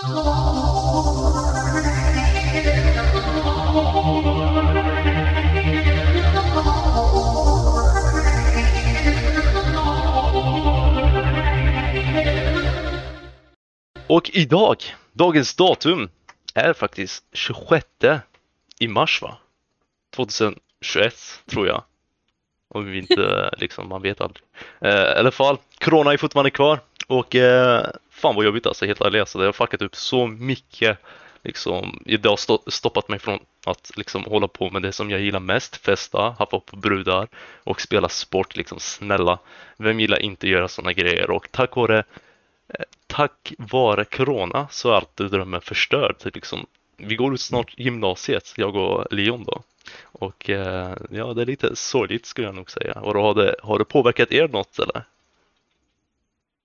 Och 0.00 0.08
idag, 14.32 14.76
dagens 15.12 15.54
datum, 15.54 16.08
är 16.54 16.72
faktiskt 16.72 17.24
26 17.32 17.86
i 18.78 18.88
mars 18.88 19.22
va? 19.22 19.36
2021 20.16 21.14
tror 21.46 21.66
jag. 21.66 21.84
Om 22.68 22.84
vi 22.84 22.98
inte 22.98 23.50
liksom, 23.58 23.88
man 23.88 24.02
vet 24.02 24.20
aldrig. 24.20 24.42
Eh, 24.80 24.90
I 24.90 25.18
alla 25.18 25.30
fall, 25.30 25.58
Corona 25.78 26.12
är 26.12 26.16
fortfarande 26.16 26.50
kvar 26.50 26.80
och 27.06 27.34
eh, 27.34 27.86
fan 28.20 28.34
vad 28.34 28.44
jobbigt 28.44 28.66
alltså, 28.66 28.86
helt 28.86 29.00
ärligt. 29.00 29.20
Alltså, 29.20 29.38
det 29.38 29.44
har 29.44 29.52
fuckat 29.52 29.82
upp 29.82 29.96
så 29.96 30.26
mycket. 30.26 30.98
Liksom, 31.42 32.02
det 32.04 32.28
har 32.28 32.70
stoppat 32.70 33.08
mig 33.08 33.18
från 33.18 33.38
att 33.64 33.90
liksom 33.96 34.24
hålla 34.24 34.48
på 34.48 34.70
med 34.70 34.82
det 34.82 34.92
som 34.92 35.10
jag 35.10 35.20
gillar 35.20 35.40
mest, 35.40 35.76
festa, 35.76 36.36
haffa 36.38 36.60
på 36.60 36.76
brudar 36.76 37.28
och 37.64 37.80
spela 37.80 38.08
sport 38.08 38.56
liksom, 38.56 38.80
snälla. 38.80 39.38
Vem 39.76 40.00
gillar 40.00 40.22
inte 40.22 40.46
att 40.46 40.50
göra 40.50 40.68
sådana 40.68 40.92
grejer? 40.92 41.30
Och 41.30 41.48
tack 41.50 41.76
vare 41.76 41.98
eh, 42.68 42.84
tack 43.06 43.52
vare 43.58 44.04
Corona 44.04 44.68
så 44.70 44.90
är 44.90 44.94
alltid 44.94 45.30
drömmen 45.30 45.60
förstörd. 45.60 46.18
Typ 46.18 46.34
liksom, 46.34 46.66
vi 46.96 47.16
går 47.16 47.34
ut 47.34 47.40
snart 47.40 47.74
gymnasiet, 47.76 48.52
jag 48.56 48.76
och 48.76 49.06
Leon 49.10 49.44
då. 49.44 49.62
Och 50.02 50.50
eh, 50.50 50.96
ja, 51.10 51.34
det 51.34 51.42
är 51.42 51.46
lite 51.46 51.76
sorgligt 51.76 52.26
skulle 52.26 52.46
jag 52.46 52.54
nog 52.54 52.70
säga. 52.70 52.92
Och 52.92 53.14
då 53.14 53.20
har, 53.20 53.34
det, 53.34 53.56
har 53.62 53.78
det 53.78 53.84
påverkat 53.84 54.32
er 54.32 54.48
något 54.48 54.78
eller? 54.78 55.04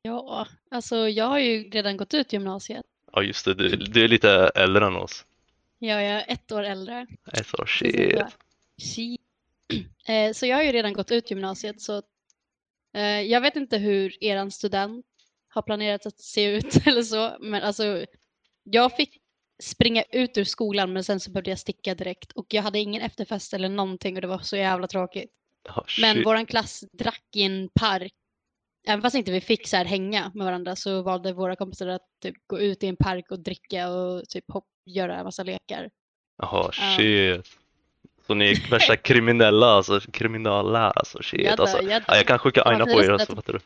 Ja, 0.05 0.47
alltså 0.71 1.09
jag 1.09 1.25
har 1.25 1.39
ju 1.39 1.69
redan 1.69 1.97
gått 1.97 2.13
ut 2.13 2.33
gymnasiet. 2.33 2.85
Ja 3.11 3.23
just 3.23 3.45
det, 3.45 3.53
du, 3.53 3.69
du 3.75 4.03
är 4.03 4.07
lite 4.07 4.29
äldre 4.55 4.85
än 4.85 4.95
oss. 4.95 5.25
Ja, 5.79 6.01
jag 6.01 6.11
är 6.21 6.25
ett 6.27 6.51
år 6.51 6.63
äldre. 6.63 7.07
Ett 7.33 7.59
år, 7.59 7.65
shit. 7.65 8.19
Shit. 8.81 9.21
Eh, 10.07 10.33
Så 10.33 10.45
jag 10.45 10.55
har 10.55 10.63
ju 10.63 10.71
redan 10.71 10.93
gått 10.93 11.11
ut 11.11 11.29
gymnasiet 11.31 11.81
så 11.81 12.01
eh, 12.93 13.21
jag 13.21 13.41
vet 13.41 13.55
inte 13.55 13.77
hur 13.77 14.23
eran 14.23 14.51
student 14.51 15.05
har 15.49 15.61
planerat 15.61 16.05
att 16.05 16.19
se 16.19 16.43
ut 16.45 16.75
eller 16.87 17.01
så. 17.03 17.37
Men 17.39 17.63
alltså 17.63 18.05
jag 18.63 18.95
fick 18.95 19.17
springa 19.63 20.03
ut 20.11 20.37
ur 20.37 20.43
skolan 20.43 20.93
men 20.93 21.03
sen 21.03 21.19
så 21.19 21.31
behövde 21.31 21.49
jag 21.49 21.59
sticka 21.59 21.95
direkt 21.95 22.31
och 22.31 22.45
jag 22.49 22.63
hade 22.63 22.79
ingen 22.79 23.01
efterfest 23.01 23.53
eller 23.53 23.69
någonting 23.69 24.15
och 24.15 24.21
det 24.21 24.27
var 24.27 24.39
så 24.39 24.57
jävla 24.57 24.87
tråkigt. 24.87 25.31
Ja, 25.63 25.85
Men 26.01 26.23
våran 26.23 26.45
klass 26.45 26.83
drack 26.91 27.23
i 27.35 27.41
en 27.43 27.69
park. 27.69 28.13
Även 28.87 29.01
fast 29.01 29.15
inte 29.15 29.31
vi 29.31 29.41
fick 29.41 29.67
så 29.67 29.77
här 29.77 29.85
hänga 29.85 30.31
med 30.35 30.45
varandra 30.45 30.75
så 30.75 31.01
valde 31.01 31.33
våra 31.33 31.55
kompisar 31.55 31.87
att 31.87 32.01
typ 32.21 32.35
gå 32.47 32.59
ut 32.59 32.83
i 32.83 32.87
en 32.87 32.95
park 32.95 33.31
och 33.31 33.39
dricka 33.39 33.89
och 33.89 34.29
typ 34.29 34.45
hopp, 34.51 34.65
göra 34.85 35.23
massa 35.23 35.43
lekar. 35.43 35.89
Jaha, 36.37 36.71
Ja. 36.79 36.95
shit. 36.97 37.45
Så 38.27 38.33
ni 38.33 38.51
är 38.51 38.69
värsta 38.71 38.97
kriminella 38.97 39.65
alltså, 39.67 39.99
kriminella 39.99 40.91
alltså, 40.91 41.21
shit 41.23 41.41
Jadda, 41.41 41.63
alltså. 41.63 41.81
jadda. 41.81 42.05
Ja, 42.07 42.15
jag 42.15 42.27
kan 42.27 42.39
skicka 42.39 42.61
aina 42.61 42.85
på 42.85 43.03
er 43.03 43.09
alltså, 43.11 43.25
så- 43.31 43.35
fattar 43.35 43.53
du? 43.53 43.59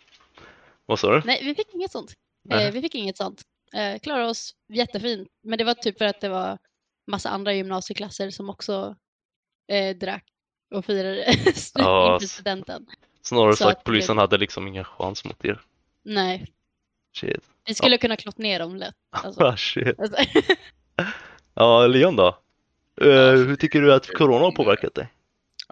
Vad 0.86 1.00
sa 1.00 1.12
du? 1.12 1.22
Nej, 1.26 1.40
vi 1.44 1.56
fick 1.56 1.74
inget 1.74 1.92
sånt. 1.92 2.14
Eh, 2.52 2.72
vi 2.72 2.82
fick 2.82 2.96
inget 2.96 3.18
sånt. 3.18 3.42
Eh, 3.74 4.00
klarade 4.00 4.30
oss 4.30 4.56
jättefint. 4.74 5.28
Men 5.44 5.58
det 5.58 5.64
var 5.64 5.74
typ 5.74 5.98
för 5.98 6.06
att 6.06 6.22
det 6.22 6.30
var 6.30 6.58
massa 7.08 7.30
andra 7.30 7.54
gymnasieklasser 7.54 8.30
som 8.30 8.50
också 8.50 8.96
eh, 9.72 9.96
drack 9.98 10.26
och 10.76 10.86
firade 10.86 11.26
inför 11.34 12.28
studenten. 12.28 12.86
Snarare 13.22 13.54
så 13.54 13.58
sagt, 13.64 13.78
att 13.78 13.86
det 13.86 13.92
polisen 13.92 14.16
blev- 14.16 14.22
hade 14.22 14.38
liksom 14.38 14.68
ingen 14.68 14.84
chans 14.84 15.26
mot 15.26 15.46
er. 15.46 15.62
Nej, 16.04 16.48
Shit. 17.16 17.44
vi 17.66 17.74
skulle 17.74 17.98
kunna 17.98 18.16
klott 18.16 18.38
ner 18.38 18.60
dem 18.60 18.76
lätt. 18.76 18.96
Alltså. 19.10 19.44
Ah, 19.44 19.58
shit. 19.58 20.00
Alltså, 20.00 20.18
Ja, 21.54 21.88
Leon 21.88 22.16
då? 22.16 22.28
Eh, 23.02 23.32
hur 23.32 23.56
tycker 23.56 23.82
du 23.82 23.94
att 23.94 24.08
corona 24.14 24.46
har 24.46 24.52
påverkat 24.52 24.96
dig? 24.96 25.08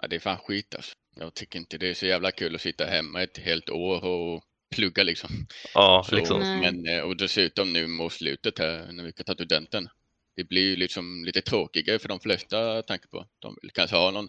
Ja, 0.02 0.08
det 0.08 0.16
är 0.16 0.20
fan 0.20 0.38
skit 0.38 0.74
alltså. 0.74 0.94
Jag 1.16 1.34
tycker 1.34 1.58
inte 1.58 1.78
det 1.78 1.88
är 1.90 1.94
så 1.94 2.06
jävla 2.06 2.30
kul 2.30 2.54
att 2.54 2.60
sitta 2.60 2.84
hemma 2.84 3.22
ett 3.22 3.38
helt 3.38 3.70
år 3.70 4.04
och 4.04 4.42
plugga 4.76 5.02
liksom. 5.02 5.30
Ja, 5.74 6.04
Så, 6.08 6.14
liksom. 6.16 6.40
Men, 6.40 6.86
eh, 6.88 7.00
och 7.00 7.16
dessutom 7.16 7.72
nu 7.72 7.86
mot 7.86 8.12
slutet 8.12 8.58
här 8.58 8.92
när 8.92 9.04
vi 9.04 9.12
kan 9.12 9.24
ta 9.24 9.34
studenten. 9.34 9.88
Det 10.36 10.44
blir 10.44 10.62
ju 10.70 10.76
liksom 10.76 11.24
lite 11.24 11.40
tråkigare 11.40 11.98
för 11.98 12.08
de 12.08 12.20
flesta 12.20 12.82
tanke 12.82 13.08
på. 13.08 13.26
De 13.38 13.56
vill 13.62 13.70
kanske 13.70 13.96
ha 13.96 14.10
någon 14.10 14.28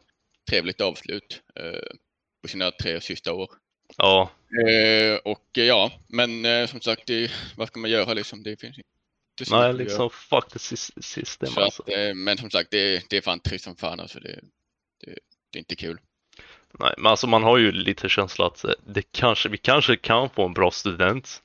trevligt 0.49 0.81
avslut 0.81 1.41
eh, 1.55 1.95
på 2.41 2.47
sina 2.47 2.71
tre 2.71 3.01
sista 3.01 3.33
år. 3.33 3.49
Ja, 3.97 4.29
Eh, 4.67 5.15
och 5.25 5.57
eh, 5.57 5.63
ja, 5.63 5.91
men 6.07 6.45
eh, 6.45 6.67
som 6.67 6.81
sagt, 6.81 7.07
det, 7.07 7.31
vad 7.57 7.67
ska 7.67 7.79
man 7.79 7.89
göra 7.89 8.13
liksom? 8.13 8.43
Det 8.43 8.59
finns 8.61 8.77
inte 8.77 9.49
så 9.49 9.59
nej 9.61 9.73
liksom 9.73 10.09
fuck 10.09 10.47
the 10.51 10.57
sys- 10.59 11.01
system 11.01 11.49
göra. 11.55 11.63
alltså. 11.65 11.83
Så 11.87 11.91
att, 11.91 11.97
eh, 11.99 12.13
men 12.13 12.37
som 12.37 12.49
sagt, 12.49 12.71
det, 12.71 13.03
det 13.09 13.17
är 13.17 13.21
fan 13.21 13.39
trist 13.39 13.63
som 13.63 13.75
fan 13.75 13.99
alltså. 13.99 14.19
Det, 14.19 14.39
det, 15.05 15.15
det 15.51 15.57
är 15.57 15.59
inte 15.59 15.75
kul. 15.75 15.99
Nej, 16.79 16.93
men 16.97 17.05
alltså 17.07 17.27
man 17.27 17.43
har 17.43 17.57
ju 17.57 17.71
lite 17.71 18.09
känsla 18.09 18.45
att 18.45 18.63
eh, 18.63 18.71
det 18.87 19.01
kanske, 19.11 19.49
vi 19.49 19.57
kanske 19.57 19.95
kan 19.97 20.29
få 20.29 20.45
en 20.45 20.53
bra 20.53 20.71
student. 20.71 21.41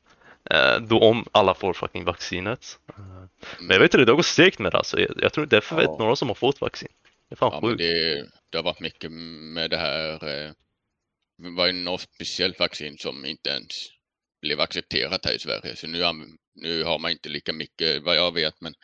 eh, 0.51 0.81
Då 0.81 1.01
om 1.01 1.27
alla 1.33 1.55
får 1.55 1.73
fucking 1.73 2.05
vaccinet. 2.05 2.79
Men 3.59 3.69
jag 3.71 3.79
vet 3.81 3.95
inte, 3.95 4.05
det 4.05 4.13
har 4.13 4.17
gått 4.17 4.27
segt 4.27 4.59
med 4.59 4.73
det 4.73 4.79
alltså. 4.79 5.01
Jag, 5.01 5.11
jag 5.17 5.33
tror 5.33 5.45
inte 5.45 5.57
jag 5.71 5.77
vet 5.77 5.85
Ja. 5.87 5.97
några 5.99 6.17
som 6.17 6.29
har 6.29 6.35
fått 6.35 6.61
vaccin. 6.61 6.89
Det 7.29 7.35
är 7.35 7.37
fan 7.37 7.51
Ja, 7.53 7.61
men 7.61 7.71
sjukt. 7.71 7.79
det, 7.83 8.27
det 8.51 8.59
har 8.59 8.63
varit 8.65 8.81
mycket 8.81 9.13
med 9.13 9.71
det 9.71 9.77
här. 9.77 10.55
Var 11.37 11.67
ju 11.67 11.73
något 11.73 12.01
speciellt 12.01 12.59
vaccin 12.59 12.99
som 12.99 13.25
inte 13.25 13.51
ens 13.51 13.89
blev 14.41 14.61
accepterat 14.61 15.25
här 15.25 15.35
i 15.35 15.39
Sverige. 15.39 15.77
Så 15.77 15.87
nu, 15.87 16.03
nu 16.55 16.85
har 16.85 16.99
man 16.99 17.11
inte 17.11 17.29
lika 17.29 17.53
mycket 17.53 18.03
vad 18.03 18.17
jag 18.17 18.35
vet. 18.35 18.61
Men 18.61 18.75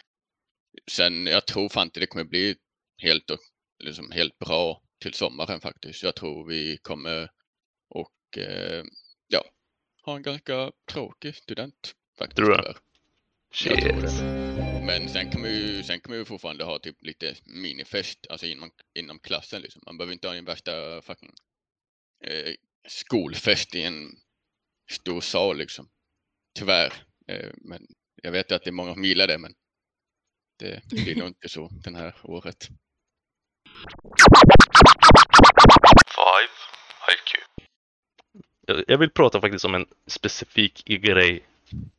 sen, 0.90 1.26
jag 1.26 1.46
tror 1.46 1.68
fan 1.68 1.86
inte 1.86 2.00
det 2.00 2.06
kommer 2.06 2.24
bli 2.24 2.56
helt, 3.02 3.30
och- 3.30 3.40
liksom 3.78 4.10
helt 4.10 4.38
bra 4.38 4.82
till 5.00 5.14
sommaren 5.14 5.60
faktiskt. 5.60 6.02
Jag 6.02 6.14
tror 6.14 6.48
vi 6.48 6.78
kommer 6.82 7.30
och 7.88 8.38
eh, 8.38 8.84
ja, 9.28 9.44
ha 10.02 10.16
en 10.16 10.22
ganska 10.22 10.72
tråkig 10.92 11.34
student 11.36 11.94
faktiskt. 12.18 12.36
Tror 12.36 12.56
du. 12.56 12.74
Shit. 13.54 14.24
Men 14.82 15.08
sen 15.08 15.28
kan, 15.28 15.42
vi 15.42 15.48
ju, 15.50 15.82
sen 15.82 16.00
kan 16.00 16.12
vi 16.12 16.18
ju 16.18 16.24
fortfarande 16.24 16.64
ha 16.64 16.78
typ 16.78 16.96
lite 17.02 17.34
minifest, 17.46 18.26
alltså 18.30 18.46
inom, 18.46 18.70
inom 18.94 19.18
klassen 19.18 19.62
liksom. 19.62 19.82
Man 19.86 19.96
behöver 19.98 20.12
inte 20.12 20.28
ha 20.28 20.34
en 20.34 20.44
värsta 20.44 21.02
fucking 21.02 21.34
eh, 22.20 22.54
skolfest 22.88 23.74
i 23.74 23.82
en 23.82 24.10
stor 24.90 25.20
sal 25.20 25.56
liksom. 25.56 25.88
Tyvärr. 26.58 26.92
Eh, 27.26 27.50
men 27.56 27.86
jag 28.22 28.32
vet 28.32 28.52
att 28.52 28.64
det 28.64 28.70
är 28.70 28.72
många 28.72 28.94
som 28.94 29.04
gillar 29.04 29.26
det, 29.26 29.38
men 29.38 29.54
det 30.58 30.88
blir 30.90 31.16
nog 31.16 31.28
inte 31.28 31.48
så 31.48 31.68
den 31.72 31.94
här 31.94 32.14
året. 32.22 32.68
Five 36.14 36.54
IQ. 37.12 37.40
Jag, 38.66 38.84
jag 38.88 38.98
vill 38.98 39.10
prata 39.10 39.40
faktiskt 39.40 39.64
om 39.64 39.74
en 39.74 39.86
specifik 40.06 40.84
grej 40.84 41.42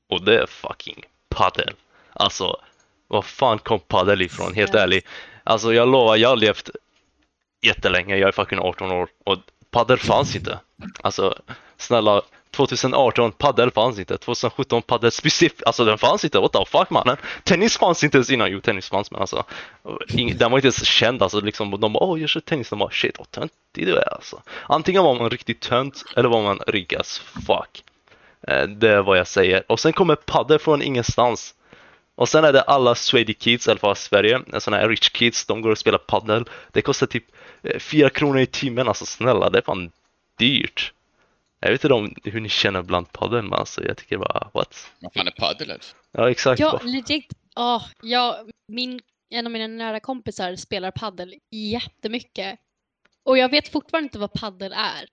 och 0.08 0.26
det 0.26 0.42
är 0.42 0.46
fucking 0.46 1.04
padel. 1.30 1.76
Alltså, 2.14 2.62
var 3.08 3.22
fan 3.22 3.60
kom 3.60 3.80
padel 3.80 4.22
ifrån? 4.22 4.54
Helt 4.54 4.76
ärligt. 4.76 5.08
Alltså 5.44 5.74
jag 5.74 5.88
lovar, 5.90 6.18
jag 6.18 6.30
har 6.30 6.38
levt 6.38 6.70
jättelänge. 7.62 8.18
Jag 8.18 8.28
är 8.28 8.31
fucking 8.31 8.60
18 8.60 8.92
år 8.92 9.10
och 9.24 9.38
padel 9.72 9.98
fanns 9.98 10.36
inte. 10.36 10.59
Alltså, 11.02 11.36
snälla. 11.78 12.22
2018, 12.52 13.32
padel 13.32 13.72
fanns 13.72 14.00
inte. 14.00 14.18
2017, 14.18 14.82
padel 14.82 15.12
specifikt, 15.12 15.64
alltså 15.66 15.86
den 15.86 15.98
fanns 15.98 16.24
inte. 16.24 16.40
What 16.40 16.52
the 16.52 16.66
fuck 16.66 16.90
mannen? 16.90 17.18
Tennis 17.44 17.78
fanns 17.78 18.04
inte 18.04 18.18
ens 18.18 18.30
innan. 18.30 18.52
Jo, 18.52 18.60
tennis 18.60 18.90
fanns 18.90 19.12
men 19.12 19.22
alltså. 19.22 19.44
Den 20.36 20.52
var 20.52 20.58
inte 20.58 20.68
ens 20.68 20.86
känd 20.86 21.24
alltså. 21.24 21.42
Liksom, 21.42 21.72
de 21.72 21.94
bara, 21.94 22.04
åh 22.04 22.22
jag 22.22 22.30
kör 22.30 22.40
tennis. 22.40 22.70
De 22.70 22.80
bara, 22.80 22.92
shit 22.92 23.20
vad 23.20 23.31
töntig 23.31 23.52
du 23.74 23.96
är 23.96 24.14
alltså. 24.14 24.42
Antingen 24.64 25.04
var 25.04 25.16
man 25.16 25.30
riktigt 25.30 25.62
tönt 25.62 26.04
eller 26.16 26.30
var 26.30 26.44
man 26.44 26.60
rik 26.68 26.94
as 26.94 27.20
fuck. 27.20 27.84
Eh, 28.48 28.64
det 28.64 28.90
är 28.90 29.02
vad 29.02 29.18
jag 29.18 29.28
säger. 29.28 29.72
Och 29.72 29.80
sen 29.80 29.94
kommer 29.94 30.16
padel 30.16 30.60
från 30.60 30.81
ingenstans. 30.81 31.56
Och 32.16 32.30
sen 32.30 32.44
är 32.44 32.54
det 32.54 32.62
alla 32.62 32.96
Swedish 32.96 33.38
kids, 33.40 33.68
i 33.68 33.72
alla 33.72 33.80
fall 33.80 33.94
i 33.94 33.96
Sverige, 33.96 34.42
sådana 34.60 34.81
här 34.81 34.90
rich 34.90 35.10
kids, 35.10 35.46
de 35.46 35.62
går 35.62 35.69
och 35.69 35.78
spelar 35.78 35.98
padel. 35.98 36.46
Det 36.72 36.81
kostar 36.81 37.08
typ 37.08 37.25
eh, 37.63 37.80
fyra 37.80 38.10
kronor 38.10 38.40
i 38.40 38.46
timmen, 38.46 38.88
alltså 38.88 39.06
snälla, 39.06 39.50
det 39.50 39.58
är 39.58 39.62
fan 39.62 39.92
dyrt. 40.38 40.94
Jag 41.60 41.72
vet 41.72 41.84
inte 41.84 41.94
om 41.94 42.16
hur 42.24 42.40
ni 42.40 42.50
känner 42.50 42.81
bland 42.81 43.12
padel, 43.12 43.42
men 43.42 43.54
alltså 43.54 43.84
jag 43.84 43.98
tycker 43.98 44.18
bara, 44.18 44.50
what? 44.54 44.92
Vad 45.00 45.13
fan 45.13 45.28
är 45.28 45.31
padel 45.31 45.72
alltså? 45.72 45.96
Ja, 46.12 46.30
exakt. 46.30 46.60
ja, 46.60 46.81
legit. 46.84 47.34
Oh, 47.56 47.84
ja, 48.02 48.46
min, 48.68 49.00
en 49.30 49.46
av 49.46 49.52
mina 49.52 49.68
nära 49.68 50.00
kompisar 50.00 50.56
spelar 50.56 50.92
paddel 50.92 51.36
jättemycket. 51.52 52.60
Och 53.24 53.38
jag 53.38 53.50
vet 53.50 53.68
fortfarande 53.68 54.06
inte 54.06 54.19
vad 54.19 54.34
paddel 54.34 54.74
är. 54.74 55.06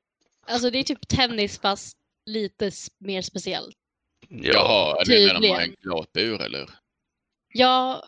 Alltså 0.46 0.70
det 0.70 0.78
är 0.78 0.82
typ 0.82 1.08
tennis 1.08 1.60
fast 1.60 1.96
lite 2.26 2.70
mer 2.98 3.22
speciellt. 3.22 3.76
Ja, 4.28 4.52
Jaha, 4.52 5.04
när 5.06 5.40
de 5.40 5.48
har 5.48 5.60
en 5.60 5.74
glasbur 5.82 6.42
eller? 6.42 6.68
Jag, 7.52 8.02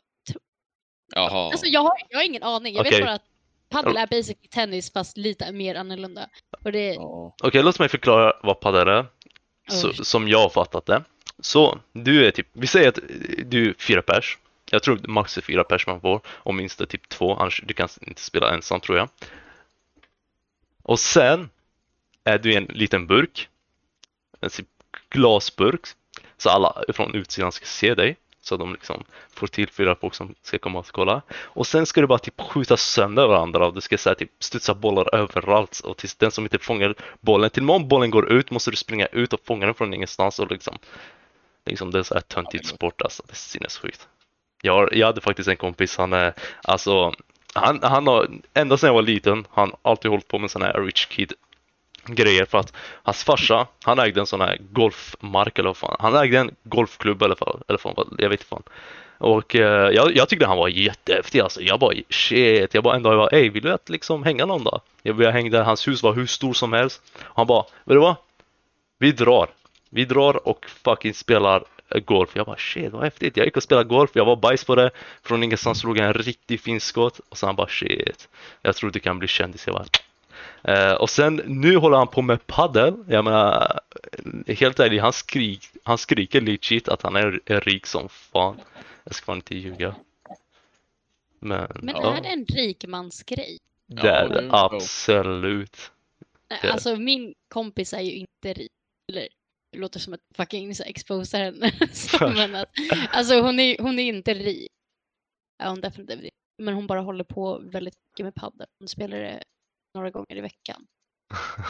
Jaha. 1.14 1.50
alltså 1.50 1.66
jag, 1.66 1.80
har, 1.80 1.92
jag 2.08 2.18
har 2.18 2.24
ingen 2.24 2.42
aning. 2.42 2.74
Jag 2.74 2.86
Okej. 2.86 2.98
vet 2.98 3.06
bara 3.06 3.14
att 3.14 3.24
paddel 3.68 3.96
är 3.96 4.06
basically 4.06 4.48
tennis 4.48 4.92
fast 4.92 5.16
lite 5.16 5.52
mer 5.52 5.74
annorlunda. 5.74 6.28
Det. 6.62 6.96
Okej, 7.42 7.62
låt 7.62 7.78
mig 7.78 7.88
förklara 7.88 8.32
vad 8.42 8.60
padel 8.60 8.88
är. 8.88 9.06
Så, 9.68 9.92
som 9.92 10.28
jag 10.28 10.38
har 10.38 10.48
fattat 10.48 10.86
det. 10.86 11.04
Så 11.38 11.78
du 11.92 12.26
är 12.26 12.30
typ, 12.30 12.48
vi 12.52 12.66
säger 12.66 12.88
att 12.88 12.98
du 13.44 13.68
är 13.68 13.74
fyra 13.78 14.02
pers. 14.02 14.38
Jag 14.70 14.82
tror 14.82 15.00
max 15.08 15.38
är 15.38 15.42
fyra 15.42 15.64
pers 15.64 15.86
man 15.86 16.00
får 16.00 16.20
och 16.26 16.54
minst 16.54 16.80
är 16.80 16.86
typ 16.86 17.08
två, 17.08 17.34
annars 17.34 17.62
du 17.66 17.74
kan 17.74 17.88
inte 18.00 18.22
spela 18.22 18.54
ensam 18.54 18.80
tror 18.80 18.98
jag. 18.98 19.08
Och 20.82 21.00
sen 21.00 21.50
är 22.24 22.38
du 22.38 22.52
i 22.52 22.56
en 22.56 22.64
liten 22.64 23.06
burk, 23.06 23.48
en 24.40 24.50
typ 24.50 24.66
glasburk, 25.08 25.86
så 26.36 26.50
alla 26.50 26.82
från 26.88 27.14
utsidan 27.14 27.52
ska 27.52 27.66
se 27.66 27.94
dig. 27.94 28.16
Så 28.42 28.56
de 28.56 28.72
liksom 28.72 29.04
får 29.34 29.46
tillfylla 29.46 29.94
folk 29.94 30.14
som 30.14 30.34
ska 30.42 30.58
komma 30.58 30.78
och 30.78 30.86
kolla. 30.86 31.22
Och 31.32 31.66
sen 31.66 31.86
ska 31.86 32.00
du 32.00 32.06
bara 32.06 32.18
typ 32.18 32.40
skjuta 32.40 32.76
sönder 32.76 33.26
varandra 33.26 33.66
och 33.66 33.74
du 33.74 33.80
ska 33.80 33.98
så 33.98 34.08
här, 34.08 34.14
typ 34.14 34.30
studsa 34.38 34.74
bollar 34.74 35.14
överallt 35.14 35.80
och 35.80 35.96
tills 35.96 36.14
den 36.14 36.30
som 36.30 36.44
inte 36.44 36.58
fångar 36.58 36.94
bollen, 37.20 37.50
till 37.50 37.70
om 37.70 37.88
bollen 37.88 38.10
går 38.10 38.32
ut 38.32 38.50
måste 38.50 38.70
du 38.70 38.76
springa 38.76 39.06
ut 39.06 39.32
och 39.32 39.40
fånga 39.44 39.66
den 39.66 39.74
från 39.74 39.94
ingenstans 39.94 40.38
och 40.38 40.50
liksom 40.50 40.78
Liksom 41.64 41.90
det 41.90 41.98
är 41.98 42.02
så 42.02 42.14
här 42.14 42.20
töntigt 42.20 42.66
sport 42.66 43.02
alltså, 43.02 43.22
det 43.26 43.32
är 43.32 43.36
sinnessjukt. 43.36 44.08
Jag, 44.62 44.94
jag 44.94 45.06
hade 45.06 45.20
faktiskt 45.20 45.48
en 45.48 45.56
kompis, 45.56 45.96
han 45.96 46.12
är 46.12 46.34
alltså 46.62 47.14
han, 47.54 47.80
han 47.82 48.06
har, 48.06 48.28
ända 48.54 48.76
sedan 48.76 48.86
jag 48.86 48.94
var 48.94 49.02
liten, 49.02 49.46
han 49.50 49.72
har 49.82 49.90
alltid 49.90 50.10
hållit 50.10 50.28
på 50.28 50.38
med 50.38 50.50
sådana 50.50 50.72
här 50.72 50.82
rich 50.82 51.06
kid 51.06 51.32
grejer 52.14 52.44
för 52.44 52.58
att 52.58 52.72
hans 53.02 53.24
farsa, 53.24 53.66
han 53.84 53.98
ägde 53.98 54.20
en 54.20 54.26
sån 54.26 54.40
här 54.40 54.58
golfmark 54.70 55.58
eller 55.58 55.68
vad 55.68 55.76
fan, 55.76 55.96
han 55.98 56.16
ägde 56.16 56.38
en 56.38 56.50
golfklubb 56.64 57.22
eller 57.22 57.36
vad, 57.40 57.62
eller 57.68 57.78
fan, 57.78 57.94
jag 58.18 58.28
vet 58.28 58.40
inte 58.40 58.48
fan. 58.48 58.62
Och 59.18 59.56
eh, 59.56 59.90
jag, 59.90 60.16
jag 60.16 60.28
tyckte 60.28 60.46
han 60.46 60.56
var 60.56 60.68
jättehäftig 60.68 61.40
alltså. 61.40 61.60
Jag 61.60 61.80
bara 61.80 61.94
shit, 62.10 62.74
jag 62.74 62.84
bara 62.84 62.96
en 62.96 63.02
dag 63.02 63.12
jag 63.12 63.18
bara 63.18 63.38
ey 63.38 63.48
vill 63.48 63.62
du 63.62 63.72
att 63.72 63.88
liksom 63.88 64.24
hänga 64.24 64.46
någon 64.46 64.64
dag? 64.64 64.80
Jag, 65.02 65.22
jag 65.22 65.32
hängde, 65.32 65.58
hans 65.58 65.88
hus 65.88 66.02
var 66.02 66.12
hur 66.12 66.26
stor 66.26 66.52
som 66.52 66.72
helst. 66.72 67.02
Han 67.22 67.46
bara, 67.46 67.62
vet 67.62 67.94
du 67.94 67.98
vad? 67.98 68.16
Vi 68.98 69.12
drar. 69.12 69.48
Vi 69.90 70.04
drar 70.04 70.48
och 70.48 70.66
fucking 70.68 71.14
spelar 71.14 71.64
golf. 71.98 72.30
Jag 72.34 72.46
bara 72.46 72.56
shit 72.56 72.92
vad 72.92 73.02
häftigt. 73.02 73.36
Jag 73.36 73.46
gick 73.46 73.56
och 73.56 73.62
spelade 73.62 73.88
golf, 73.88 74.10
jag 74.14 74.24
var 74.24 74.36
bajs 74.36 74.64
på 74.64 74.74
det. 74.74 74.90
Från 75.22 75.42
ingenstans 75.42 75.78
slog 75.78 75.98
jag 75.98 76.06
en 76.06 76.14
riktigt 76.14 76.60
fin 76.60 76.80
skott. 76.80 77.20
Och 77.28 77.38
sen 77.38 77.56
bara 77.56 77.68
shit. 77.68 78.28
Jag 78.62 78.76
tror 78.76 78.90
du 78.90 79.00
kan 79.00 79.18
bli 79.18 79.28
kändis. 79.28 79.66
Jag 79.66 79.74
bara 79.74 79.84
Uh, 80.68 80.92
och 80.92 81.10
sen 81.10 81.36
nu 81.46 81.76
håller 81.76 81.96
han 81.96 82.08
på 82.08 82.22
med 82.22 82.46
paddel. 82.46 83.04
Jag 83.08 83.24
menar, 83.24 83.80
helt 84.46 84.80
ärligt, 84.80 85.02
han, 85.02 85.12
skrik, 85.12 85.68
han 85.82 85.98
skriker 85.98 86.40
legit 86.40 86.88
att 86.88 87.02
han 87.02 87.16
är, 87.16 87.40
är 87.46 87.60
rik 87.60 87.86
som 87.86 88.08
fan. 88.08 88.60
Jag 89.04 89.14
ska 89.14 89.24
fan 89.24 89.36
inte 89.36 89.54
ljuga. 89.56 89.94
Men, 91.38 91.68
Men 91.74 91.94
ja, 91.94 92.16
är 92.16 92.22
det 92.22 92.28
en 92.28 92.44
rikmansgrej? 92.44 93.58
det 93.86 94.08
är 94.08 94.28
det 94.28 94.48
absolut. 94.50 95.90
Nej, 96.50 96.58
Det- 96.62 96.72
Alltså 96.72 96.96
min 96.96 97.34
kompis 97.48 97.92
är 97.92 98.00
ju 98.00 98.12
inte 98.12 98.52
rik. 98.52 98.70
Eller 99.12 99.28
det 99.72 99.78
låter 99.78 100.00
som 100.00 100.12
att 100.12 100.20
fucking 100.36 100.74
så 100.74 100.82
exposar 100.82 101.40
henne. 101.40 101.72
Så, 101.92 102.28
men 102.28 102.54
att, 102.54 102.68
alltså 103.10 103.40
hon 103.40 103.60
är, 103.60 103.76
hon 103.78 103.98
är 103.98 104.02
inte 104.02 104.34
rik. 104.34 104.68
Ja, 105.58 105.68
hon 105.68 105.80
definitivt. 105.80 106.28
Men 106.58 106.74
hon 106.74 106.86
bara 106.86 107.00
håller 107.00 107.24
på 107.24 107.58
väldigt 107.58 107.94
mycket 108.10 108.24
med 108.24 108.34
padel. 108.34 108.66
Hon 108.78 108.88
spelar 108.88 109.16
det 109.18 109.42
några 109.94 110.10
gånger 110.10 110.36
i 110.36 110.40
veckan. 110.40 110.86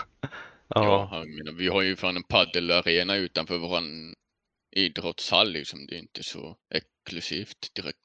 Ja, 0.75 1.09
Ja, 1.13 1.19
jag 1.19 1.29
menar, 1.29 1.53
vi 1.53 1.69
har 1.69 1.83
ju 1.83 1.97
fan 1.97 2.17
en 2.17 2.23
paddelarena 2.23 3.17
utanför 3.17 3.59
våran 3.59 4.15
idrottshall 4.77 5.53
liksom. 5.53 5.87
Det 5.87 5.95
är 5.95 5.99
inte 5.99 6.23
så 6.23 6.57
exklusivt 6.75 7.75
direkt. 7.75 7.99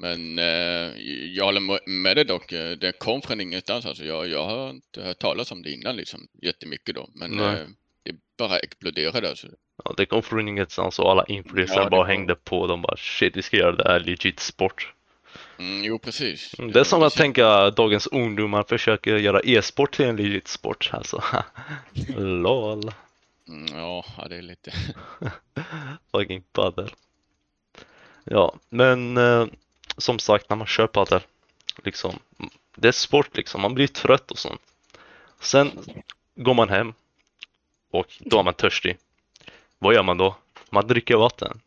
Men 0.00 0.38
eh, 0.38 0.98
jag 1.36 1.44
håller 1.44 1.88
med 1.90 2.16
dig 2.16 2.24
dock. 2.24 2.52
eh, 2.52 2.70
Det 2.70 2.92
kom 2.98 3.22
från 3.22 3.40
ingenstans. 3.40 3.86
Alltså, 3.86 4.04
jag, 4.04 4.28
jag 4.28 4.44
har 4.44 4.70
inte 4.70 5.02
hört 5.02 5.18
talas 5.18 5.52
om 5.52 5.62
det 5.62 5.70
innan 5.70 5.96
liksom, 5.96 6.28
jättemycket 6.42 6.94
då. 6.94 7.08
Men 7.14 7.40
eh, 7.40 7.66
det 8.02 8.14
bara 8.38 8.58
exploderade 8.58 9.28
alltså. 9.28 9.48
ja, 9.84 9.94
det 9.96 10.06
kom 10.06 10.22
från 10.22 10.48
ingenstans 10.48 10.98
och 10.98 11.10
alla 11.10 11.24
influencers 11.24 11.76
Ja, 11.76 11.88
bara 11.90 12.02
kom. 12.02 12.08
hängde 12.10 12.34
på. 12.34 12.66
De 12.66 12.82
bara 12.82 12.96
shit, 12.96 13.36
vi 13.36 13.42
ska 13.42 13.56
göra 13.56 13.76
det 13.76 13.88
här 13.88 14.00
legit 14.00 14.40
sport. 14.40 14.94
Mm, 15.60 15.84
jo, 15.84 15.98
precis. 15.98 16.58
Mm, 16.58 16.72
Det 16.72 16.80
är 16.80 16.84
som 16.84 17.02
att 17.02 17.06
precis. 17.06 17.18
tänka 17.18 17.70
dagens 17.70 18.06
ungdomar 18.06 18.62
försöker 18.62 19.16
göra 19.16 19.40
e-sport 19.40 19.92
till 19.94 20.04
en 20.04 20.16
legit 20.16 20.48
sport 20.48 20.90
alltså. 20.92 21.22
LOL. 22.16 22.92
Mm, 23.48 23.66
ja, 23.78 24.04
ja, 24.18 24.28
det 24.28 24.36
är 24.36 24.42
lite... 24.42 24.72
Fucking 26.12 26.42
padel. 26.52 26.90
Ja, 28.24 28.54
men 28.68 29.16
eh, 29.16 29.46
som 29.96 30.18
sagt 30.18 30.48
när 30.50 30.56
man 30.56 30.66
kör 30.66 30.86
padel, 30.86 31.20
liksom, 31.84 32.18
det 32.76 32.88
är 32.88 32.92
sport 32.92 33.36
liksom, 33.36 33.60
man 33.60 33.74
blir 33.74 33.86
trött 33.86 34.30
och 34.30 34.38
sånt. 34.38 34.60
Sen 35.40 35.70
går 36.34 36.54
man 36.54 36.68
hem 36.68 36.94
och 37.90 38.06
då 38.18 38.38
är 38.38 38.42
man 38.42 38.54
törstig. 38.54 38.96
Vad 39.78 39.94
gör 39.94 40.02
man 40.02 40.18
då? 40.18 40.36
Man 40.70 40.86
dricker 40.86 41.16
vatten. 41.16 41.60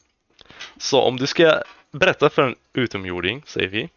Så 0.77 1.01
om 1.01 1.17
du 1.17 1.27
ska 1.27 1.63
berätta 1.93 2.29
för 2.29 2.41
en 2.41 2.55
utomjording, 2.73 3.43
säger 3.45 3.67
vi, 3.67 3.89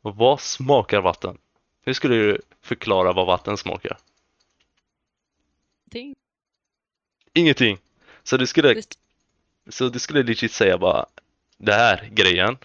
vad 0.00 0.40
smakar 0.40 1.00
vatten? 1.00 1.38
Hur 1.82 1.92
skulle 1.92 2.14
du 2.14 2.40
förklara 2.60 3.12
vad 3.12 3.26
vatten 3.26 3.56
smakar? 3.56 3.98
Ting. 5.90 6.14
Ingenting. 7.32 7.78
Så 8.22 8.36
du 8.36 8.46
skulle 8.46 8.74
Det- 8.74 8.96
Så 9.68 9.88
du 9.88 9.98
skulle 9.98 10.22
legit 10.22 10.52
säga 10.52 10.78
bara 10.78 11.06
det 11.56 11.72
här 11.74 12.08
grejen. 12.12 12.58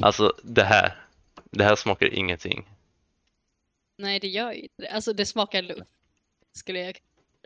Alltså 0.00 0.32
det 0.42 0.64
här. 0.64 1.06
Det 1.50 1.64
här 1.64 1.76
smakar 1.76 2.14
ingenting. 2.14 2.68
Nej, 3.98 4.20
det 4.20 4.28
gör 4.28 4.52
ju 4.52 4.60
inte 4.60 4.82
det. 4.82 4.88
Alltså 4.88 5.12
det 5.12 5.26
smakar 5.26 5.62
luft. 5.62 5.90
Skulle 6.52 6.78
jag 6.80 6.98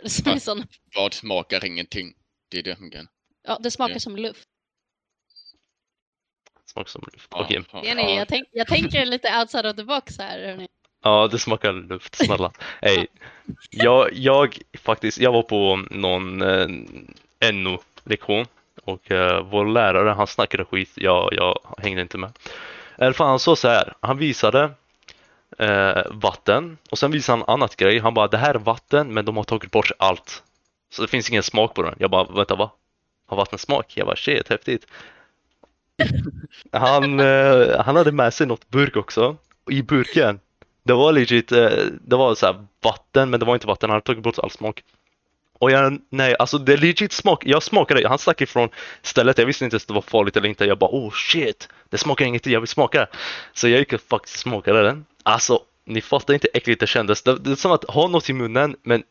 som 0.10 0.40
sån. 0.40 0.64
Vad 0.94 1.14
smakar 1.14 1.64
ingenting? 1.64 2.14
Det 2.48 2.58
är 2.58 2.62
det. 2.62 3.06
Ja, 3.42 3.58
det 3.62 3.70
smakar 3.70 3.94
Ja. 3.94 4.00
som 4.00 4.16
luft. 4.16 4.48
Smakar 6.78 6.90
som 6.90 7.02
luft. 7.12 7.28
Ja, 7.30 7.40
Okej. 7.40 7.62
ja, 7.72 7.80
Det 7.82 7.88
är 7.90 7.94
ni, 7.94 8.02
ja. 8.02 8.18
jag, 8.18 8.28
tänk, 8.28 8.48
jag 8.52 8.66
tänker 8.66 9.06
lite 9.06 9.38
outside 9.40 9.66
of 9.66 9.76
the 9.76 9.84
box 9.84 10.18
här. 10.18 10.38
Hörni. 10.46 10.66
Ja, 11.02 11.28
det 11.30 11.38
smakar 11.38 11.72
luft. 11.72 12.14
Snälla. 12.14 12.52
Hej. 12.82 13.06
Jag, 13.70 14.08
jag 14.12 14.58
faktiskt, 14.82 15.18
jag 15.18 15.32
var 15.32 15.42
på 15.42 15.84
någon 15.90 16.42
eh, 16.42 17.52
NO-lektion 17.52 18.46
och 18.84 19.10
eh, 19.10 19.42
vår 19.42 19.66
lärare 19.66 20.10
han 20.10 20.26
snackade 20.26 20.64
skit. 20.64 20.90
Jag, 20.94 21.28
jag 21.32 21.58
hängde 21.78 22.02
inte 22.02 22.18
med. 22.18 22.30
I 22.98 23.04
alla 23.04 23.14
fall 23.14 23.26
han 23.28 23.38
sa 23.38 23.56
så 23.56 23.68
här. 23.68 23.94
Han 24.00 24.18
visade 24.18 24.70
eh, 25.58 26.02
vatten 26.10 26.78
och 26.90 26.98
sen 26.98 27.10
visade 27.10 27.38
han 27.38 27.54
annat 27.54 27.76
grej. 27.76 27.98
Han 27.98 28.14
bara 28.14 28.28
det 28.28 28.38
här 28.38 28.54
är 28.54 28.58
vatten 28.58 29.14
men 29.14 29.24
de 29.24 29.36
har 29.36 29.44
tagit 29.44 29.70
bort 29.70 29.90
allt. 29.98 30.42
Så 30.90 31.02
det 31.02 31.08
finns 31.08 31.30
ingen 31.30 31.42
smak 31.42 31.74
på 31.74 31.82
den. 31.82 31.94
Jag 31.98 32.10
bara 32.10 32.24
vänta 32.24 32.54
va? 32.56 32.70
Har 33.26 33.36
vatten 33.36 33.58
smak? 33.58 33.92
Jag 33.96 34.06
bara 34.06 34.16
shit 34.16 34.48
häftigt. 34.48 34.86
Han, 36.72 37.20
eh, 37.20 37.80
han 37.84 37.96
hade 37.96 38.12
med 38.12 38.34
sig 38.34 38.46
något 38.46 38.70
burk 38.70 38.96
också. 38.96 39.36
I 39.70 39.82
burken 39.82 40.40
det 40.88 40.94
var 40.94 41.12
legit, 41.12 41.52
eh, 41.52 41.70
det 42.00 42.16
var 42.16 42.34
så 42.34 42.46
här 42.46 42.66
vatten 42.82 43.30
men 43.30 43.40
det 43.40 43.46
var 43.46 43.54
inte 43.54 43.66
vatten, 43.66 43.90
han 43.90 43.94
hade 43.94 44.06
tagit 44.06 44.22
bort 44.22 44.38
all 44.38 44.50
smak. 44.50 44.82
Och 45.58 45.70
jag, 45.70 45.98
nej 46.10 46.36
alltså 46.38 46.58
det 46.58 46.72
är 46.72 46.76
legit 46.76 47.12
smak, 47.12 47.46
jag 47.46 47.62
smakade, 47.62 48.08
han 48.08 48.18
stack 48.18 48.40
ifrån 48.40 48.68
stället, 49.02 49.38
jag 49.38 49.46
visste 49.46 49.64
inte 49.64 49.74
ens 49.74 49.86
det 49.86 49.94
var 49.94 50.02
farligt 50.02 50.36
eller 50.36 50.48
inte. 50.48 50.64
Jag 50.64 50.78
bara 50.78 50.90
oh 50.90 51.10
shit, 51.12 51.68
det 51.88 51.98
smakar 51.98 52.24
ingenting, 52.24 52.52
jag 52.52 52.60
vill 52.60 52.68
smaka. 52.68 53.06
Så 53.52 53.68
jag 53.68 53.78
gick 53.78 53.92
och 53.92 54.00
faktiskt 54.00 54.38
smakade 54.38 54.82
den. 54.82 55.04
Alltså, 55.22 55.60
ni 55.84 56.00
fattar 56.00 56.34
inte 56.34 56.48
hur 56.52 56.56
äckligt 56.56 56.80
det 56.80 56.86
kändes. 56.86 57.22
Det, 57.22 57.38
det 57.38 57.50
är 57.50 57.54
som 57.54 57.72
att 57.72 57.84
ha 57.84 58.08
något 58.08 58.30
i 58.30 58.32
munnen 58.32 58.76
men 58.82 59.02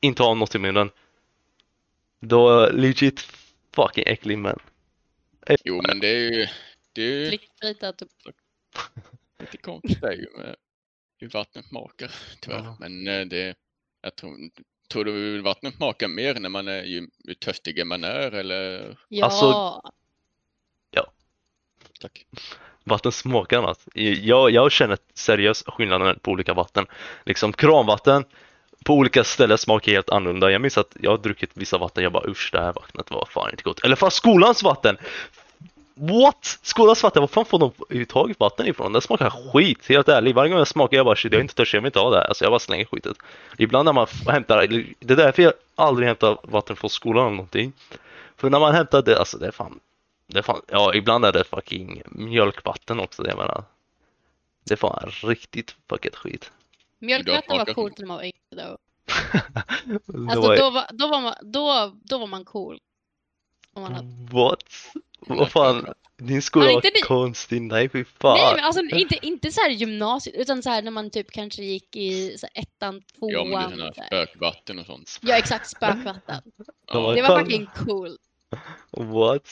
inte 0.00 0.22
ha 0.22 0.34
något 0.34 0.54
i 0.54 0.58
munnen. 0.58 0.90
Då 2.20 2.68
legit 2.72 3.28
fucking 3.76 4.04
äcklig 4.06 4.38
man. 4.38 4.58
Jo, 5.64 5.82
men 5.86 6.00
det 6.00 6.08
är 6.08 6.32
ju... 6.32 6.46
Det 6.92 7.02
är 7.02 7.06
ju 7.06 7.30
du 7.30 8.06
lite 9.38 9.56
konstigt 9.56 10.02
är 10.02 10.12
ju 10.12 10.26
med 10.36 10.56
hur 11.18 11.28
vattnet 11.28 11.64
smakar 11.66 12.10
tyvärr. 12.40 12.64
Ja. 12.64 12.76
Men 12.80 13.08
eh, 13.08 13.26
det... 13.26 13.54
Jag 14.00 14.16
tror, 14.16 14.36
tror 14.88 15.04
du 15.04 15.40
vattnet 15.40 15.74
smakar 15.74 16.08
mer 16.08 16.34
när 16.34 16.48
man 16.48 16.68
är 16.68 16.82
ju, 16.82 17.08
ju 17.24 17.34
törstigare 17.34 17.84
man 17.84 18.04
är 18.04 18.32
eller? 18.32 18.96
Ja, 19.08 19.24
Alltså- 19.24 19.80
Tack. 22.00 22.26
Vatten 22.84 23.12
smakar 23.12 23.58
annat. 23.58 23.88
Jag, 23.94 24.50
jag 24.50 24.72
känner 24.72 24.98
seriöst 25.14 25.68
skillnaden 25.68 26.18
på 26.22 26.30
olika 26.30 26.54
vatten. 26.54 26.86
Liksom 27.24 27.52
kranvatten 27.52 28.24
på 28.84 28.94
olika 28.94 29.24
ställen 29.24 29.58
smakar 29.58 29.92
helt 29.92 30.10
annorlunda. 30.10 30.50
Jag 30.50 30.60
minns 30.60 30.78
att 30.78 30.96
jag 31.00 31.10
har 31.10 31.18
druckit 31.18 31.50
vissa 31.54 31.78
vatten, 31.78 32.02
jag 32.02 32.12
bara 32.12 32.30
usch 32.30 32.48
det 32.52 32.60
här 32.60 32.72
vattnet 32.72 33.10
var 33.10 33.28
fan 33.30 33.50
inte 33.50 33.62
gott. 33.62 33.84
Eller 33.84 33.96
fast 33.96 34.16
skolans 34.16 34.62
vatten! 34.62 34.96
What? 35.96 36.58
Skolans 36.62 37.02
vatten, 37.02 37.20
var 37.20 37.26
fan 37.26 37.44
får 37.44 37.58
de 37.58 37.72
överhuvudtaget 37.88 38.40
vatten 38.40 38.66
ifrån? 38.66 38.92
Det 38.92 39.00
smakar 39.00 39.30
skit, 39.30 39.88
helt 39.88 40.08
ärligt. 40.08 40.34
Varje 40.34 40.50
gång 40.50 40.58
jag 40.58 40.68
smakar 40.68 40.96
jag 40.96 41.06
bara 41.06 41.16
shit, 41.16 41.32
jag 41.32 41.38
är 41.38 41.42
inte 41.42 41.54
törstig, 41.54 41.76
jag 41.76 41.82
vill 41.82 41.88
inte 41.88 41.98
ha 41.98 42.10
det 42.10 42.16
här. 42.16 42.24
Alltså 42.24 42.44
jag 42.44 42.52
bara 42.52 42.58
slänger 42.58 42.84
skitet. 42.84 43.16
Ibland 43.58 43.84
när 43.84 43.92
man 43.92 44.06
hämtar, 44.28 44.66
det 45.00 45.12
är 45.14 45.16
därför 45.16 45.42
jag 45.42 45.52
aldrig 45.74 46.08
hämtar 46.08 46.38
vatten 46.42 46.76
från 46.76 46.90
skolan 46.90 47.26
eller 47.26 47.36
någonting. 47.36 47.72
För 48.36 48.50
när 48.50 48.60
man 48.60 48.74
hämtar 48.74 49.02
det, 49.02 49.18
alltså 49.18 49.38
det 49.38 49.46
är 49.46 49.50
fan 49.50 49.80
det 50.26 50.38
är 50.38 50.42
fan, 50.42 50.60
ja, 50.68 50.94
ibland 50.94 51.24
är 51.24 51.32
det 51.32 51.44
fucking 51.44 52.02
mjölkvatten 52.06 53.00
också, 53.00 53.22
det 53.22 53.28
jag 53.28 53.38
menar. 53.38 53.64
Det 54.64 54.74
är 54.74 54.76
fan 54.76 55.10
riktigt 55.22 55.76
fucking 55.88 56.12
skit 56.14 56.50
mjölkvatten 57.04 57.58
var 57.58 57.74
coolt 57.74 57.98
när 57.98 58.06
man 58.06 58.16
var 58.16 58.24
yngre 58.24 58.76
Alltså 60.30 60.54
då 60.54 60.70
var, 60.70 60.86
då, 60.92 61.08
var 61.08 61.20
man, 61.20 61.34
då, 61.42 61.96
då 62.04 62.18
var 62.18 62.26
man 62.26 62.44
cool. 62.44 62.78
Man. 63.76 64.28
What? 64.32 64.64
Vad 65.26 65.52
fan? 65.52 65.94
Din 66.18 66.42
skola 66.42 66.64
var 66.64 66.72
inte 66.72 66.90
konstig, 67.04 67.62
nej 67.62 67.88
fy 67.88 67.98
Nej 67.98 68.04
fan. 68.20 68.56
men 68.56 68.64
alltså 68.64 68.82
inte, 68.82 69.26
inte 69.26 69.50
så 69.52 69.60
här 69.60 69.70
gymnasiet 69.70 70.36
utan 70.36 70.62
så 70.62 70.70
här 70.70 70.82
när 70.82 70.90
man 70.90 71.10
typ 71.10 71.30
kanske 71.30 71.62
gick 71.64 71.96
i 71.96 72.38
så 72.38 72.46
ettan, 72.54 73.02
Ja, 73.20 73.44
men 73.44 73.50
det 73.50 73.56
är 73.56 73.76
tvåan. 73.76 73.94
så 73.94 74.00
här. 74.00 74.06
spökvatten 74.06 74.78
och 74.78 74.86
sånt. 74.86 75.18
Ja 75.22 75.38
exakt, 75.38 75.68
spökvatten. 75.70 76.42
Ja, 76.92 77.12
Det 77.14 77.22
var 77.22 77.40
fucking 77.40 77.66
cool. 77.76 78.16
What? 78.90 79.48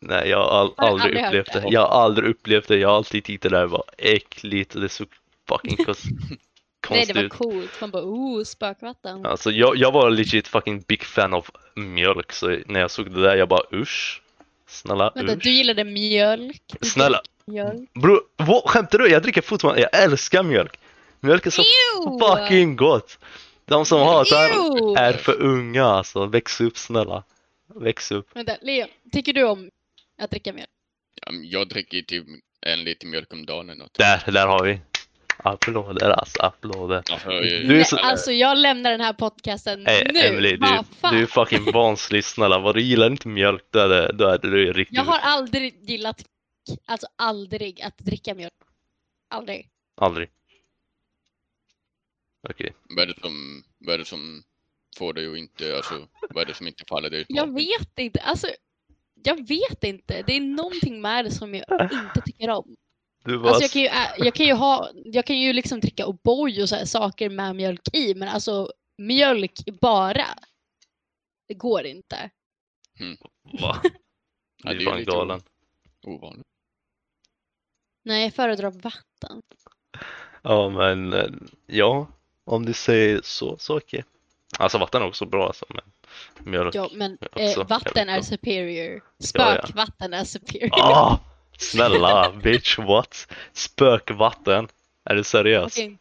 Nej, 0.00 0.28
jag 0.28 0.38
har 0.38 0.50
all, 0.50 0.72
Har 0.76 0.88
aldrig 0.88 1.18
aldrig 1.18 1.40
upplevt 1.40 1.52
det. 1.52 1.60
det? 1.60 1.68
Jag 1.74 1.80
har 1.80 2.02
aldrig 2.02 2.30
upplevt 2.30 2.68
det. 2.68 2.76
Jag 2.76 2.88
har 2.88 2.96
alltid 2.96 3.38
det 3.40 3.48
där 3.48 3.66
var 3.66 3.84
äckligt 3.98 4.74
och 4.74 4.80
det 4.80 4.88
såg 4.88 5.08
fucking 5.48 5.76
kos- 6.80 6.90
Nej 6.90 6.98
konstigt 6.98 7.14
det 7.16 7.22
var 7.22 7.28
coolt. 7.28 7.80
Man 7.80 7.90
bara 7.90 8.02
oh 8.04 8.42
spökvatten. 8.44 9.26
Alltså 9.26 9.50
jag, 9.50 9.76
jag 9.76 9.92
var 9.92 10.10
legit 10.10 10.48
fucking 10.48 10.80
big 10.88 11.04
fan 11.04 11.34
av 11.34 11.46
mjölk 11.76 12.32
så 12.32 12.58
när 12.66 12.80
jag 12.80 12.90
såg 12.90 13.10
det 13.14 13.22
där 13.22 13.36
jag 13.36 13.48
bara 13.48 13.62
usch. 13.72 14.22
Snälla 14.68 15.12
Vänta, 15.14 15.32
usch. 15.32 15.42
du 15.42 15.50
gillade 15.50 15.84
mjölk? 15.84 16.62
Du 16.80 16.88
Snälla. 16.88 17.18
dricker 17.18 17.30
Mjölk? 17.52 17.92
Bro, 17.94 18.20
vad 18.36 18.62
skämtar 18.64 18.98
du? 18.98 19.08
Jag 19.10 19.22
dricker 19.22 19.40
fortfarande, 19.42 19.80
jag 19.80 20.02
älskar 20.04 20.42
mjölk. 20.42 20.78
Mjölk 21.20 21.46
är 21.46 21.50
så 21.50 21.62
Ew! 21.62 22.18
fucking 22.20 22.76
gott. 22.76 23.18
De 23.64 23.84
som 23.86 24.00
hatar 24.00 24.48
Ew! 24.48 24.94
är 24.98 25.12
för 25.12 25.42
unga 25.42 25.84
alltså. 25.84 26.26
Väx 26.26 26.60
upp 26.60 26.78
snälla. 26.78 27.22
Väx 27.74 28.12
upp. 28.12 28.28
Vänta, 28.36 28.52
Leo, 28.62 28.86
tycker 29.12 29.32
du 29.32 29.44
om 29.44 29.70
att 30.18 30.30
dricka 30.30 30.52
mjölk? 30.52 30.70
Jag 31.42 31.68
dricker 31.68 32.02
typ 32.02 32.26
en 32.66 32.84
liter 32.84 33.06
mjölk 33.06 33.32
om 33.32 33.46
dagen 33.46 33.70
eller 33.70 33.78
något. 33.82 33.94
Där, 33.98 34.22
där 34.32 34.46
har 34.46 34.64
vi. 34.64 34.80
Applåder 35.44 36.10
alltså, 36.10 36.42
applåder. 36.42 36.96
Alltså, 37.10 37.28
Du 37.28 37.36
är 37.36 37.68
Nej, 37.68 37.84
så- 37.84 37.96
Alltså 37.96 38.32
jag 38.32 38.58
lämnar 38.58 38.90
den 38.90 39.00
här 39.00 39.12
podcasten 39.12 39.86
Hey, 39.86 40.12
nu. 40.12 40.20
Emily, 40.20 40.56
du, 40.56 40.66
du 41.10 41.22
är 41.22 41.26
fucking 41.26 41.72
vansinnigt 41.72 42.26
snälla. 42.26 42.58
Vad 42.58 42.74
du 42.74 42.82
gillar 42.82 43.10
inte 43.10 43.28
mjölk, 43.28 43.64
då 43.70 43.78
är 43.78 43.88
det, 43.88 44.12
då 44.12 44.26
är 44.28 44.38
det 44.38 44.50
du 44.50 44.68
är 44.68 44.72
riktigt... 44.72 44.96
Jag 44.96 45.04
har 45.04 45.18
aldrig 45.18 45.90
gillat, 45.90 46.24
alltså 46.86 47.06
aldrig 47.16 47.82
att 47.82 47.98
dricka 47.98 48.34
mjölk. 48.34 48.52
Aldrig. 49.30 49.68
Aldrig. 50.00 50.28
Okej. 52.48 52.72
vad, 52.96 53.02
är 53.02 53.06
det 53.06 53.20
som, 53.20 53.64
vad 53.78 53.94
är 53.94 53.98
det 53.98 54.04
som 54.04 54.42
får 54.96 55.12
dig 55.12 55.32
att 55.32 55.36
inte, 55.36 55.76
alltså, 55.76 56.08
vad 56.30 56.42
är 56.42 56.46
det 56.46 56.54
som 56.54 56.66
inte 56.66 56.84
faller 56.88 57.10
dig 57.10 57.24
Jag 57.28 57.54
vet 57.54 57.98
inte, 57.98 58.20
alltså 58.20 58.46
jag 59.24 59.48
vet 59.48 59.84
inte. 59.84 60.22
Det 60.26 60.36
är 60.36 60.40
någonting 60.40 61.00
med 61.00 61.24
det 61.24 61.30
som 61.30 61.54
jag 61.54 61.82
inte 61.92 62.20
tycker 62.24 62.50
om. 62.50 62.76
Du 63.24 63.36
var... 63.36 63.48
Alltså 63.48 63.62
jag 63.62 63.70
kan 63.70 63.82
ju, 63.82 64.24
jag 64.24 64.34
kan 64.34 64.46
ju 64.46 64.52
ha, 64.52 64.90
jag 65.04 65.26
kan 65.26 65.38
ju 65.38 65.52
liksom 65.52 65.80
dricka 65.80 66.06
O'boy 66.06 66.62
och 66.62 66.68
så 66.68 66.76
här 66.76 66.84
saker 66.84 67.30
med 67.30 67.56
mjölk 67.56 67.94
i, 67.94 68.14
men 68.14 68.28
alltså 68.28 68.72
mjölk 68.98 69.64
bara. 69.80 70.26
Det 71.48 71.54
går 71.54 71.84
inte. 71.86 72.30
Va? 73.62 73.82
Ja, 74.62 74.72
Du 74.72 74.78
det 74.78 74.84
är 74.84 74.90
fan 74.90 75.04
galen. 75.04 75.40
Ovanligt. 76.06 76.46
Nej, 78.04 78.22
jag 78.22 78.34
föredrar 78.34 78.70
vatten. 78.70 79.42
Ja 80.42 80.68
men, 80.68 81.12
eh, 81.12 81.30
ja. 81.66 82.06
Om 82.44 82.66
du 82.66 82.72
säger 82.72 83.20
så, 83.24 83.58
så 83.58 83.76
okej. 83.76 84.04
Alltså 84.58 84.78
vatten 84.78 85.02
är 85.02 85.06
också 85.06 85.26
bra 85.26 85.46
alltså, 85.46 85.66
men 85.68 85.84
mjölk. 86.52 86.74
Ja, 86.74 86.88
men 86.92 87.18
eh, 87.36 87.64
vatten 87.66 88.08
är 88.08 88.22
superior. 88.22 89.02
ja. 89.16 89.26
Spökvatten 89.26 90.14
är 90.14 90.24
superior. 90.24 90.70
Ah! 90.72 91.18
Snälla 91.60 92.32
bitch, 92.42 92.78
what? 92.78 93.32
Spökvatten? 93.52 94.68
Är 95.04 95.14
du 95.14 95.24
seriös? 95.24 95.72
Okej. 95.72 95.98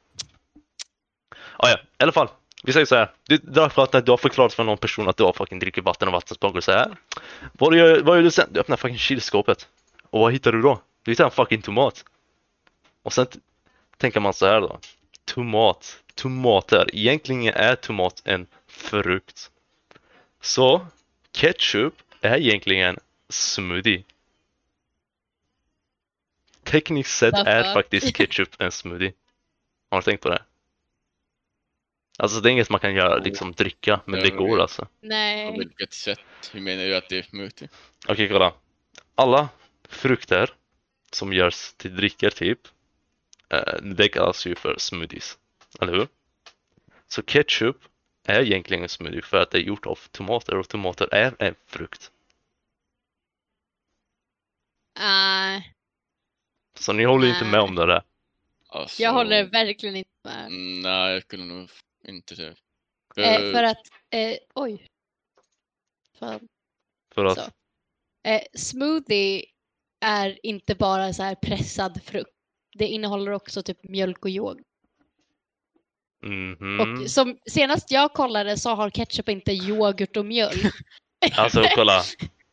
Ah, 1.58 1.70
ja, 1.70 1.78
i 1.78 2.04
alla 2.04 2.12
fall. 2.12 2.30
Vi 2.64 2.74
säger 2.74 2.86
så 2.86 2.96
här. 2.96 3.12
Du, 3.28 3.38
därför 3.38 3.84
att 3.84 4.06
du 4.06 4.12
har 4.12 4.18
förklarat 4.18 4.54
för 4.54 4.64
någon 4.64 4.78
person 4.78 5.10
att 5.10 5.18
du 5.18 5.24
har 5.24 5.34
fucking 5.34 5.60
dricker 5.60 5.82
vatten 5.82 6.08
och 6.08 6.14
vattenspråk 6.14 6.64
så 6.64 6.72
här. 6.72 6.98
Vad 7.54 7.76
gör, 7.76 8.02
vad 8.02 8.18
gör 8.18 8.24
du 8.24 8.32
sen? 8.32 8.48
Du 8.52 8.60
öppnar 8.60 8.78
fucking 8.78 8.98
kylskåpet. 8.98 9.68
Och 10.10 10.20
vad 10.20 10.34
hittar 10.34 10.52
du 10.52 10.62
då? 10.62 10.82
Du 11.04 11.12
hittar 11.12 11.26
en 11.26 11.32
fucking 11.32 11.62
tomat. 11.62 12.06
Och 13.04 13.14
sen 13.14 13.28
tänker 13.98 14.20
man 14.20 14.34
så 14.34 14.46
här 14.46 14.62
då. 14.62 14.80
Tomat. 15.26 16.00
Tomater. 16.16 16.86
Egentligen 16.94 17.54
är 17.54 17.76
tomat 17.76 18.22
en 18.26 18.48
frukt. 18.68 19.52
Så 20.42 20.86
ketchup 21.32 21.94
är 22.22 22.38
egentligen 22.38 23.00
smoothie. 23.30 24.04
Tekniskt 26.70 27.18
sett 27.18 27.34
är 27.34 27.74
faktiskt 27.74 28.16
ketchup 28.18 28.62
en 28.62 28.72
smoothie. 28.72 29.14
Har 29.92 29.98
du 29.98 30.04
tänkt 30.04 30.22
på 30.22 30.30
det? 30.30 30.44
Alltså 32.20 32.42
det 32.42 32.50
är 32.50 32.52
inget 32.52 32.70
man 32.70 32.80
kan 32.80 32.94
göra, 32.94 33.18
liksom 33.18 33.52
dricka, 33.52 34.02
men 34.06 34.20
det 34.20 34.30
går 34.30 34.60
alltså. 34.60 34.86
På 34.86 34.90
Nej. 35.02 35.58
vilket 35.58 35.94
sätt? 35.94 36.20
Hur 36.52 36.62
menar 36.62 36.84
du 36.84 36.96
att 36.96 37.10
det 37.10 37.18
är 37.18 37.24
smoothie? 37.24 37.70
Okej, 38.08 38.30
kolla. 38.30 38.54
Alla 39.16 39.50
frukter 39.90 40.54
som 41.12 41.34
görs 41.34 41.74
till 41.74 41.96
drickor 41.96 42.30
typ, 42.30 42.60
eh, 43.50 43.82
det 43.82 44.08
kallas 44.08 44.46
ju 44.46 44.56
för 44.56 44.76
smoothies. 44.78 45.38
Eller 45.82 45.94
hur? 45.94 46.08
Så 47.08 47.22
ketchup 47.22 47.78
är 48.28 48.42
egentligen 48.42 48.84
en 48.84 48.90
smoothie 48.90 49.22
för 49.22 49.38
att 49.38 49.52
det 49.52 49.58
är 49.58 49.62
gjort 49.62 49.86
av 49.86 50.00
tomater 50.12 50.56
och 50.56 50.70
tomater 50.70 51.14
är 51.14 51.36
en 51.40 51.56
frukt. 51.68 52.12
Uh, 55.00 55.64
Så 56.80 56.94
ni 56.94 57.04
håller 57.04 57.28
inte 57.28 57.44
med 57.44 57.52
Nej. 57.52 57.62
om 57.62 57.76
det 57.76 57.86
där? 57.86 58.04
Alltså, 58.68 59.02
jag 59.02 59.14
håller 59.14 59.44
verkligen 59.44 59.96
inte 59.96 60.10
med. 60.24 60.52
Nej, 60.84 61.14
jag 61.14 61.22
skulle 61.22 61.46
nog 61.46 61.70
inte 62.08 62.36
säga. 62.36 62.54
För, 63.16 63.22
Eh, 63.22 63.52
för 63.52 63.64
att, 63.64 63.82
eh, 64.10 64.36
oj. 64.54 64.88
Fan. 66.20 66.48
För 67.16 67.26
att, 67.26 67.38
Så. 67.38 67.52
Eh, 68.30 68.42
smoothie 68.54 69.46
är 70.02 70.46
inte 70.46 70.76
bara 70.76 71.14
så 71.14 71.24
här 71.24 71.36
pressad 71.36 72.02
frukt. 72.04 72.32
Det 72.74 72.88
innehåller 72.88 73.32
också 73.32 73.64
typ 73.64 73.84
mjölk 73.84 74.24
och 74.26 74.30
yoghurt. 74.30 74.66
mhm. 76.22 76.80
Och 76.80 77.10
som 77.12 77.38
senast 77.46 77.92
jag 77.92 78.14
kollade 78.14 78.58
så 78.58 78.70
har 78.70 78.90
ketchup 78.90 79.30
inte 79.30 79.52
yoghurt 79.52 80.18
och 80.18 80.26
mjölk. 80.26 80.74
Alltså 81.38 81.64
kolla. 81.76 82.02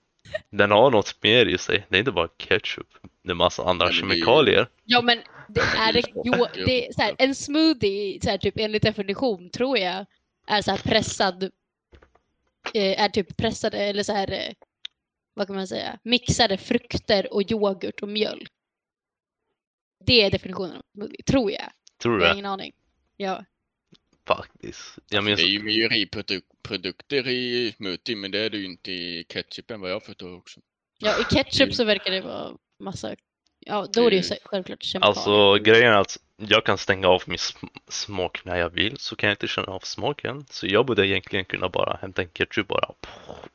Den 0.50 0.70
har 0.70 0.90
något 0.90 1.22
mer 1.22 1.46
i 1.46 1.58
sig. 1.58 1.86
Det 1.88 1.96
är 1.96 1.98
inte 1.98 2.12
bara 2.12 2.28
ketchup. 2.28 2.88
Det 3.26 3.32
är 3.32 3.34
massa 3.34 3.64
andra 3.64 3.86
det 3.86 3.92
kemikalier. 3.92 4.68
Ja 4.84 5.02
men 5.02 5.18
det 5.48 5.60
är 5.78 5.92
det, 5.92 6.02
jo, 6.24 6.46
det 6.54 6.88
är 6.88 6.92
så 6.92 7.02
här, 7.02 7.14
en 7.18 7.34
smoothie 7.34 8.20
så 8.22 8.30
här, 8.30 8.38
typ 8.38 8.58
enligt 8.58 8.82
definition 8.82 9.50
tror 9.50 9.78
jag 9.78 10.06
är 10.46 10.62
så 10.62 10.70
här 10.70 10.78
pressad 10.78 11.42
eh, 12.74 13.00
är 13.02 13.08
typ 13.08 13.36
pressade 13.36 13.78
eller 13.78 14.02
så 14.02 14.12
här 14.12 14.32
eh, 14.32 14.54
vad 15.34 15.46
kan 15.46 15.56
man 15.56 15.66
säga 15.68 15.98
mixade 16.02 16.58
frukter 16.58 17.34
och 17.34 17.50
yoghurt 17.52 18.02
och 18.02 18.08
mjölk. 18.08 18.50
Det 20.06 20.22
är 20.22 20.30
definitionen 20.30 20.76
av 20.76 20.82
smoothie, 20.94 21.22
tror 21.26 21.50
jag. 21.52 21.70
Tror 22.02 22.18
du 22.18 22.22
Jag 22.22 22.28
har 22.28 22.34
det? 22.34 22.38
ingen 22.38 22.50
aning. 22.52 22.72
Ja. 23.16 23.44
Faktiskt. 24.26 24.98
Jag 25.08 25.24
minns 25.24 25.40
det 25.40 25.46
är 25.46 25.48
ju 25.48 25.62
mejeriprodukter 25.62 27.28
i 27.28 27.72
smoothie, 27.76 28.16
men 28.16 28.30
det 28.30 28.38
är 28.38 28.50
det 28.50 28.56
ju 28.58 28.64
inte 28.64 28.92
i 28.92 29.24
ketchupen 29.28 29.80
vad 29.80 29.90
jag 29.90 30.02
förstår 30.04 30.36
också. 30.36 30.60
ja, 30.98 31.20
i 31.20 31.34
ketchup 31.34 31.74
så 31.74 31.84
verkar 31.84 32.10
det 32.10 32.20
vara 32.20 32.56
massa 32.78 33.14
Ja, 33.68 33.86
då 33.92 34.06
är 34.06 34.10
det 34.10 34.16
ju 34.16 34.22
självklart 34.44 34.82
kemikalier. 34.82 35.08
Alltså 35.08 35.54
grejen 35.54 35.92
är 35.92 35.96
att 35.98 36.18
jag 36.36 36.64
kan 36.64 36.78
stänga 36.78 37.08
av 37.08 37.22
min 37.26 37.36
sm- 37.36 37.68
smak 37.88 38.44
när 38.44 38.56
jag 38.56 38.70
vill 38.70 38.98
så 38.98 39.16
kan 39.16 39.28
jag 39.28 39.34
inte 39.34 39.48
känna 39.48 39.66
av 39.66 39.80
smaken. 39.80 40.44
Så 40.50 40.66
jag 40.66 40.86
borde 40.86 41.06
egentligen 41.06 41.44
kunna 41.44 41.68
bara 41.68 41.98
hämta 42.02 42.22
en 42.22 42.28
ketchup 42.28 42.68
bara 42.68 42.90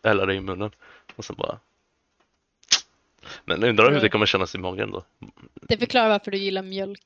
hälla 0.03 0.25
det 0.25 0.33
i 0.35 0.41
munnen 0.41 0.71
och 1.15 1.25
sen 1.25 1.35
bara 1.35 1.59
Men 3.45 3.63
undrar 3.63 3.91
hur 3.91 4.01
det 4.01 4.09
kommer 4.09 4.25
kännas 4.25 4.55
i 4.55 4.57
magen 4.57 4.91
då. 4.91 5.03
Det 5.61 5.77
förklarar 5.77 6.09
varför 6.09 6.31
du 6.31 6.37
gillar 6.37 6.61
mjölk. 6.61 7.01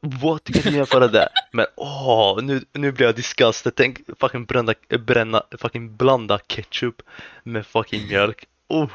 What? 0.00 0.44
Du 0.44 0.52
kan 0.52 0.62
inte 0.62 0.76
jämföra 0.76 1.08
det. 1.08 1.28
Men 1.52 1.66
åh, 1.76 2.42
nu, 2.42 2.64
nu 2.72 2.92
blir 2.92 3.06
jag 3.06 3.16
disgusted. 3.16 3.74
Tänk 3.74 3.98
fucking 4.18 4.44
bränna, 4.44 4.74
bränna, 4.88 5.42
fucking 5.58 5.96
blanda 5.96 6.38
ketchup 6.38 7.02
med 7.42 7.66
fucking 7.66 8.06
mjölk. 8.06 8.46
Oh. 8.68 8.90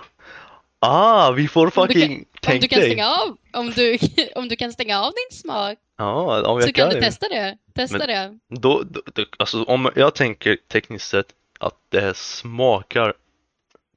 Ah, 0.79 1.32
vi 1.32 1.48
får 1.48 1.62
Om 1.62 1.65
du 1.65 1.72
kan- 1.75 1.88
fucking, 1.88 2.17
Om 2.20 2.25
tänk 2.41 2.62
du 2.62 2.67
kan 2.67 2.79
dig. 2.79 2.89
stänga 2.89 3.08
av, 3.08 3.38
om 3.53 3.70
du, 3.72 3.98
om 4.36 4.48
du 4.48 4.55
kan 4.55 4.74
stänga 4.74 5.00
av 5.01 5.12
din 5.13 5.38
smak 5.38 5.77
Ja, 5.98 6.48
om 6.48 6.60
jag 6.60 6.67
så 6.67 6.74
kan 6.74 6.89
du 6.89 6.96
ju. 6.96 7.01
testa 7.01 7.29
det. 7.29 7.58
Testa 7.75 7.98
Men- 7.98 8.08
det. 8.08 8.39
Då, 8.48 8.84
då, 8.84 9.01
då, 9.13 9.25
alltså 9.39 9.63
om 9.63 9.91
jag 9.96 10.15
tänker 10.15 10.55
tekniskt 10.67 11.08
sett 11.10 11.34
att 11.60 11.77
det 11.89 12.17
smakar 12.17 13.13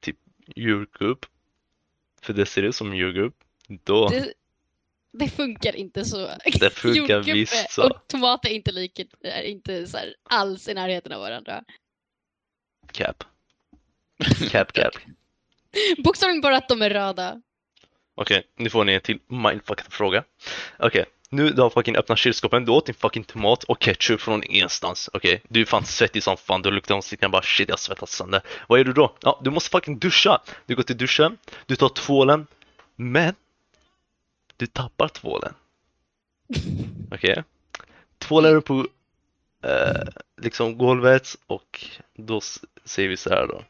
typ 0.01 0.17
jordgubb, 0.55 1.25
för 2.21 2.33
det 2.33 2.45
ser 2.45 2.63
ut 2.63 2.75
som 2.75 2.95
jordgubb, 2.95 3.33
då, 3.67 4.07
det. 4.07 4.33
Det 5.11 5.29
funkar 5.29 5.75
inte 5.75 6.05
så. 6.05 6.29
Det 6.59 6.69
funkar 6.69 7.19
visst 7.33 7.71
så. 7.71 7.85
Och 7.89 8.07
tomater 8.07 8.49
är 8.49 8.53
inte, 8.53 8.71
lika, 8.71 9.03
är 9.21 9.43
inte 9.43 9.87
så 9.87 9.97
här 9.97 10.15
alls 10.23 10.67
i 10.67 10.73
närheten 10.73 11.11
av 11.11 11.19
varandra. 11.21 11.63
cap. 12.91 13.23
Cap, 14.51 14.73
cap. 14.73 14.93
Bokstavligen 16.03 16.41
bara 16.41 16.57
att 16.57 16.69
de 16.69 16.81
är 16.81 16.89
röda. 16.89 17.41
Okej, 18.15 18.43
nu 18.55 18.69
får 18.69 18.83
ni 18.85 18.93
en 18.93 19.01
till 19.01 19.19
mindfucked 19.27 19.93
fråga. 19.93 20.23
Okej, 20.79 21.05
Nu 21.29 21.49
du 21.49 21.61
har 21.61 21.69
fucking 21.69 21.95
öppnat 21.95 22.19
kylskåpen, 22.19 22.65
du 22.65 22.71
åt 22.71 22.85
din 22.85 22.95
fucking 22.95 23.23
tomat 23.23 23.63
och 23.63 23.79
ketchup 23.79 24.21
från 24.21 24.43
ingenstans. 24.43 25.09
Okej, 25.13 25.41
du 25.49 25.61
är 25.61 25.65
fan 25.65 25.85
svettig 25.85 26.23
som 26.23 26.37
fan, 26.37 26.61
du 26.61 26.71
luktar 26.71 26.95
om 26.95 27.01
slickan 27.01 27.31
bara 27.31 27.41
shit 27.41 27.69
jag 27.69 27.79
svettas 27.79 28.11
sönder. 28.11 28.41
Vad 28.67 28.79
gör 28.79 28.83
du 28.85 28.93
då? 28.93 29.15
Ja, 29.21 29.39
du 29.43 29.49
måste 29.49 29.69
fucking 29.69 29.99
duscha. 29.99 30.41
Du 30.65 30.75
går 30.75 30.83
till 30.83 30.97
duschen, 30.97 31.37
du 31.65 31.75
tar 31.75 31.89
tvålen, 31.89 32.47
men 32.95 33.35
du 34.57 34.67
tappar 34.67 35.07
tvålen. 35.07 35.53
Okej? 37.11 37.43
Tvålen 38.17 38.55
är 38.55 38.61
på 38.61 38.87
eh, 39.63 40.07
liksom 40.41 40.77
golvet 40.77 41.35
och 41.47 41.85
då 42.13 42.37
s- 42.37 42.59
säger 42.85 43.09
vi 43.09 43.17
så 43.17 43.29
här 43.29 43.47
då. 43.47 43.63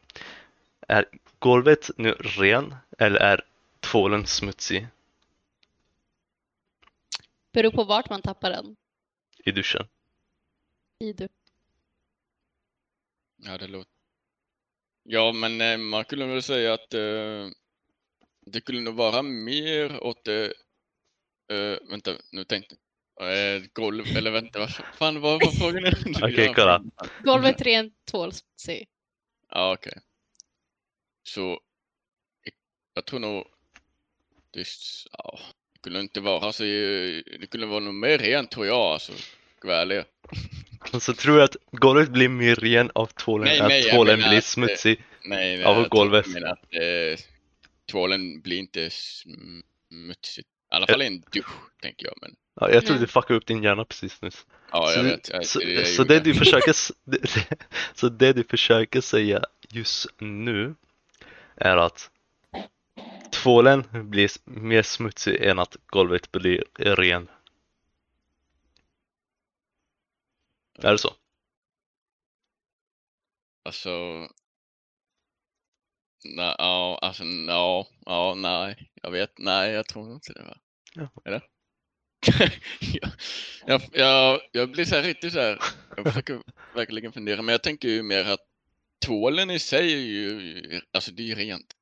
Är 0.88 1.04
golvet 1.40 1.90
nu 1.96 2.10
ren 2.12 2.74
eller 2.98 3.20
är 3.20 3.40
tvålen 3.80 4.26
smutsig 4.26 4.86
Beror 7.52 7.70
på 7.70 7.84
vart 7.84 8.10
man 8.10 8.22
tappar 8.22 8.50
den. 8.50 8.76
i 9.44 9.52
duschen? 9.52 9.86
I 10.98 11.12
du. 11.12 11.28
Ja, 13.36 13.58
det 13.58 13.66
låter... 13.66 13.90
Ja, 15.02 15.32
men 15.32 15.60
eh, 15.60 15.78
man 15.78 16.04
skulle 16.04 16.26
väl 16.26 16.42
säga 16.42 16.74
att 16.74 16.94
eh, 16.94 17.48
det 18.40 18.60
skulle 18.60 18.80
nog 18.80 18.94
vara 18.94 19.22
mer 19.22 20.04
åt 20.04 20.24
det... 20.24 20.44
Eh, 21.52 21.78
vänta, 21.90 22.10
nu 22.32 22.44
tänkte 22.44 22.74
jag. 22.74 23.56
Eh, 23.56 23.62
golv, 23.72 24.16
eller 24.16 24.30
vänta, 24.30 24.58
vad 24.58 24.70
fan 24.70 25.20
var 25.20 25.58
frågan? 25.58 25.84
Okej, 26.22 26.44
Ja, 26.44 26.54
kolla. 26.54 26.84
Golvet 27.24 27.60
rent, 27.60 28.04
tvål 28.04 28.32
smutsig. 28.32 28.88
Ja, 29.48 29.72
okej. 29.72 29.92
Så 31.22 31.60
jag- 32.94 33.04
tror 33.04 33.18
nog 33.20 33.44
det, 34.50 34.64
ja, 35.12 35.38
det 35.72 35.78
skulle 35.78 36.00
inte 36.00 36.20
vara 36.20 36.52
så, 36.52 36.62
det 36.62 37.46
skulle 37.46 37.66
vara 37.66 37.80
nog 37.80 37.94
mer 37.94 38.18
rent 38.18 38.50
tror 38.50 38.66
jag 38.66 38.76
alltså. 38.80 39.12
Ska. 39.58 40.04
Och 40.92 41.02
så 41.02 41.12
tror 41.14 41.36
jag 41.38 41.44
att 41.44 41.56
golvet 41.70 42.08
blir 42.10 42.28
mer 42.28 42.54
ren 42.56 42.90
av 42.94 43.06
tvålen 43.06 43.44
Nej, 43.48 43.58
än 43.58 43.68
nej, 43.68 43.84
att 43.84 43.94
tvålen 43.94 44.16
blir 44.18 44.26
att, 44.28 44.34
eh, 44.34 44.40
smutsig. 44.40 45.02
Nej, 45.24 45.56
nej 45.56 45.64
Av 45.66 45.88
golvet. 45.88 46.26
Jag 46.26 46.34
menar 46.34 46.48
att 46.52 46.74
eh, 46.74 47.24
tvålen 47.90 48.40
blir 48.40 48.58
inte 48.58 48.90
smutsig. 48.90 50.44
I 50.44 50.74
alla 50.74 50.86
fall 50.86 51.02
i 51.02 51.06
en 51.06 51.20
dusch, 51.32 51.50
tänker 51.82 52.06
jag. 52.06 52.14
Men 52.22 52.36
Ja, 52.60 52.70
jag 52.70 52.86
tror 52.86 52.98
du 52.98 53.06
fuckade 53.06 53.36
upp 53.38 53.46
din 53.46 53.62
hjärna 53.62 53.84
precis 53.84 54.22
nyss. 54.22 54.46
ja, 54.72 54.86
så, 54.86 54.98
jag 54.98 55.04
vet. 55.04 55.28
Jag, 55.28 55.46
så, 55.46 55.58
det, 55.58 55.84
så 55.84 56.04
det 56.04 56.20
du 56.20 56.34
försöker 56.34 56.70
s- 56.70 56.92
det, 57.04 57.46
så 57.94 58.08
det 58.08 58.32
du 58.32 58.44
försöker 58.44 59.00
säga 59.00 59.44
just 59.68 60.06
nu 60.18 60.74
är 61.60 61.76
att 61.76 62.10
tvålen 63.30 64.10
blir 64.10 64.30
mer 64.44 64.82
smutsig 64.82 65.42
än 65.42 65.58
att 65.58 65.76
golvet 65.86 66.32
blir 66.32 66.64
ren. 66.78 67.28
Är 70.78 70.92
det 70.92 70.98
så? 70.98 71.14
Alltså... 73.64 73.90
Nej, 76.24 76.54
ja, 76.58 76.98
alltså, 77.02 77.24
ja, 77.24 77.86
ja, 78.06 78.34
nej, 78.36 78.90
jag 79.02 79.10
vet, 79.10 79.38
nej, 79.38 79.72
jag 79.72 79.86
tror 79.86 80.12
inte 80.12 80.32
det 80.32 80.42
va. 80.42 80.56
Ja. 80.94 81.08
Eller? 81.24 81.42
jag, 83.66 83.82
jag, 83.92 84.40
jag 84.52 84.70
blir 84.70 84.84
så 84.84 84.94
här 84.94 85.02
riktigt 85.02 85.32
så 85.32 85.40
här, 85.40 85.58
jag 85.96 86.06
försöker 86.06 86.42
verkligen 86.74 87.12
fundera, 87.12 87.42
men 87.42 87.52
jag 87.52 87.62
tänker 87.62 87.88
ju 87.88 88.02
mer 88.02 88.24
att 88.24 88.49
tvålen 89.00 89.50
i 89.50 89.58
sig 89.58 89.92
är 89.92 89.98
ju, 89.98 90.80
alltså 90.92 91.12
det 91.12 91.22
är 91.22 91.26
ju 91.26 91.34
rent. 91.34 91.76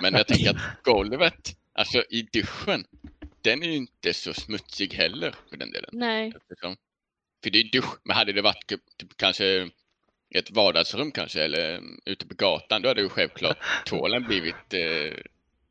Men 0.00 0.14
jag 0.14 0.26
tänker 0.26 0.50
att 0.50 0.62
golvet, 0.82 1.56
alltså 1.72 2.04
i 2.10 2.22
duschen, 2.22 2.84
den 3.42 3.62
är 3.62 3.66
ju 3.66 3.74
inte 3.74 4.14
så 4.14 4.34
smutsig 4.34 4.94
heller 4.94 5.34
för 5.50 5.56
den 5.56 5.70
delen. 5.70 5.90
Nej. 5.92 6.32
Eftersom, 6.36 6.76
för 7.42 7.50
det 7.50 7.58
är 7.58 7.70
dusch, 7.72 7.98
men 8.02 8.16
hade 8.16 8.32
det 8.32 8.42
varit 8.42 8.66
typ, 8.66 8.80
typ, 8.96 9.16
kanske 9.16 9.70
ett 10.34 10.50
vardagsrum 10.50 11.12
kanske 11.12 11.44
eller 11.44 11.80
ute 12.04 12.26
på 12.26 12.34
gatan 12.34 12.82
då 12.82 12.88
hade 12.88 13.00
ju 13.00 13.08
självklart 13.08 13.58
tvålen 13.86 14.24
blivit 14.24 14.74
eh, 14.74 15.14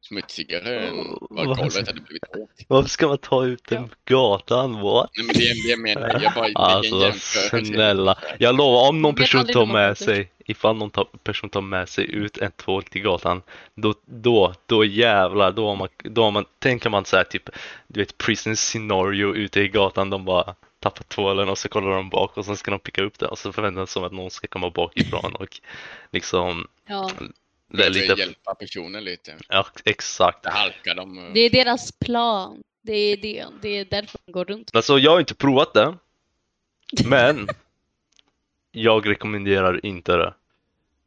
smutsigare 0.07 0.79
än 0.87 0.97
vad 0.97 1.47
vad- 1.47 1.57
golvet 1.57 1.87
hade 1.87 2.01
blivit. 2.01 2.23
rent. 2.35 2.49
Varför 2.67 2.89
ska 2.89 3.07
man 3.07 3.17
ta 3.17 3.45
ut 3.45 3.63
den 3.69 3.89
på 3.89 3.95
gatan? 4.05 4.81
What? 4.81 5.09
Nej, 5.17 5.25
men 5.25 5.35
det 5.35 5.49
är 5.49 5.63
det 5.63 5.69
jag 5.69 5.79
menar, 5.79 6.21
jag 6.23 6.33
bara 6.33 6.45
en 6.47 6.55
Alltså 6.55 7.11
snälla. 7.65 8.17
Jag 8.39 8.55
lovar 8.57 8.89
om 8.89 9.01
någon 9.01 9.15
person 9.15 9.45
tar 9.45 9.65
med 9.65 9.97
sig, 9.97 10.31
ifall 10.45 10.75
någon 10.75 10.89
tar, 10.89 11.07
person 11.23 11.49
tar 11.49 11.61
med 11.61 11.89
sig 11.89 12.11
ut 12.11 12.37
en 12.37 12.51
tvål 12.51 12.83
till 12.83 13.01
gatan, 13.01 13.41
då, 13.75 13.93
då, 14.05 14.53
då 14.65 14.85
jävlar, 14.85 15.51
då 15.51 15.67
har 15.67 15.75
man, 15.75 15.87
då 16.03 16.23
har 16.23 16.31
man, 16.31 16.45
tänker 16.59 16.89
man 16.89 17.05
så 17.05 17.17
här 17.17 17.23
typ, 17.23 17.49
du 17.87 17.99
vet 17.99 18.17
prison 18.17 18.55
scenario 18.55 19.35
ute 19.35 19.61
i 19.61 19.67
gatan, 19.67 20.09
de 20.09 20.25
bara 20.25 20.55
tappar 20.79 21.03
tvålen 21.03 21.49
och 21.49 21.57
så 21.57 21.69
kollar 21.69 21.89
de 21.91 22.09
bak 22.09 22.37
och 22.37 22.45
sen 22.45 22.57
ska 22.57 22.71
de 22.71 22.79
picka 22.79 23.03
upp 23.03 23.19
det 23.19 23.27
och 23.27 23.37
så 23.37 23.51
förväntar 23.51 23.81
de 23.81 23.87
sig 23.87 24.03
att 24.03 24.11
någon 24.11 24.31
ska 24.31 24.47
komma 24.47 24.69
bakifrån 24.69 25.35
och 25.35 25.59
liksom, 26.11 26.67
Ja. 26.87 27.11
Det 27.67 27.85
är 27.85 27.89
lite, 27.89 28.13
hjälpa 28.13 28.55
personen 28.55 29.03
lite. 29.03 29.37
ja 29.49 29.67
exakt. 29.85 30.43
Det 30.43 30.49
halkar 30.49 30.95
de. 30.95 31.17
eh, 31.17 31.33
Det 31.33 31.39
är 31.39 31.49
deras 31.49 31.91
plan. 31.91 32.63
Det 32.81 32.93
är 32.93 33.17
det. 33.17 33.45
Det 33.61 33.69
är 33.69 33.85
därför 33.85 34.19
de 34.25 34.31
går 34.31 34.45
runt. 34.45 34.75
Alltså 34.75 34.99
jag 34.99 35.11
har 35.11 35.19
inte 35.19 35.35
provat 35.35 35.73
det, 35.73 35.95
men 37.05 37.47
jag 38.71 39.07
rekommenderar 39.09 39.85
inte 39.85 40.17
det. 40.17 40.33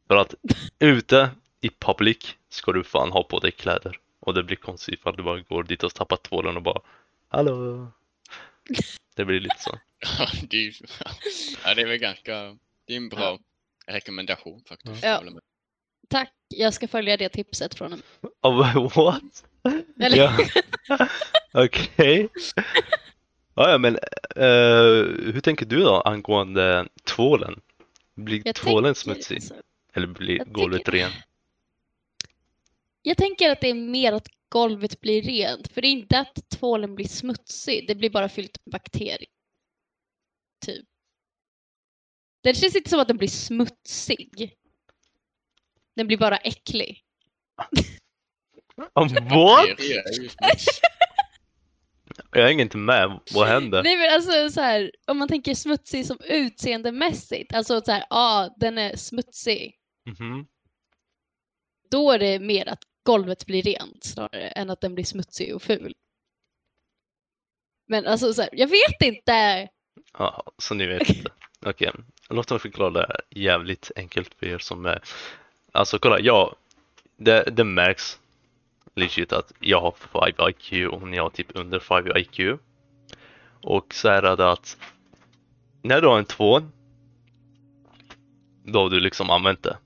För 0.08 0.16
att 0.16 0.34
ute 0.78 1.30
i 1.60 1.70
public 1.78 2.34
ska 2.48 2.72
du 2.72 2.84
fan 2.84 3.12
ha 3.12 3.22
på 3.22 3.38
dig 3.38 3.50
kläder. 3.52 3.98
Och 4.20 4.34
det 4.34 4.42
blir 4.42 4.56
konstigt 4.56 4.94
ifall 4.94 5.16
du 5.16 5.22
bara 5.22 5.40
går 5.40 5.62
dit 5.62 5.82
och 5.82 5.94
tappar 5.94 6.16
tvålen 6.16 6.56
och 6.56 6.62
bara 6.62 6.80
Hallå! 7.28 7.86
Det 9.16 9.24
blir 9.24 9.40
lite 9.40 9.56
så. 9.58 9.78
Ja, 10.18 10.28
det 10.50 10.56
är, 10.66 10.74
ja, 11.64 11.74
det 11.74 11.82
är 11.82 11.86
väl 11.86 11.98
ganska, 11.98 12.56
det 12.86 12.92
är 12.92 12.96
en 12.96 13.08
bra 13.08 13.38
rekommendation 13.86 14.62
faktiskt. 14.68 15.04
Ja. 15.04 15.22
Tack, 16.08 16.32
jag 16.48 16.74
ska 16.74 16.88
följa 16.88 17.16
det 17.16 17.28
tipset 17.28 17.74
från 17.74 17.92
en. 17.92 18.02
Oh, 18.42 18.96
what? 18.96 19.44
Eller? 20.00 20.16
Ja. 20.16 20.36
Okej. 21.64 22.28
Ja, 23.54 23.70
ja, 23.70 23.78
men 23.78 23.94
eh, 24.36 25.32
hur 25.32 25.40
tänker 25.40 25.66
du 25.66 25.80
då 25.80 26.00
angående 26.00 26.88
tvålen? 27.04 27.60
Blir 28.14 28.42
Jag 28.44 28.54
tvålen 28.54 28.94
smutsig? 28.94 29.42
så- 29.42 29.54
Eller 29.94 30.06
blir 30.06 30.44
golvet 30.44 30.84
tänker- 30.84 31.00
ren? 31.04 31.10
Jag 33.02 33.16
tänker 33.16 33.50
att 33.50 33.60
det 33.60 33.68
är 33.70 33.74
mer 33.74 34.12
att 34.12 34.28
golvet 34.48 35.00
blir 35.00 35.22
rent. 35.22 35.72
För 35.72 35.82
det 35.82 35.88
är 35.88 35.92
inte 35.92 36.18
att 36.18 36.48
tvålen 36.50 36.94
blir 36.94 37.08
smutsig. 37.08 37.84
Det 37.88 37.94
blir 37.94 38.10
bara 38.10 38.28
fyllt 38.28 38.58
med 38.64 38.72
bakterier. 38.72 39.24
Typ. 40.66 40.86
Det 42.40 42.54
känns 42.54 42.76
inte 42.76 42.90
som 42.90 43.00
att 43.00 43.08
den 43.08 43.16
blir 43.16 43.28
smutsig. 43.28 44.54
Den 45.98 46.06
blir 46.06 46.18
bara 46.18 46.36
äcklig. 46.36 47.04
What? 48.94 49.68
Är. 49.68 50.04
Jag 52.32 52.46
hänger 52.46 52.62
inte 52.62 52.76
med. 52.76 53.20
Vad 53.34 53.48
händer? 53.48 53.82
Nej 53.82 53.96
men 53.96 54.14
alltså 54.14 54.50
så 54.50 54.60
här, 54.60 54.90
om 55.06 55.18
man 55.18 55.28
tänker 55.28 55.54
smutsig 55.54 56.06
som 56.06 56.18
utseendemässigt. 56.24 57.54
Alltså 57.54 57.80
så 57.80 57.92
här, 57.92 58.00
ja 58.00 58.06
ah, 58.10 58.54
den 58.56 58.78
är 58.78 58.96
smutsig. 58.96 59.74
Mhm. 60.06 60.46
Då 61.90 62.10
är 62.10 62.18
det 62.18 62.38
mer 62.38 62.68
att 62.68 62.82
golvet 63.02 63.46
blir 63.46 63.62
rent 63.62 64.04
snarare 64.04 64.48
än 64.48 64.70
att 64.70 64.80
den 64.80 64.94
blir 64.94 65.04
smutsig 65.04 65.54
och 65.54 65.62
ful. 65.62 65.94
Men 67.86 68.06
alltså 68.06 68.34
så 68.34 68.42
här, 68.42 68.50
jag 68.52 68.68
vet 68.68 69.02
inte. 69.02 69.68
Ja, 70.18 70.52
så 70.58 70.74
ni 70.74 70.86
vet 70.86 71.08
inte. 71.08 71.30
Okej, 71.66 71.92
låt 72.30 72.50
mig 72.50 72.58
förklara 72.58 72.90
det 72.90 73.06
här 73.08 73.20
jävligt 73.30 73.90
enkelt 73.96 74.34
för 74.34 74.46
er 74.46 74.58
som 74.58 74.86
är... 74.86 75.02
Alltså 75.72 75.98
kolla, 75.98 76.20
jag... 76.20 76.54
Det, 77.16 77.42
det 77.42 77.64
märks 77.64 78.18
legit 78.94 79.32
att 79.32 79.52
jag 79.60 79.80
har 79.80 79.94
5 80.36 80.48
IQ 80.48 80.92
och 80.92 81.08
ni 81.08 81.18
har 81.18 81.30
typ 81.30 81.46
under 81.54 81.78
5 81.78 82.06
IQ. 82.16 82.40
Och 83.62 83.94
så 83.94 84.08
är 84.08 84.22
det 84.22 84.50
att 84.50 84.76
när 85.82 86.00
du 86.00 86.08
har 86.08 86.18
en 86.18 86.24
tvål, 86.24 86.62
då 88.64 88.82
har 88.82 88.90
du 88.90 89.00
liksom 89.00 89.30
använt 89.30 89.62
det. 89.62 89.76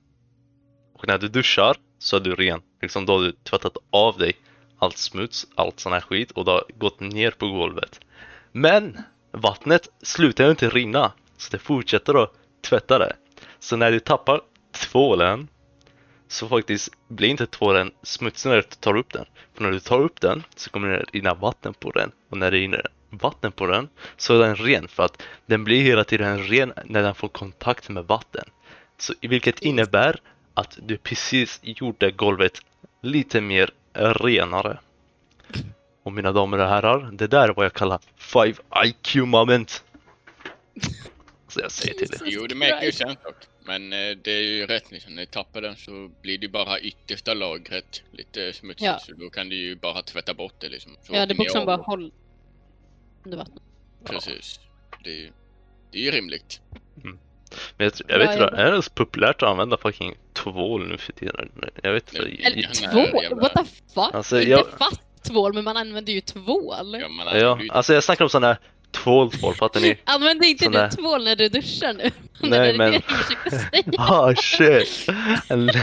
Och 0.92 1.06
när 1.06 1.18
du 1.18 1.28
duschar 1.28 1.76
så 1.98 2.16
är 2.16 2.20
du 2.20 2.34
ren. 2.34 2.62
Liksom 2.82 3.06
då 3.06 3.12
har 3.12 3.22
du 3.22 3.32
tvättat 3.32 3.76
av 3.90 4.18
dig 4.18 4.32
allt 4.78 4.96
smuts, 4.96 5.46
allt 5.54 5.80
sån 5.80 5.92
här 5.92 6.00
skit 6.00 6.30
och 6.30 6.44
det 6.44 6.50
har 6.50 6.64
gått 6.78 7.00
ner 7.00 7.30
på 7.30 7.48
golvet. 7.48 8.00
Men 8.52 8.98
vattnet 9.30 9.88
slutar 10.02 10.44
ju 10.44 10.50
inte 10.50 10.68
rinna, 10.68 11.12
så 11.36 11.48
det 11.50 11.58
fortsätter 11.58 12.22
att 12.22 12.32
tvätta 12.60 12.98
det. 12.98 13.16
Så 13.58 13.76
när 13.76 13.92
du 13.92 14.00
tappar 14.00 14.40
tvålen 14.72 15.48
så 16.32 16.48
faktiskt 16.48 16.92
blir 17.08 17.28
inte 17.28 17.46
tvålen 17.46 17.90
smutsig 18.02 18.48
när 18.48 18.56
du 18.56 18.62
tar 18.62 18.96
upp 18.96 19.12
den. 19.12 19.24
För 19.54 19.62
när 19.62 19.70
du 19.70 19.80
tar 19.80 20.00
upp 20.00 20.20
den 20.20 20.42
så 20.56 20.70
kommer 20.70 20.88
det 20.88 21.04
rinna 21.12 21.34
vatten 21.34 21.74
på 21.74 21.90
den. 21.90 22.12
Och 22.30 22.38
när 22.38 22.50
det 22.50 22.56
rinner 22.56 22.86
vatten 23.10 23.52
på 23.52 23.66
den 23.66 23.88
så 24.16 24.34
är 24.34 24.46
den 24.46 24.56
ren 24.56 24.88
för 24.88 25.02
att 25.02 25.22
den 25.46 25.64
blir 25.64 25.82
hela 25.82 26.04
tiden 26.04 26.42
ren 26.42 26.72
när 26.84 27.02
den 27.02 27.14
får 27.14 27.28
kontakt 27.28 27.88
med 27.88 28.04
vatten. 28.04 28.44
Så 28.98 29.14
vilket 29.20 29.60
innebär 29.60 30.20
att 30.54 30.78
du 30.82 30.96
precis 30.96 31.60
gjorde 31.62 32.10
golvet 32.10 32.60
lite 33.02 33.40
mer 33.40 33.70
renare. 33.94 34.78
Och 36.02 36.12
mina 36.12 36.32
damer 36.32 36.58
och 36.58 36.68
herrar, 36.68 37.10
det 37.12 37.26
där 37.26 37.48
är 37.48 37.52
vad 37.52 37.64
jag 37.64 37.72
kallar 37.72 38.00
5 38.16 38.54
IQ 38.84 39.14
moment. 39.14 39.84
Så 41.48 41.60
jag 41.60 41.70
säger 41.70 41.94
till 41.94 42.14
er. 42.14 42.20
Jo, 42.24 42.46
det 42.46 42.54
märker 42.54 42.86
ju 42.86 42.92
sen 42.92 43.16
dock. 43.24 43.51
Men 43.64 43.92
eh, 43.92 44.16
det 44.24 44.30
är 44.30 44.42
ju 44.42 44.66
rätt 44.66 44.90
liksom, 44.90 45.14
när 45.14 45.22
du 45.22 45.26
tappar 45.26 45.60
den 45.60 45.76
så 45.76 46.10
blir 46.22 46.38
det 46.38 46.46
ju 46.46 46.52
bara 46.52 46.80
yttersta 46.80 47.34
lagret 47.34 48.02
lite 48.12 48.52
smutsigt. 48.52 48.86
Ja. 48.86 48.98
Så 48.98 49.12
då 49.12 49.30
kan 49.30 49.48
du 49.48 49.56
ju 49.56 49.76
bara 49.76 50.02
tvätta 50.02 50.34
bort 50.34 50.54
det 50.60 50.68
liksom. 50.68 50.96
Så 51.02 51.14
Ja, 51.14 51.26
det 51.26 51.34
bokstavligen 51.34 51.72
av. 51.72 51.78
bara 51.78 51.86
håll 51.86 52.12
under 53.24 53.38
vattnet. 53.38 53.62
Precis. 54.04 54.60
Det 55.04 55.10
är 55.10 55.14
ju, 55.14 55.32
det 55.92 55.98
är 55.98 56.02
ju 56.02 56.10
rimligt. 56.10 56.60
Men 57.76 57.84
jag, 57.86 57.92
jag 58.08 58.18
vet 58.18 58.30
inte, 58.32 58.44
är 58.44 58.64
det 58.64 58.70
ens 58.70 58.88
populärt 58.88 59.42
att 59.42 59.48
använda 59.48 59.76
fucking 59.76 60.14
tvål 60.32 60.88
nu 60.88 60.98
för 60.98 61.12
tiden? 61.12 61.52
Jag 61.82 61.92
vet 61.92 62.14
inte. 62.14 62.30
Tvål? 62.90 63.22
jävla- 63.22 63.36
What 63.42 63.52
the 63.54 63.64
fuck? 63.94 64.14
Alltså, 64.14 64.38
inte 64.38 64.50
jag- 64.50 64.66
fast 64.78 65.00
tvål, 65.22 65.54
men 65.54 65.64
man 65.64 65.76
använder 65.76 66.12
ju 66.12 66.20
tvål. 66.20 67.00
Ja, 67.00 67.08
man 67.08 67.38
Ja, 67.40 67.60
ju- 67.62 67.70
alltså 67.70 67.94
jag 67.94 68.04
snackar 68.04 68.24
om 68.24 68.28
sån 68.28 68.42
här 68.44 68.58
tvål-tvål, 68.92 69.54
fattar 69.54 69.80
ni? 69.80 69.98
Använder 70.04 70.48
inte 70.48 70.64
Sån 70.64 70.72
du 70.72 70.78
där- 70.78 70.88
tvål 70.90 71.24
när 71.24 71.36
du 71.36 71.48
duschar 71.48 71.92
nu? 71.94 72.10
Nej, 72.48 72.78
men-. 72.78 73.02
Ah 73.98 74.34
shit! 74.34 75.06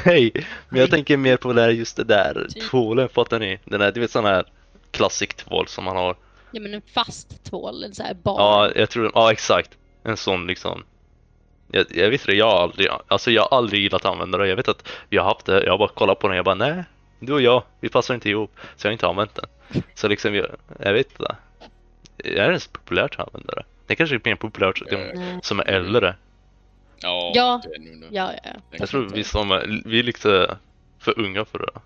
Nej! 0.06 0.32
Men 0.70 0.80
jag 0.82 0.90
tänker 0.90 1.18
mer 1.18 1.38
på 1.38 1.54
det 1.54 1.62
här, 1.62 1.70
just 1.70 1.98
det 1.98 2.04
där 2.04 2.48
Typ. 2.50 2.64
tvålen, 2.70 3.10
fattar 3.10 3.40
ni? 3.40 3.60
Den 3.66 3.82
här, 3.82 3.92
du 3.92 4.00
vet 4.00 4.12
sån 4.12 4.26
här 4.26 4.46
classic 4.92 5.30
tvål 5.30 5.68
som 5.68 5.84
man 5.84 5.96
har. 5.96 6.16
Ja 6.52 6.62
men 6.62 6.74
en 6.74 6.82
fast 6.94 7.44
tvål, 7.44 7.84
en 7.84 7.94
sån 7.94 8.06
här 8.06 8.14
bar. 8.14 8.40
Ja, 8.40 8.72
jag 8.76 8.90
tror, 8.90 9.12
ja 9.14 9.32
exakt. 9.32 9.70
En 10.04 10.18
sån 10.18 10.48
liksom. 10.48 10.84
Jag, 11.72 11.86
jag 11.90 12.10
vet 12.10 12.26
det, 12.26 12.36
jag 12.36 12.46
har 12.52 12.64
aldrig, 12.64 12.88
alltså 13.08 13.32
jag 13.32 13.42
har 13.42 13.58
aldrig 13.58 13.82
gillat 13.82 14.06
att 14.06 14.12
använda 14.12 14.38
det. 14.38 14.48
Jag 14.48 14.56
vet 14.56 14.68
att 14.68 14.88
jag 15.10 15.24
har 15.24 15.30
haft 15.34 15.46
det, 15.46 15.64
jag 15.64 15.72
har 15.72 15.78
bara 15.78 15.90
kollat 15.90 16.20
på 16.20 16.28
den 16.28 16.32
och 16.32 16.38
jag 16.38 16.46
bara 16.46 16.56
nej, 16.56 16.84
du 17.20 17.34
och 17.34 17.42
jag, 17.42 17.64
vi 17.80 17.90
passar 17.90 18.14
inte 18.14 18.30
ihop. 18.30 18.52
Så 18.76 18.88
jag 18.88 18.90
har 18.90 18.94
inte 18.94 19.08
använt 19.08 19.36
den. 19.36 19.46
Så 19.96 20.08
liksom, 20.08 20.36
jag, 20.36 20.48
jag 20.80 20.94
vet 20.94 21.12
inte. 21.12 21.36
Är 22.24 22.32
det 22.36 22.46
ens 22.48 22.68
populärt 22.68 23.16
att 23.20 23.28
använda 23.28 23.54
det? 23.56 23.64
Det 23.88 23.96
kanske 23.96 24.16
är 24.16 24.22
mer 24.24 24.36
populärt 24.36 24.82
Nej. 24.92 25.40
som 25.44 25.60
är 25.60 25.64
äldre. 25.68 26.16
Ja, 27.02 27.32
Ja. 27.36 27.62
det 27.64 27.76
är 27.76 27.80
nog- 27.80 28.10
Ja, 28.12 28.32
ja. 28.44 28.50
Jag 28.72 28.90
tror 28.90 29.10
vi 29.14 29.24
som 29.24 29.52
är, 29.52 29.82
vi 29.86 30.00
är 30.00 30.04
lite 30.04 30.58
för 31.00 31.20
unga 31.20 31.46
för 31.46 31.60
det. 31.60 31.80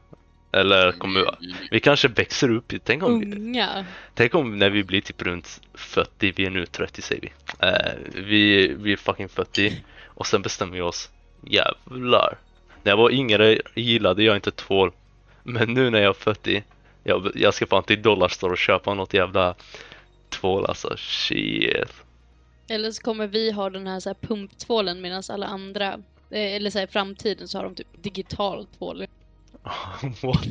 Eller 0.57 0.91
kommer, 0.91 1.19
Vi- 1.39 1.55
vi- 1.71 1.79
kanske 1.79 2.07
växer 2.07 2.51
upp, 2.51 2.73
i- 2.73 2.79
tänk 2.79 3.03
om, 3.03 3.19
vi, 3.19 3.65
tänk 4.13 4.35
om 4.35 4.59
när 4.59 4.69
vi 4.69 4.83
blir 4.83 5.01
typ 5.01 5.21
runt 5.21 5.61
40, 5.73 6.33
vi 6.35 6.45
är 6.45 6.49
nu 6.49 6.65
30 6.65 7.01
säger 7.01 7.21
vi. 7.21 7.31
Eh, 7.67 8.23
vi, 8.25 8.67
vi 8.67 8.93
är 8.93 8.97
fucking 8.97 9.29
40 9.29 9.83
och 10.05 10.27
sen 10.27 10.41
bestämmer 10.41 10.73
vi 10.73 10.81
oss, 10.81 11.09
jävlar. 11.41 12.37
När 12.83 12.91
jag 12.91 12.97
var 12.97 13.11
yngre 13.11 13.59
gillade 13.75 14.23
jag 14.23 14.35
inte 14.37 14.51
tvål. 14.51 14.91
Men 15.43 15.73
nu 15.73 15.89
när 15.89 15.99
jag 16.01 16.09
är 16.09 16.13
40, 16.13 16.63
jag, 17.03 17.31
jag 17.35 17.53
ska 17.53 17.65
fan 17.67 17.83
till 17.83 18.01
Dollarstore 18.01 18.51
och 18.51 18.57
köpa 18.57 18.93
något 18.93 19.13
jävla 19.13 19.55
tvål 20.33 20.65
alltså, 20.65 20.97
shit. 20.97 21.93
Eller 22.69 22.91
så 22.91 23.01
kommer 23.01 23.27
vi 23.27 23.51
ha 23.51 23.69
den 23.69 23.87
här, 23.87 23.99
så 23.99 24.09
här 24.09 24.17
pumptvålen 24.21 25.01
medan 25.01 25.23
alla 25.29 25.45
andra, 25.45 25.93
eh, 26.29 26.55
eller 26.55 26.69
så 26.69 26.79
här, 26.79 26.87
i 26.87 26.91
framtiden 26.91 27.47
så 27.47 27.57
har 27.57 27.63
de 27.63 27.75
typ 27.75 28.03
digital 28.03 28.67
tvål. 28.77 29.05
What? 30.21 30.43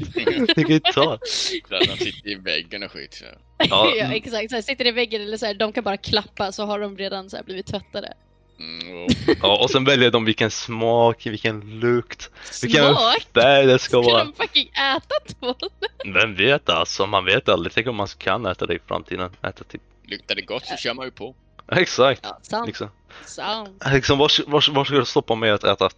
Digital? 0.57 1.13
Att 1.13 1.89
de 1.89 1.97
sitter 1.97 2.31
i 2.31 2.35
väggen 2.35 2.83
och 2.83 2.93
skit 2.93 3.15
så. 3.15 3.25
Ja. 3.59 3.93
Ja, 3.99 4.15
exakt. 4.15 4.51
Så 4.51 4.57
här, 4.57 4.63
sitter 4.63 4.87
i 4.87 4.91
väggen 4.91 5.23
eller 5.23 5.37
så 5.37 5.47
här, 5.47 5.55
de 5.55 5.73
kan 5.73 5.85
bara 5.85 5.97
klappa 5.97 6.53
så 6.53 6.65
har 6.65 6.81
de 6.81 6.99
redan 6.99 7.31
så 7.31 7.37
här, 7.37 7.45
blivit 7.45 7.67
tvättade. 7.67 8.15
Mm, 8.63 9.05
och, 9.05 9.11
Ja, 9.43 9.63
och 9.63 9.71
sen 9.71 9.85
väljer 9.85 10.11
de 10.11 10.25
vilken 10.25 10.51
smak, 10.51 11.27
vilken 11.27 11.81
lukt, 11.81 12.31
vilken 12.63 12.95
Smak! 12.95 13.27
färg 13.35 13.67
det 13.67 13.79
ska 13.79 14.03
Ska 14.03 14.13
vara. 14.13 14.25
de 14.25 14.33
fucking 14.33 14.69
äta 14.69 15.35
tvål? 15.35 15.71
Vem 16.15 16.35
vet 16.35 16.69
alltså, 16.69 17.07
man 17.07 17.25
vet 17.25 17.49
aldrig. 17.49 17.73
Tänk 17.75 17.87
om 17.87 17.97
man 17.97 18.07
kan 18.19 18.47
äta 18.47 18.67
det 18.67 18.75
i 18.75 18.79
framtiden. 18.87 19.31
Äta 19.43 19.65
typ. 19.65 19.83
luktar 20.05 20.35
det 20.35 20.43
gott 20.43 20.67
så 20.67 20.77
kör 20.77 20.95
man 20.95 21.05
ju 21.05 21.11
på. 21.11 21.35
Exakt. 21.73 22.21
Ja, 22.25 22.39
sant. 22.43 22.67
Liksom, 22.67 22.89
sant. 23.27 23.83
liksom 23.93 24.19
var, 24.19 24.51
var, 24.51 24.73
var 24.75 24.85
ska 24.85 24.95
du 24.95 25.05
stoppa 25.05 25.35
med 25.35 25.55
att 25.55 25.65
äta 25.65 25.91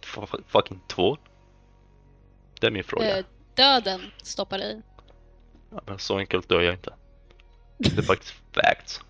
fucking 0.47 0.79
tvål? 0.87 1.17
Det 2.59 2.67
är 2.67 2.71
min 2.71 2.83
fråga. 2.83 3.17
Eh, 3.17 3.25
döden 3.55 4.01
stoppar 4.23 4.59
i. 4.59 4.81
Ja, 5.71 5.81
men 5.85 5.99
så 5.99 6.17
enkelt 6.17 6.49
dör 6.49 6.61
jag 6.61 6.73
inte. 6.73 6.93
Det 7.77 7.97
är 7.97 8.01
faktiskt 8.01 8.33
facts. 8.53 9.01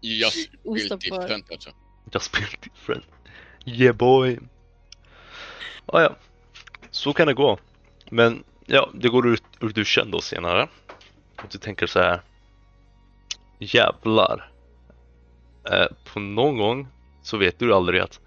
Ostoppbar. 0.64 0.74
built 0.74 1.00
different 1.00 1.50
alltså. 1.50 1.70
Just 2.12 2.32
built 2.32 2.62
different. 2.62 3.04
Yeah 3.64 3.96
boy. 3.96 4.38
Ah, 5.86 6.00
ja, 6.00 6.16
så 6.90 7.12
kan 7.12 7.26
det 7.26 7.34
gå. 7.34 7.58
Men 8.10 8.44
ja, 8.66 8.90
det 8.94 9.08
går 9.08 9.28
ut 9.28 9.42
ur 9.60 9.68
duschen 9.68 10.10
då 10.10 10.20
senare. 10.20 10.68
Och 11.36 11.48
du 11.50 11.58
tänker 11.58 11.86
så 11.86 11.98
här. 12.00 12.20
Jävlar. 13.58 14.50
Eh, 15.70 15.86
på 16.12 16.20
någon 16.20 16.58
gång 16.58 16.88
så 17.22 17.36
vet 17.36 17.58
du 17.58 17.74
aldrig 17.74 18.00
att 18.00 18.20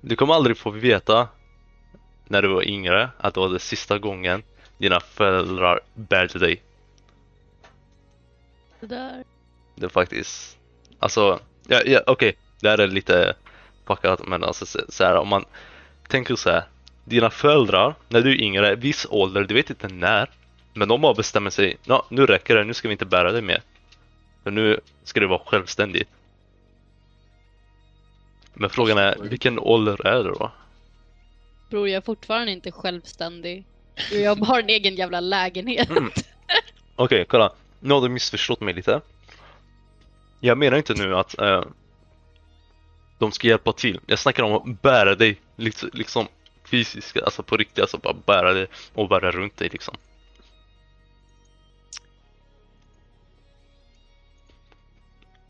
du 0.00 0.16
kommer 0.16 0.34
aldrig 0.34 0.56
få 0.56 0.70
veta 0.70 1.28
när 2.28 2.42
du 2.42 2.48
var 2.48 2.68
yngre 2.68 3.10
att 3.18 3.34
det 3.34 3.40
var 3.40 3.48
det 3.48 3.58
sista 3.58 3.98
gången 3.98 4.42
dina 4.78 5.00
föräldrar 5.00 5.80
bärde 5.94 6.38
dig. 6.38 6.62
Det 8.80 8.86
där. 8.86 9.24
Det 9.74 9.84
är 9.84 9.88
faktiskt, 9.88 10.58
alltså, 10.98 11.40
ja, 11.68 11.82
ja, 11.86 12.02
okej, 12.06 12.36
det 12.62 12.70
här 12.70 12.78
är 12.78 12.86
lite 12.86 13.34
fuckat 13.86 14.26
men 14.26 14.44
alltså 14.44 14.66
så, 14.66 14.80
så 14.88 15.04
här, 15.04 15.16
om 15.16 15.28
man 15.28 15.44
tänker 16.08 16.36
så 16.36 16.50
här, 16.50 16.64
dina 17.04 17.30
föräldrar, 17.30 17.94
när 18.08 18.20
du 18.20 18.30
är 18.30 18.42
yngre, 18.42 18.74
viss 18.74 19.06
ålder, 19.10 19.44
du 19.44 19.54
vet 19.54 19.70
inte 19.70 19.88
när, 19.88 20.30
men 20.74 20.88
de 20.88 21.04
har 21.04 21.14
bestämt 21.14 21.54
sig, 21.54 21.76
ja, 21.84 22.06
nu 22.08 22.26
räcker 22.26 22.56
det, 22.56 22.64
nu 22.64 22.74
ska 22.74 22.88
vi 22.88 22.92
inte 22.92 23.06
bära 23.06 23.32
dig 23.32 23.42
mer. 23.42 23.62
För 24.42 24.50
nu 24.50 24.80
ska 25.04 25.20
du 25.20 25.26
vara 25.26 25.42
självständig. 25.46 26.06
Men 28.54 28.70
frågan 28.70 28.98
är, 28.98 29.16
vilken 29.20 29.58
ålder 29.58 30.06
är 30.06 30.24
det 30.24 30.30
då? 30.30 30.50
Bror, 31.70 31.88
jag 31.88 31.96
är 31.96 32.00
fortfarande 32.00 32.52
inte 32.52 32.72
självständig. 32.72 33.64
Jag 34.12 34.36
har 34.36 34.60
en 34.60 34.68
egen 34.68 34.94
jävla 34.94 35.20
lägenhet. 35.20 35.90
Mm. 35.90 36.10
Okej, 36.96 37.24
kolla. 37.28 37.52
Nu 37.80 37.94
har 37.94 38.00
du 38.00 38.08
missförstått 38.08 38.60
mig 38.60 38.74
lite. 38.74 39.00
Jag 40.40 40.58
menar 40.58 40.76
inte 40.76 40.94
nu 40.94 41.16
att 41.16 41.38
eh, 41.38 41.64
de 43.22 43.32
ska 43.32 43.48
hjälpa 43.48 43.72
till. 43.72 44.00
Jag 44.06 44.18
snackar 44.18 44.42
om 44.42 44.52
att 44.52 44.82
bära 44.82 45.14
dig 45.14 45.40
liksom, 45.56 45.90
liksom 45.92 46.28
fysiskt, 46.64 47.16
alltså 47.16 47.42
på 47.42 47.56
riktigt, 47.56 47.78
alltså 47.78 47.98
bara 47.98 48.14
bära 48.14 48.52
dig 48.52 48.66
och 48.94 49.08
bära 49.08 49.30
runt 49.30 49.56
dig 49.56 49.68
liksom. 49.68 49.96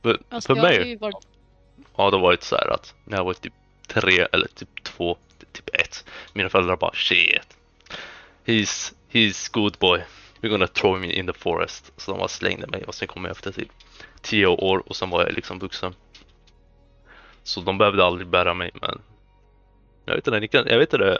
För, 0.03 0.19
Alltså, 0.29 0.55
för 0.55 0.61
har 0.61 0.69
mig 0.69 0.97
varit... 0.97 1.17
har 1.93 2.11
det 2.11 2.19
varit 2.19 2.43
så 2.43 2.57
här 2.57 2.75
att 2.75 2.95
när 3.05 3.17
jag 3.17 3.25
var 3.25 3.35
typ 3.35 3.53
tre 3.87 4.27
eller 4.33 4.47
typ 4.47 4.85
två, 4.85 5.17
typ 5.53 5.69
ett. 5.73 6.05
Mina 6.33 6.49
föräldrar 6.49 6.77
bara 6.77 6.95
shit. 6.95 7.57
He's, 8.45 8.95
he's 9.11 9.53
good 9.53 9.79
boy. 9.79 10.03
We're 10.41 10.49
gonna 10.49 10.67
throw 10.67 11.01
me 11.01 11.13
in 11.13 11.27
the 11.27 11.33
forest. 11.33 11.93
Så 11.97 12.11
de 12.11 12.19
bara 12.19 12.29
slängde 12.29 12.67
mig 12.67 12.85
och 12.85 12.95
sen 12.95 13.09
kom 13.09 13.25
jag 13.25 13.31
efter 13.31 13.53
typ 13.53 13.69
tio 14.21 14.47
år 14.47 14.89
och 14.89 14.97
sen 14.97 15.11
var 15.11 15.23
jag 15.25 15.33
liksom 15.33 15.59
vuxen. 15.59 15.95
Så 17.43 17.61
de 17.61 17.79
behövde 17.79 18.05
aldrig 18.05 18.29
bära 18.29 18.55
mig 18.55 18.71
men 18.75 19.03
jag 20.05 20.15
vet 20.15 20.27
inte, 20.27 20.41
ni 20.41 20.49
kan, 20.49 20.67
jag 20.67 20.79
vet 20.79 20.93
inte. 20.93 21.19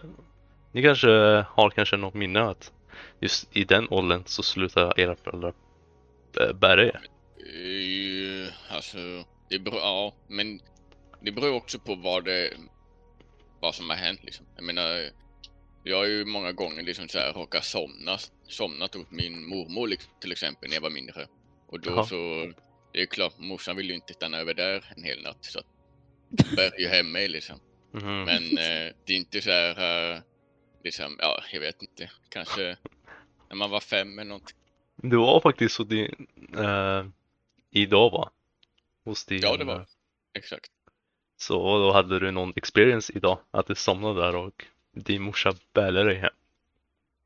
Ni 0.73 0.83
kanske 0.83 1.11
har 1.49 1.71
kanske 1.71 1.97
något 1.97 2.15
minne 2.15 2.43
att 2.43 2.73
just 3.21 3.57
i 3.57 3.65
den 3.65 3.89
åldern 3.91 4.23
så 4.27 4.43
slutar 4.43 5.01
era 5.01 5.17
föräldrar 5.17 5.55
eh, 6.41 6.53
bära 6.53 6.85
er. 6.85 7.01
Uh, 7.57 8.49
alltså, 8.71 8.99
det 9.49 9.59
beror, 9.59 9.81
ja, 9.81 10.15
men 10.29 10.61
det 11.21 11.33
beror 11.33 11.55
också 11.55 11.79
på 11.79 11.95
vad 11.95 12.25
det, 12.25 12.51
vad 13.61 13.75
som 13.75 13.91
har 13.91 13.97
hänt 13.97 14.25
liksom. 14.25 14.47
Jag 14.57 14.65
menar, 14.65 15.11
jag 15.85 15.97
har 15.97 16.05
ju 16.05 16.25
många 16.25 16.53
gånger 16.53 16.83
liksom 16.83 17.09
så 17.09 17.19
här 17.19 17.33
råkat 17.33 17.65
somna, 17.65 18.19
somnat 18.49 18.95
hos 18.95 19.11
min 19.11 19.49
mormor 19.49 19.89
liksom, 19.89 20.13
till 20.21 20.33
exempel 20.33 20.69
när 20.69 20.77
jag 20.77 20.83
var 20.83 20.91
mindre. 20.91 21.27
Och 21.67 21.81
då 21.81 21.91
Jaha. 21.91 22.05
så, 22.05 22.53
det 22.93 23.03
är 23.03 23.07
klart, 23.07 23.39
morsan 23.39 23.77
vill 23.77 23.89
ju 23.89 23.95
inte 23.95 24.15
stanna 24.15 24.39
över 24.39 24.55
där 24.55 24.93
en 24.97 25.05
hel 25.05 25.23
natt 25.23 25.45
så 25.45 25.59
att 25.59 25.67
bär 26.57 26.81
ju 26.81 26.89
hem 26.89 27.13
mig 27.13 27.29
liksom. 27.29 27.61
Mhm. 27.93 28.25
Men 28.25 28.45
eh, 28.45 28.93
det 29.05 29.13
är 29.13 29.17
inte 29.17 29.43
så 29.43 29.51
här, 29.51 30.15
eh, 30.15 30.21
liksom, 30.85 31.17
ja, 31.19 31.43
jag 31.53 31.61
vet 31.61 31.83
inte, 31.83 32.11
kanske 32.29 32.77
när 33.49 33.57
man 33.57 33.71
var 33.71 33.81
fem 33.81 34.19
eller 34.19 34.29
något. 34.31 34.55
Det 34.97 35.17
var 35.17 35.41
faktiskt 35.41 35.75
så 35.75 35.85
din, 35.85 36.27
eh, 36.59 37.05
idag 37.71 38.11
va? 38.11 38.31
Hos 39.05 39.25
din, 39.25 39.41
Ja, 39.43 39.57
det 39.57 39.65
var 39.65 39.75
eh, 39.75 39.81
det. 39.81 40.39
Exakt. 40.39 40.71
Så 41.37 41.79
då 41.79 41.93
hade 41.93 42.19
du 42.19 42.31
någon 42.31 42.53
experience 42.57 43.13
idag? 43.17 43.39
Att 43.51 43.67
du 43.67 43.75
somnade 43.75 44.21
där 44.21 44.37
och 44.37 44.65
din 44.93 45.23
morsa 45.23 45.55
bärde 45.73 46.05
dig 46.05 46.17
hem? 46.17 46.33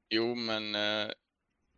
Jo, 0.09 0.35
men 0.35 0.75
eh, 0.75 1.11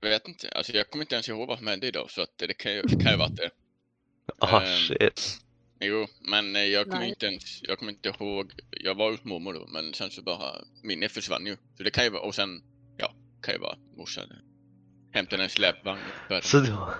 vet 0.01 0.29
inte. 0.29 0.49
Alltså 0.49 0.73
jag 0.73 0.91
kommer 0.91 1.05
inte 1.05 1.14
ens 1.14 1.29
ihåg 1.29 1.49
vad 1.49 1.59
som 1.59 1.67
hände 1.67 1.87
idag 1.87 2.11
så 2.11 2.23
att 2.23 2.38
det 2.38 2.55
kan 2.55 2.73
ju, 2.73 2.83
kan 2.83 3.12
ju 3.12 3.17
varit 3.19 3.37
det. 3.37 3.51
Ah 4.38 4.61
Ehm, 4.61 4.67
shit. 4.67 5.41
Jo, 5.81 6.07
men 6.21 6.57
eh, 6.57 6.62
jag 6.62 6.85
kommer 6.85 6.99
Nej. 6.99 7.09
inte 7.09 7.27
ens, 7.27 7.62
jag 7.62 7.79
kommer 7.79 7.93
inte 7.93 8.09
ihåg. 8.09 8.53
Jag 8.71 8.95
var 8.95 9.11
hos 9.11 9.25
mormor 9.25 9.55
då, 9.55 9.67
men 9.67 9.95
sen 9.95 10.11
så 10.11 10.23
bara 10.23 10.53
minnet 10.83 11.12
försvann 11.12 11.47
ju. 11.47 11.57
Så 11.77 11.83
det 11.83 11.91
kan 11.91 12.05
ju 12.05 12.11
vara, 12.11 12.23
och 12.23 12.35
sen, 12.35 12.62
ja, 12.97 13.12
kan 13.43 13.55
ju 13.55 13.61
vara 13.61 13.77
morsan. 13.97 14.25
Hämtade 15.12 15.43
en 15.43 15.49
släpvagn. 15.49 16.01
Så 16.43 16.59
du 16.61 16.73
har, 16.73 16.95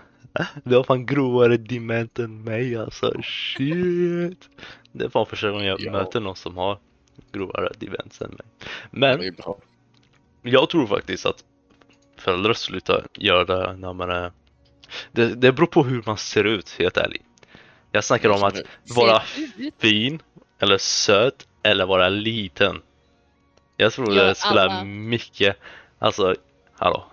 du 0.64 0.77
har 0.77 0.85
fan 0.85 1.07
grovare 1.07 1.57
dement 1.57 2.19
än 2.19 2.45
mig 2.45 2.77
alltså. 2.77 3.23
Shit. 3.23 4.49
Det 4.93 5.05
är 5.05 5.09
fan 5.09 5.27
första 5.27 5.51
gången 5.51 5.67
jag 5.67 5.81
Ja. 5.81 5.93
möter 5.93 6.21
någon 6.21 6.37
som 6.37 6.57
har 6.57 6.79
grovare 7.33 7.73
dement 7.79 8.21
än 8.21 8.31
mig. 8.31 8.47
Ja, 8.59 8.67
Men 8.91 9.19
det 9.19 9.27
är 9.27 9.33
bra. 9.33 9.59
jag 10.43 10.71
tror 10.71 10.87
faktiskt 10.87 11.27
att 11.27 11.45
föräldrar 12.17 12.55
slutar 12.55 13.07
göra 13.14 13.45
det 13.45 13.77
när 13.77 13.93
man 13.93 14.11
är... 14.11 14.33
Det, 15.12 15.35
det 15.35 15.53
beror 15.53 15.67
på 15.67 15.85
hur 15.85 16.03
man 16.07 16.17
ser 16.17 16.45
ut, 16.45 16.71
helt 16.71 16.97
ärligt. 16.97 17.23
Jag 17.92 18.05
snackar 18.05 18.29
om 18.29 18.42
att 18.42 18.61
vara 18.94 19.22
fin 19.79 20.22
eller 20.59 20.79
söt 20.79 21.46
eller 21.62 21.87
vara 21.87 22.09
liten. 22.09 22.83
Jag 23.77 23.92
tror 23.92 24.14
det 24.14 24.35
spelar 24.35 24.68
alla. 24.68 24.85
mycket, 24.85 25.57
alltså, 25.98 26.35
hallå, 26.72 27.05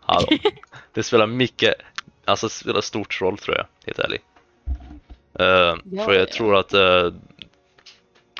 hallå. 0.00 0.26
det 0.92 1.02
spelar 1.02 1.26
mycket, 1.26 1.74
alltså 2.24 2.46
det 2.46 2.52
spelar 2.52 2.80
stort 2.80 3.20
roll 3.20 3.38
tror 3.38 3.56
jag, 3.56 3.66
helt 3.86 3.98
ärligt. 3.98 4.22
Eh, 5.38 5.76
Ja, 5.92 6.04
för 6.04 6.12
jag 6.12 6.22
ja. 6.22 6.32
tror 6.32 6.56
att 6.56 6.74
uh, 6.74 7.12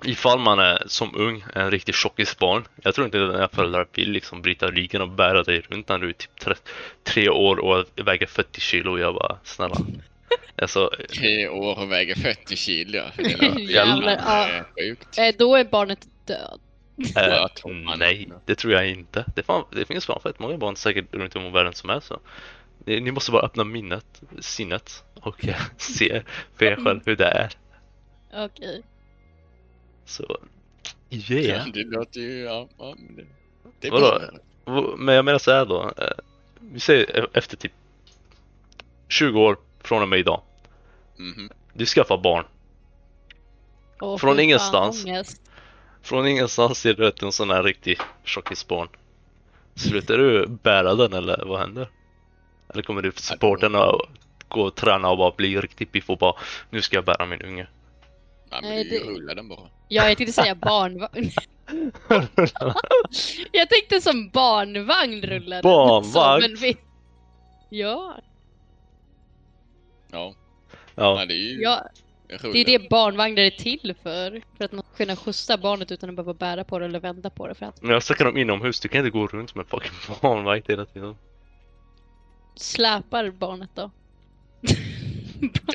ifall 0.05 0.39
man 0.39 0.59
är 0.59 0.83
som 0.87 1.17
ung 1.17 1.45
en 1.55 1.71
riktig 1.71 1.95
tjockisbarn, 1.95 2.65
jag 2.83 2.95
tror 2.95 3.05
inte 3.05 3.19
dina 3.19 3.49
föräldrar 3.49 3.87
vill 3.93 4.11
liksom 4.11 4.43
bryta 4.43 4.67
ryggen 4.67 5.03
och 5.03 5.09
bära 5.09 5.43
dig 5.43 5.61
runt 5.69 5.89
när 5.89 5.99
du 5.99 6.09
är 6.09 6.13
typ 6.13 6.41
tre, 6.41 6.55
tre 7.05 7.29
år 7.29 7.59
och 7.59 7.85
väger 7.97 8.27
40 8.27 8.61
kilo. 8.61 8.99
Jag 8.99 9.15
bara, 9.15 9.39
snälla. 9.45 9.77
Alltså, 10.63 10.91
Tre 11.09 11.49
år 11.49 11.79
och 11.79 11.93
väger 11.93 12.15
40 12.15 12.57
kilo. 12.57 12.99
ja. 13.19 13.59
Jävlar, 13.59 14.17
ja. 14.27 14.57
eh, 14.57 14.65
sjukt. 14.79 15.19
Eh, 15.19 15.35
Då 15.39 15.57
är 15.57 15.65
barnet 15.65 16.07
död. 16.27 16.61
Man- 17.85 17.99
nej, 17.99 18.29
det 18.47 18.55
tror 18.55 18.73
jag 18.73 18.89
inte. 18.91 19.25
Det, 19.37 19.43
fan, 19.43 19.65
det 19.73 19.85
finns 19.85 20.07
fan 20.07 20.21
fett 20.21 20.39
många 20.39 20.57
barn 20.59 20.77
säkert 20.77 21.15
runt 21.15 21.37
om 21.37 21.45
i 21.45 21.51
världen 21.51 21.73
som 21.75 21.91
är 21.91 22.01
så. 22.01 22.21
Ni 22.85 23.11
måste 23.11 23.31
bara 23.33 23.43
öppna 23.43 23.65
minnet, 23.65 24.23
sinnet 24.41 25.05
och 25.21 25.49
eh, 25.49 25.61
se 25.77 26.23
för 26.57 26.65
er 26.67 26.77
själv 26.85 27.01
hur 27.07 27.17
det 27.17 27.27
är. 27.29 27.53
Okej. 28.45 28.83
Så, 30.05 30.39
yeah. 31.11 31.69
Det 31.69 31.85
låter 31.85 32.21
ju, 32.21 32.39
ja, 32.39 32.69
ja 32.79 32.97
det, 33.17 33.25
det 33.81 33.89
är 33.89 33.93
Vadå? 33.93 34.97
Men 34.99 35.15
jag 35.15 35.25
menar 35.25 35.39
så 35.39 35.51
här 35.51 35.67
då. 35.67 35.93
Vi 36.61 36.81
säger 36.81 37.19
e- 37.25 37.27
efter 37.35 37.57
typ 37.57 37.73
20 39.09 39.41
år 39.41 39.57
från 39.83 40.03
och 40.03 40.09
med 40.09 40.19
idag. 40.19 40.41
Mhm. 41.17 41.51
Du 41.73 41.87
skaffar 41.87 42.19
barn. 42.19 42.45
Åh, 44.01 44.19
Från 44.19 44.31
fy 44.31 44.37
fan, 44.37 44.45
ingenstans. 44.45 45.05
ångest. 45.05 45.43
Från 46.03 46.27
ingenstans 46.27 46.79
ser 46.79 46.95
du 46.95 47.07
ut 47.09 47.23
en 47.23 47.33
sån 47.33 47.51
här 47.51 47.63
riktig 47.63 47.99
tjockisbarn. 48.25 48.89
Slutar 49.75 50.19
du 50.19 50.47
bära 50.47 50.95
den 50.95 51.13
eller 51.13 51.45
vad 51.47 51.61
händer? 51.61 51.89
Eller 52.69 52.83
kommer 52.83 53.03
du 53.03 53.13
supporten 53.15 53.75
och 53.75 54.03
gå 54.49 54.63
och 54.63 54.75
träna 54.75 55.11
och 55.11 55.19
bara 55.19 55.31
bli 55.37 55.61
riktigt 55.61 55.93
piff 55.93 56.11
och 56.11 56.19
bara 56.19 56.35
nu 56.71 56.83
ska 56.83 56.97
jag 56.97 57.05
bära 57.05 57.27
min 57.27 57.43
unge? 57.43 57.67
Ja, 58.51 58.59
men 58.61 58.71
Nej, 58.71 58.85
det 58.85 58.97
är 58.97 59.01
ju 59.01 59.05
det- 59.07 59.11
rulla 59.21 59.35
den 59.35 59.49
bara. 59.49 59.61
Ja, 59.89 60.09
jag 60.09 60.17
tänkte 60.19 60.33
säga 60.43 60.55
barnvagn. 60.55 61.31
jag 63.53 63.69
tänkte 63.69 64.01
som 64.01 64.29
barnvagn 64.31 65.23
rullade. 65.23 65.63
Barnvagn? 65.63 66.43
Så, 66.43 66.49
men 66.49 66.57
vi... 66.57 66.77
Ja, 67.71 68.17
Ja, 70.13 70.35
ja, 70.95 71.15
Nej, 71.15 71.27
det 71.27 71.35
är 71.35 71.37
ju 71.37 71.63
ja, 71.63 71.89
det 72.29 72.61
är 72.61 72.65
det 72.65 72.89
barnvagnar 72.91 73.43
är 73.43 73.51
till 73.51 73.95
för. 74.03 74.43
För 74.57 74.65
att 74.65 74.73
man 74.73 74.83
ska 74.83 74.97
kunna 75.05 75.17
skjutsa 75.17 75.57
barnet 75.57 75.93
utan 75.93 76.11
att 76.11 76.17
behöva 76.17 76.35
bära 76.35 76.65
på 76.65 76.79
det 76.79 76.85
eller 76.85 77.01
vända 77.01 77.31
på 77.31 77.49
det. 77.49 77.55
För 77.55 77.67
att 77.67 77.83
men 77.83 77.91
jag 77.91 78.03
snackar 78.03 78.27
om 78.27 78.37
inomhus, 78.37 78.81
du 78.81 78.89
kan 78.89 78.99
inte 78.99 79.11
gå 79.11 79.27
runt 79.27 79.55
med 79.55 79.67
fucking 79.67 79.93
barnvagn 80.21 80.63
hela 80.69 80.87
tiden. 80.87 81.17
släpar 82.57 83.31
barnet 83.31 83.71
då. 83.75 83.91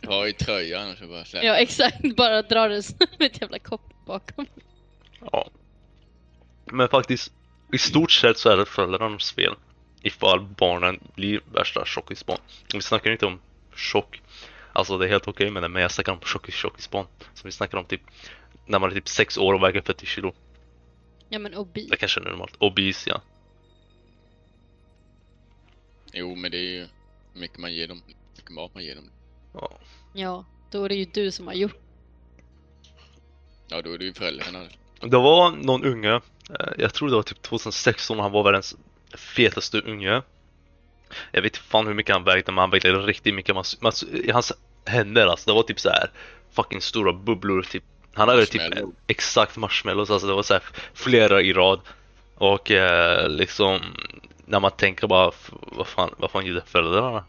Dra 0.03 0.27
i 0.27 0.33
tröjan 0.33 0.91
och 0.91 0.97
så 0.97 1.07
bara 1.07 1.25
släppa. 1.25 1.45
ja, 1.45 1.55
exakt. 1.55 2.15
Bara 2.15 2.41
dra 2.41 2.67
det 2.67 2.83
som 2.83 2.97
ett 3.19 3.41
jävla 3.41 3.59
kopp 3.59 4.05
bakom. 4.05 4.45
Ja. 5.31 5.49
Men 6.65 6.87
faktiskt, 6.89 7.33
i 7.73 7.77
stort 7.77 8.11
sett 8.11 8.37
så 8.37 8.49
är 8.49 8.57
det 8.57 8.65
föräldrarnas 8.65 9.31
fel. 9.31 9.53
Ifall 10.01 10.41
barnen 10.41 10.99
blir 11.15 11.41
värsta 11.53 11.85
tjockisbarn. 11.85 12.39
Vi 12.73 12.81
snackar 12.81 13.11
inte 13.11 13.25
om 13.25 13.39
tjock. 13.75 14.21
Alltså 14.73 14.97
det 14.97 15.05
är 15.05 15.09
helt 15.09 15.27
okej 15.27 15.49
med 15.51 15.63
det, 15.63 15.69
men 15.69 15.81
jag 15.81 15.91
snackar 15.91 16.11
om 16.11 16.19
tjockis 16.19 16.55
tjockisbarn. 16.55 17.05
Så 17.33 17.41
vi 17.47 17.51
snackar 17.51 17.77
om 17.77 17.85
typ 17.85 18.01
när 18.65 18.79
man 18.79 18.89
är 18.89 18.93
typ 18.95 19.07
6 19.07 19.37
år 19.37 19.53
och 19.53 19.63
väger 19.63 19.81
40 19.81 20.05
kilo. 20.05 20.33
Ja 21.29 21.39
men 21.39 21.55
obi. 21.55 21.87
Det 21.89 21.97
kanske 21.97 22.19
är 22.19 22.23
normalt. 22.23 22.55
Obese 22.59 23.09
ja. 23.09 23.21
Jo, 26.13 26.35
men 26.35 26.51
det 26.51 26.57
är 26.57 26.71
ju 26.71 26.87
mycket 27.33 27.57
man 27.57 27.73
ger 27.73 27.87
dem. 27.87 28.01
Mycket 28.35 28.49
mat 28.49 28.73
man 28.73 28.83
ger 28.83 28.95
dem. 28.95 29.09
ja. 29.53 29.71
Ja, 30.15 30.45
då 30.71 30.85
är 30.85 30.89
det 30.89 30.95
ju 30.95 31.05
du 31.05 31.31
som 31.31 31.47
har 31.47 31.53
gjort 31.53 31.75
Ja, 33.67 33.81
då 33.81 33.93
är 33.93 33.97
det 33.97 34.05
ju 34.05 34.13
föräldrarna. 34.13 34.67
Det 34.99 35.17
var 35.17 35.51
någon 35.51 35.85
unge, 35.85 36.13
eh, 36.13 36.73
jag 36.77 36.93
tror 36.93 37.09
det 37.09 37.15
var 37.15 37.23
typ 37.23 37.41
2016, 37.41 38.19
han 38.19 38.31
var 38.31 38.43
världens 38.43 38.75
fetaste 39.35 39.81
unge. 39.81 40.21
Jag 41.31 41.41
vet 41.41 41.53
inte 41.53 41.65
fan 41.65 41.87
hur 41.87 41.93
mycket 41.93 42.15
han 42.15 42.23
vägde, 42.23 42.51
men 42.51 42.57
han 42.57 42.69
vägde 42.69 42.91
riktigt 42.91 43.33
mycket. 43.35 43.55
Man, 43.55 43.63
man, 43.81 43.91
I 44.13 44.31
hans 44.31 44.51
händer 44.85 45.27
alltså, 45.27 45.49
det 45.49 45.55
var 45.55 45.63
typ 45.63 45.79
så 45.79 45.89
här 45.89 46.11
fucking 46.51 46.81
stora 46.81 47.13
bubblor. 47.13 47.61
Typ. 47.61 47.83
Han 48.13 48.29
hade 48.29 48.45
typ 48.45 48.61
exakt 49.07 49.57
marshmallows, 49.57 50.09
alltså 50.09 50.27
det 50.27 50.33
var 50.33 50.43
så 50.43 50.53
här 50.53 50.63
flera 50.93 51.41
i 51.41 51.53
rad. 51.53 51.79
Och 52.35 52.71
eh, 52.71 53.29
liksom, 53.29 53.79
när 54.45 54.59
man 54.59 54.71
tänker 54.71 55.07
bara, 55.07 55.31
vad 55.61 55.87
fan, 55.87 56.15
vad 56.17 56.31
fan 56.31 56.45
gjorde 56.45 56.61
föräldrarna? 56.65 57.25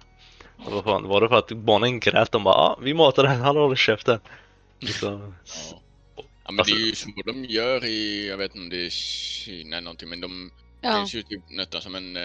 Vad 0.56 0.84
fan, 0.84 1.08
var 1.08 1.20
det 1.20 1.28
för 1.28 1.36
att 1.36 1.52
barnen 1.52 2.00
grät? 2.00 2.32
De 2.32 2.44
bara, 2.44 2.54
ah, 2.54 2.78
vi 2.82 2.94
matade 2.94 3.28
den, 3.28 3.40
han 3.40 3.56
håller 3.56 3.76
käften. 3.76 4.20
Liksom, 4.80 5.34
Ja. 6.16 6.22
Ja, 6.46 6.52
men 6.52 6.60
Alltså- 6.60 6.74
det 6.74 6.80
är 6.82 6.86
ju 6.86 6.94
som 6.94 7.12
de 7.26 7.44
gör 7.44 7.84
i, 7.84 8.28
jag 8.28 8.36
vet 8.36 8.54
inte 8.54 8.58
om 8.64 8.68
det 8.68 8.86
är 8.86 8.90
Kina 8.90 9.76
eller 9.76 9.84
någonting, 9.84 10.08
men 10.08 10.20
de, 10.20 10.50
det 10.80 10.88
Ja, 10.88 10.96
finns 10.96 11.14
ju 11.14 11.22
typ 11.22 11.40
nästan 11.50 11.80
som 11.80 11.94
en 11.94 12.16
eh, 12.16 12.22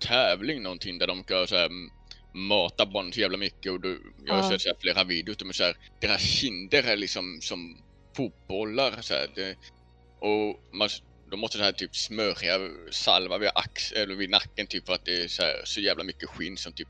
tävling 0.00 0.62
någonting 0.62 0.98
där 0.98 1.06
de 1.06 1.22
ska 1.22 1.46
så 1.46 1.56
här, 1.56 1.66
m- 1.66 1.90
mata 2.32 2.86
barn 2.86 3.12
så 3.12 3.20
jävla 3.20 3.36
mycket 3.38 3.72
och 3.72 3.80
då, 3.80 3.96
jag 4.26 4.34
har 4.34 4.52
Ja. 4.52 4.58
sett 4.58 4.80
flera 4.80 5.04
videos, 5.04 5.36
de 5.36 5.48
är 5.48 5.52
så 5.52 5.64
här, 5.64 5.76
deras 6.00 6.20
kinder 6.22 6.82
är 6.82 6.96
liksom 6.96 7.38
som 7.42 7.82
fotbollar 8.16 9.02
så 9.02 9.14
här, 9.14 9.30
det, 9.34 9.56
och 10.20 10.60
man, 10.76 10.88
de 11.30 11.40
måste 11.40 11.58
så 11.58 11.64
här 11.64 11.72
typ 11.72 11.96
smörja 11.96 12.58
salva 12.90 13.38
vid 13.38 13.50
ax, 13.54 13.92
eller 13.92 14.14
vid 14.14 14.30
nacken 14.30 14.66
typ 14.66 14.86
för 14.86 14.92
att 14.94 15.04
det 15.04 15.22
är 15.22 15.28
så, 15.28 15.42
här, 15.42 15.62
så 15.64 15.80
jävla 15.80 16.04
mycket 16.04 16.28
skinn 16.28 16.56
som 16.56 16.72
typ 16.72 16.88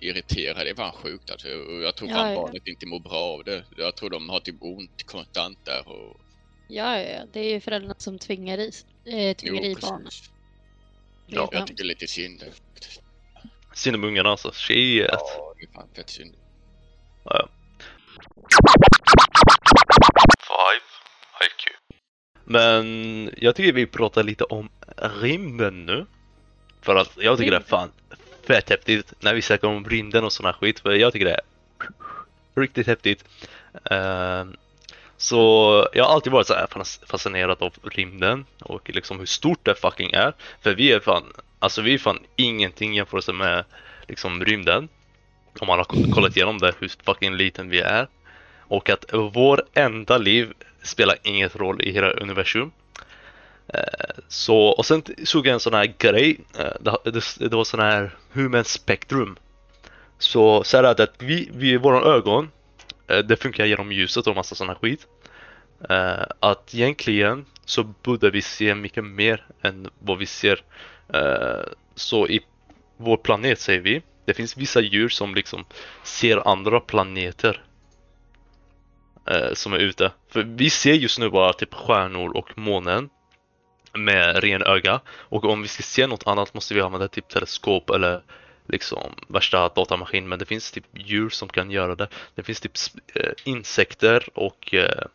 irriterar. 0.00 0.64
Det 0.64 0.70
är 0.70 0.74
fan 0.74 0.92
sjukt 0.92 1.30
alltså. 1.30 1.48
Och 1.48 1.82
jag 1.82 1.96
tror 1.96 2.10
Ja, 2.10 2.16
fan 2.16 2.30
ja. 2.32 2.34
barnet 2.36 2.66
inte 2.66 2.86
mår 2.86 3.00
bra 3.00 3.22
av 3.34 3.44
det. 3.44 3.64
Jag 3.76 3.96
tror 3.96 4.10
de 4.10 4.28
har 4.28 4.40
typ 4.40 4.56
ont 4.62 5.02
konstant 5.06 5.64
där 5.64 5.88
och 5.88 6.20
ja, 6.68 7.00
ja, 7.00 7.26
det 7.32 7.40
är 7.40 7.50
ju 7.50 7.60
föräldrarna 7.60 7.94
som 7.98 8.18
tvingar 8.18 8.58
i, 8.58 8.70
eh, 9.06 9.36
tvingar 9.36 9.64
i 9.64 9.74
barnen. 9.74 10.08
Ja, 11.26 11.48
Jag 11.52 11.66
tycker 11.66 11.84
lite 11.84 12.06
synd. 12.06 12.40
där. 12.40 12.52
synd 13.74 13.96
om 13.96 14.04
ungarna 14.04 14.28
alltså, 14.28 14.52
shit. 14.52 15.06
Ja, 15.10 15.54
det 15.58 15.62
är 15.66 15.72
fan 15.74 15.88
fett 15.96 16.10
synd. 16.10 16.34
Five 20.46 20.86
IQ. 21.46 21.76
Men 22.44 23.30
jag 23.36 23.56
tycker 23.56 23.72
vi 23.72 23.86
pratar 23.86 24.22
lite 24.22 24.44
om 24.44 24.68
rymden 24.96 25.86
nu. 25.86 26.06
För 26.82 26.96
att 26.96 27.12
jag 27.16 27.38
tycker 27.38 27.50
det 27.50 27.56
är 27.56 27.60
fan 27.60 27.92
fett 28.46 28.70
häftigt 28.70 29.12
när 29.20 29.34
vi 29.34 29.42
snackar 29.42 29.68
om 29.68 29.84
rymden 29.84 30.24
och 30.24 30.32
sån 30.32 30.46
här 30.46 30.52
skit. 30.52 30.80
För 30.80 30.92
jag 30.92 31.12
tycker 31.12 31.26
det 31.26 31.32
är 31.34 31.40
riktigt 32.60 32.86
häftigt. 32.86 33.24
Ehm, 33.90 34.56
så 35.16 35.88
jag 35.92 36.04
har 36.04 36.14
alltid 36.14 36.32
varit 36.32 36.46
så 36.46 36.54
här 36.54 36.68
fascinerad 37.06 37.62
av 37.62 37.72
rymden 37.82 38.44
och 38.62 38.90
liksom 38.90 39.18
hur 39.18 39.26
stort 39.26 39.64
det 39.64 39.74
fucking 39.74 40.10
är. 40.12 40.32
För 40.62 40.74
vi 40.74 40.92
är 40.92 41.00
fan, 41.00 41.32
alltså 41.58 41.82
vi 41.82 41.94
är 41.94 41.98
fan 41.98 42.18
ingenting 42.36 42.94
jämfört 42.94 43.34
med 43.34 43.64
liksom 44.08 44.44
rymden. 44.44 44.88
Om 45.60 45.66
man 45.66 45.78
har 45.78 46.12
kollat 46.12 46.36
igenom 46.36 46.58
det, 46.58 46.74
hur 46.78 46.92
fucking 47.04 47.36
liten 47.36 47.68
vi 47.68 47.80
är. 47.80 48.08
Och 48.68 48.90
att 48.90 49.04
vår 49.12 49.62
enda 49.74 50.18
liv 50.18 50.52
spelar 50.82 51.16
ingen 51.22 51.48
roll 51.48 51.82
i 51.82 51.92
hela 51.92 52.10
universum. 52.10 52.70
Eh, 53.68 53.80
så, 54.28 54.58
och 54.58 54.86
sen 54.86 55.02
såg 55.24 55.46
jag 55.46 55.54
en 55.54 55.60
sån 55.60 55.74
här 55.74 55.94
grej, 55.98 56.40
eh, 56.58 56.72
det, 56.80 57.10
det, 57.10 57.22
det 57.38 57.56
var 57.56 57.64
sån 57.64 57.80
här 57.80 58.10
human 58.32 58.64
spectrum. 58.64 59.36
Så, 60.18 60.64
så 60.64 60.76
är 60.78 60.82
det 60.82 60.90
att 60.90 61.14
vi, 61.18 61.50
vi 61.52 61.76
våra 61.76 62.14
ögon, 62.14 62.50
Eh, 63.08 63.18
det 63.18 63.36
funkar 63.36 63.64
genom 63.64 63.92
ljuset 63.92 64.26
och 64.26 64.36
massa 64.36 64.54
sådana 64.54 64.74
skit. 64.74 65.06
Eh, 65.90 66.24
att 66.40 66.74
egentligen 66.74 67.44
så 67.64 67.84
borde 67.84 68.30
vi 68.30 68.42
se 68.42 68.74
mycket 68.74 69.04
mer 69.04 69.46
än 69.62 69.90
vad 69.98 70.18
vi 70.18 70.26
ser. 70.26 70.62
Eh, 71.14 71.64
så 71.94 72.28
i 72.28 72.40
vår 72.96 73.16
planet 73.16 73.60
säger 73.60 73.80
vi, 73.80 74.02
det 74.24 74.34
finns 74.34 74.56
vissa 74.56 74.80
djur 74.80 75.08
som 75.08 75.34
liksom 75.34 75.64
ser 76.02 76.48
andra 76.48 76.80
planeter 76.80 77.62
som 79.52 79.72
är 79.72 79.78
ute. 79.78 80.12
För 80.28 80.42
vi 80.42 80.70
ser 80.70 80.92
just 80.92 81.18
nu 81.18 81.30
bara 81.30 81.52
typ 81.52 81.74
stjärnor 81.74 82.36
och 82.36 82.58
månen. 82.58 83.08
med 83.94 84.36
ren 84.36 84.62
öga. 84.62 85.00
Och 85.08 85.44
om 85.44 85.62
vi 85.62 85.68
ska 85.68 85.82
se 85.82 86.06
något 86.06 86.26
annat 86.26 86.54
måste 86.54 86.74
vi 86.74 86.80
använda 86.80 87.08
typ 87.08 87.28
teleskop 87.28 87.90
eller 87.90 88.22
liksom 88.68 89.14
värsta 89.28 89.68
datamaskin. 89.68 90.28
Men 90.28 90.38
det 90.38 90.44
finns 90.44 90.70
typ 90.72 90.84
djur 90.92 91.28
som 91.30 91.48
kan 91.48 91.70
göra 91.70 91.94
det. 91.94 92.08
Det 92.34 92.42
finns 92.42 92.60
typ 92.60 92.72
eh, 93.14 93.32
insekter 93.44 94.28
och 94.38 94.74
eh, 94.74 95.06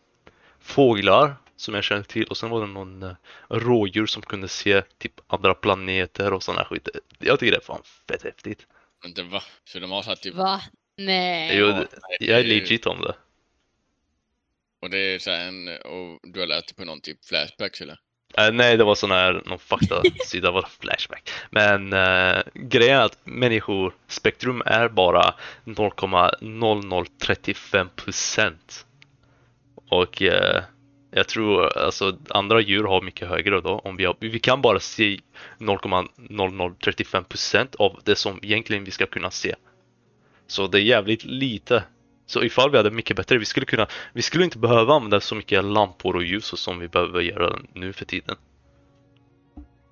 fåglar 0.60 1.36
som 1.56 1.74
jag 1.74 1.84
känner 1.84 2.02
till 2.02 2.24
och 2.24 2.36
sen 2.36 2.50
var 2.50 2.60
det 2.60 2.66
någon 2.66 3.02
eh, 3.02 3.14
rådjur 3.48 4.06
som 4.06 4.22
kunde 4.22 4.48
se 4.48 4.82
typ 4.98 5.20
andra 5.26 5.54
planeter 5.54 6.32
och 6.32 6.42
sådana 6.42 6.64
skit. 6.64 6.88
Jag 7.18 7.40
tycker 7.40 7.50
det 7.52 7.58
är 7.58 7.60
fan 7.60 7.82
fett 8.08 8.22
häftigt. 8.22 8.66
Men 9.02 9.14
det 9.14 9.22
va? 9.22 9.42
Så 9.64 9.78
de 9.78 9.90
har 9.90 10.02
satt 10.02 10.22
typ... 10.22 10.34
Va? 10.34 10.62
Nej. 10.96 11.58
Jo, 11.58 11.86
jag 12.20 12.40
är 12.40 12.44
legit 12.44 12.86
om 12.86 13.00
det. 13.00 13.14
Och 14.80 14.90
det 14.90 14.98
är 14.98 15.18
så 15.18 15.30
här 15.30 15.48
en... 15.48 15.68
Och 15.68 16.20
du 16.22 16.40
har 16.40 16.46
lärt 16.46 16.66
dig 16.66 16.74
på 16.74 16.84
någon 16.84 17.00
typ 17.00 17.24
flashbacks 17.24 17.80
eller? 17.80 17.98
Eh, 18.38 18.52
nej, 18.52 18.76
det 18.76 18.84
var 18.84 18.94
sån 18.94 19.10
här, 19.10 19.42
någon 19.46 19.58
faktasida, 19.58 20.50
var 20.50 20.68
flashback. 20.80 21.30
Men 21.50 21.92
eh, 21.92 22.42
grejen 22.54 22.98
är 22.98 23.04
att 23.04 23.18
människor, 23.24 23.94
spektrum 24.08 24.62
är 24.66 24.88
bara 24.88 25.34
0,0035 25.64 27.88
procent. 27.96 28.86
Och 29.88 30.22
eh, 30.22 30.62
jag 31.10 31.28
tror 31.28 31.78
alltså 31.78 32.18
andra 32.28 32.60
djur 32.60 32.84
har 32.84 33.02
mycket 33.02 33.28
högre 33.28 33.60
då. 33.60 33.78
Om 33.78 33.96
vi, 33.96 34.04
har, 34.04 34.16
vi 34.20 34.38
kan 34.38 34.62
bara 34.62 34.80
se 34.80 35.20
0,0035 35.58 37.22
procent 37.22 37.74
av 37.74 38.00
det 38.04 38.16
som 38.16 38.38
egentligen 38.42 38.84
vi 38.84 38.90
ska 38.90 39.06
kunna 39.06 39.30
se. 39.30 39.54
Så 40.46 40.66
det 40.66 40.78
är 40.78 40.82
jävligt 40.82 41.24
lite. 41.24 41.84
Så 42.32 42.44
ifall 42.44 42.70
vi 42.70 42.76
hade 42.76 42.90
mycket 42.90 43.16
bättre, 43.16 43.38
vi 43.38 43.44
skulle 43.44 43.66
kunna, 43.66 43.86
vi 44.12 44.22
skulle 44.22 44.44
inte 44.44 44.58
behöva 44.58 44.94
använda 44.94 45.20
så 45.20 45.34
mycket 45.34 45.64
lampor 45.64 46.16
och 46.16 46.24
ljus 46.24 46.52
och 46.52 46.58
som 46.58 46.78
vi 46.78 46.88
behöver 46.88 47.20
göra 47.20 47.58
nu 47.72 47.92
för 47.92 48.04
tiden. 48.04 48.36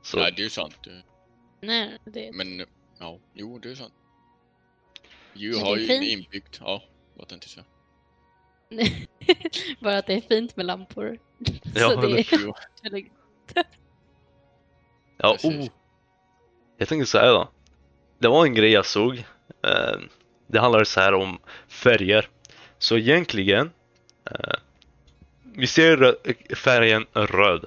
Så 0.03 0.16
Nej, 0.16 0.33
det 0.37 0.42
är 0.42 0.44
ju 0.44 0.50
sant. 0.50 0.88
Nej, 1.61 1.98
det... 2.05 2.31
Men 2.33 2.66
ja, 2.98 3.18
jo 3.35 3.59
det 3.59 3.70
är 3.70 3.74
sant. 3.74 3.92
Det 5.35 5.61
har 5.61 5.76
ju 5.76 5.87
fint. 5.87 6.05
inbyggt, 6.05 6.61
ja, 6.64 6.83
vad 7.14 7.29
tänkte 7.29 7.48
jag 7.55 7.64
säga? 8.70 8.96
Bara 9.81 9.98
att 9.98 10.07
det 10.07 10.14
är 10.14 10.20
fint 10.20 10.57
med 10.57 10.66
lampor. 10.66 11.18
Ja, 11.74 11.90
Så 11.90 12.00
det 12.00 12.20
är. 12.20 13.64
Ja, 15.16 15.37
oh. 15.42 15.66
Jag 16.76 16.88
tänkte 16.88 17.07
så 17.07 17.18
här 17.18 17.33
då. 17.33 17.50
Det 18.18 18.29
var 18.29 18.46
en 18.46 18.55
grej 18.55 18.70
jag 18.70 18.87
såg. 18.87 19.18
Eh, 19.62 20.00
Det 20.50 20.60
handlar 20.60 20.84
så 20.84 21.00
här 21.00 21.14
om 21.14 21.38
färger. 21.68 22.28
Så 22.78 22.96
egentligen, 22.98 23.70
eh, 24.30 24.54
vi 25.54 25.66
ser 25.66 26.16
färgen 26.54 27.06
röd. 27.12 27.64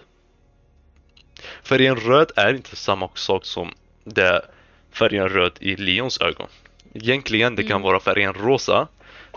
Färgen 1.63 1.95
röd 1.95 2.31
är 2.35 2.53
inte 2.53 2.75
samma 2.75 3.09
sak 3.13 3.45
som 3.45 3.73
det 4.03 4.45
färgen 4.91 5.29
röd 5.29 5.51
i 5.59 5.75
Leons 5.75 6.21
ögon. 6.21 6.47
Egentligen 6.93 7.55
det 7.55 7.63
kan 7.63 7.71
Mm. 7.71 7.81
vara 7.81 7.99
färgen 7.99 8.33
rosa. 8.33 8.87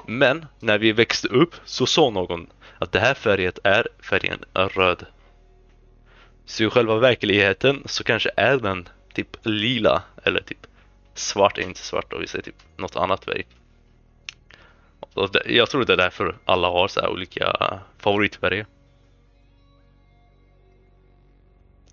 Men 0.07 0.47
när 0.61 0.79
vi 0.79 0.93
växte 0.93 1.29
upp 1.29 1.55
så 1.65 1.87
sa 1.87 2.11
någon 2.11 2.47
att 2.79 2.93
det 2.93 3.01
här 3.01 3.15
färget 3.15 3.59
är 3.65 3.89
färgen 4.03 4.45
röd. 4.55 5.07
Så 6.47 6.65
i 6.65 6.71
själva 6.71 6.97
verkligheten 6.97 7.83
så 7.87 8.05
kanske 8.05 8.31
är 8.37 8.57
den 8.57 8.89
typ 9.15 9.37
lila 9.43 10.03
eller 10.25 10.41
typ 10.41 10.67
svart 11.19 11.59
är 11.59 11.63
inte 11.63 11.81
svart 11.81 12.13
och 12.13 12.23
vi 12.23 12.27
säger 12.27 12.45
typ 12.45 12.63
något 12.77 12.97
annat 12.97 13.25
färg. 13.25 13.47
Jag 15.47 15.71
tror 15.71 15.85
det 15.85 15.93
är 15.93 15.97
därför 15.97 16.39
alla 16.45 16.69
har 16.69 16.89
så 16.89 17.01
här 17.01 17.11
olika 17.11 17.81
favoritfärger. 17.99 18.67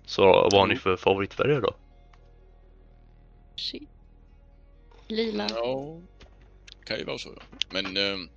Så 0.06 0.24
vad 0.24 0.54
har 0.54 0.66
ni 0.66 0.76
för 0.76 0.96
favoritfärger 0.96 1.60
då? 1.60 1.74
Shit. 3.56 3.88
Lila. 5.08 5.46
ja, 5.50 6.00
kan 6.84 6.98
ju 6.98 7.04
vara 7.04 7.18
så. 7.18 7.28
ja. 7.36 7.42
Men 7.70 7.96
eh, 7.96 8.28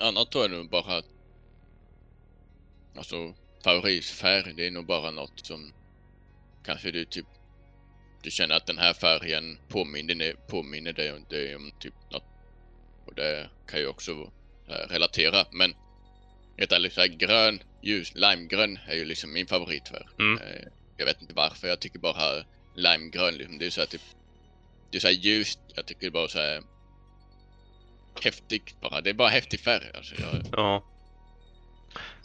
annat 0.00 0.30
tror 0.30 0.44
jag 0.44 0.50
nog 0.50 0.70
bara 0.70 0.96
att 0.96 1.08
alltså 2.96 3.34
favoritfärg, 3.64 4.52
det 4.52 4.66
är 4.66 4.70
nog 4.70 4.86
bara 4.86 5.10
något 5.10 5.46
som 5.46 5.72
kanske 6.64 6.90
du 6.90 7.04
typ 7.04 7.26
du 8.22 8.30
känner 8.30 8.54
att 8.54 8.66
den 8.66 8.78
här 8.78 8.92
färgen 8.92 9.58
påminner, 9.68 10.34
påminner 10.48 10.92
dig 10.92 11.12
om, 11.12 11.24
dig 11.30 11.56
om 11.56 11.70
typ 11.78 11.94
något. 12.10 12.24
Och 13.06 13.14
det 13.14 13.50
kan 13.66 13.80
ju 13.80 13.86
också 13.86 14.12
eh, 14.68 14.88
relatera. 14.88 15.46
Men 15.50 15.74
helt 16.58 16.72
ärligt, 16.72 16.92
så 16.92 17.00
här 17.00 17.08
grön, 17.08 17.62
ljus, 17.82 18.12
limegrön 18.14 18.78
är 18.88 18.94
ju 18.94 19.04
liksom 19.04 19.32
min 19.32 19.46
favoritfärg. 19.46 20.06
Mm. 20.18 20.42
Eh, 20.42 20.62
Jag 20.96 21.06
vet 21.06 21.22
inte 21.22 21.34
varför, 21.34 21.68
jag 21.68 21.80
tycker 21.80 21.98
bara 21.98 22.44
limegrön 22.74 23.34
liksom, 23.34 23.58
det 23.58 23.66
är 23.66 23.70
så 23.70 23.80
här 23.80 23.86
typ 23.88 24.02
Det 24.90 24.98
är 24.98 25.00
så 25.00 25.06
här 25.06 25.14
ljust, 25.14 25.58
jag 25.74 25.86
tycker 25.86 26.10
bara 26.10 26.28
så 26.28 26.38
här 26.38 26.62
häftigt 28.22 28.80
bara. 28.80 29.00
Det 29.00 29.10
är 29.10 29.14
bara 29.14 29.28
häftig 29.28 29.60
färg 29.60 29.90
alltså. 29.94 30.14
Jag, 30.20 30.42
Ja. 30.52 30.84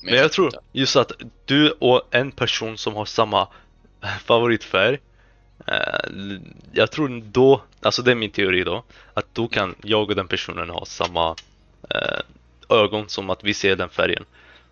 Men 0.02 0.14
jag 0.14 0.32
tror 0.32 0.52
just 0.74 0.96
att 0.96 1.12
du 1.46 1.72
och 1.72 2.16
en 2.16 2.32
person 2.32 2.78
som 2.78 2.96
har 2.96 3.06
samma 3.06 3.48
favoritfärg 4.26 5.00
Jag 6.72 6.92
tror 6.92 7.22
då, 7.24 7.62
alltså 7.82 8.02
det 8.02 8.12
är 8.12 8.16
min 8.16 8.32
teori 8.32 8.64
då, 8.64 8.84
att 9.14 9.26
då 9.34 9.48
kan 9.48 9.76
jag 9.84 10.10
och 10.10 10.16
den 10.16 10.28
personen 10.28 10.70
ha 10.70 10.86
samma 10.86 11.36
eh, 11.90 12.20
ögon 12.70 13.10
som 13.10 13.30
att 13.30 13.44
vi 13.44 13.54
ser 13.54 13.76
den 13.76 13.90
färgen. 13.90 14.26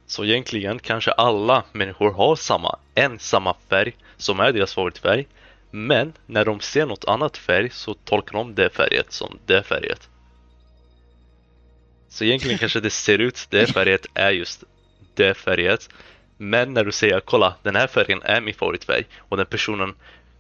Så 0.07 0.25
egentligen 0.25 0.79
kanske 0.79 1.11
alla 1.11 1.63
människor 1.71 2.11
har 2.11 2.35
samma, 2.35 2.79
en 2.95 3.19
samma 3.19 3.55
färg 3.69 3.95
som 4.17 4.39
är 4.39 4.51
deras 4.51 4.73
favoritfärg. 4.73 5.27
Men 5.71 6.13
när 6.25 6.45
de 6.45 6.59
ser 6.59 6.85
något 6.85 7.05
annat 7.05 7.37
färg 7.37 7.69
så 7.69 7.93
tolkar 7.93 8.37
de 8.37 8.55
det 8.55 8.69
färget 8.69 9.11
som 9.11 9.39
det 9.45 9.63
färget. 9.63 10.09
Så 12.09 12.23
egentligen 12.23 12.57
kanske 12.57 12.79
det 12.79 12.89
ser 12.89 13.19
ut, 13.19 13.47
det 13.49 13.65
färget 13.73 14.05
är 14.13 14.31
just 14.31 14.63
det 15.13 15.33
färget. 15.33 15.89
Men 16.37 16.73
när 16.73 16.83
du 16.83 16.91
säger 16.91 17.19
kolla 17.19 17.55
den 17.63 17.75
här 17.75 17.87
färgen 17.87 18.21
är 18.23 18.41
min 18.41 18.53
favoritfärg 18.53 19.05
och 19.17 19.37
den 19.37 19.45
personen 19.45 19.95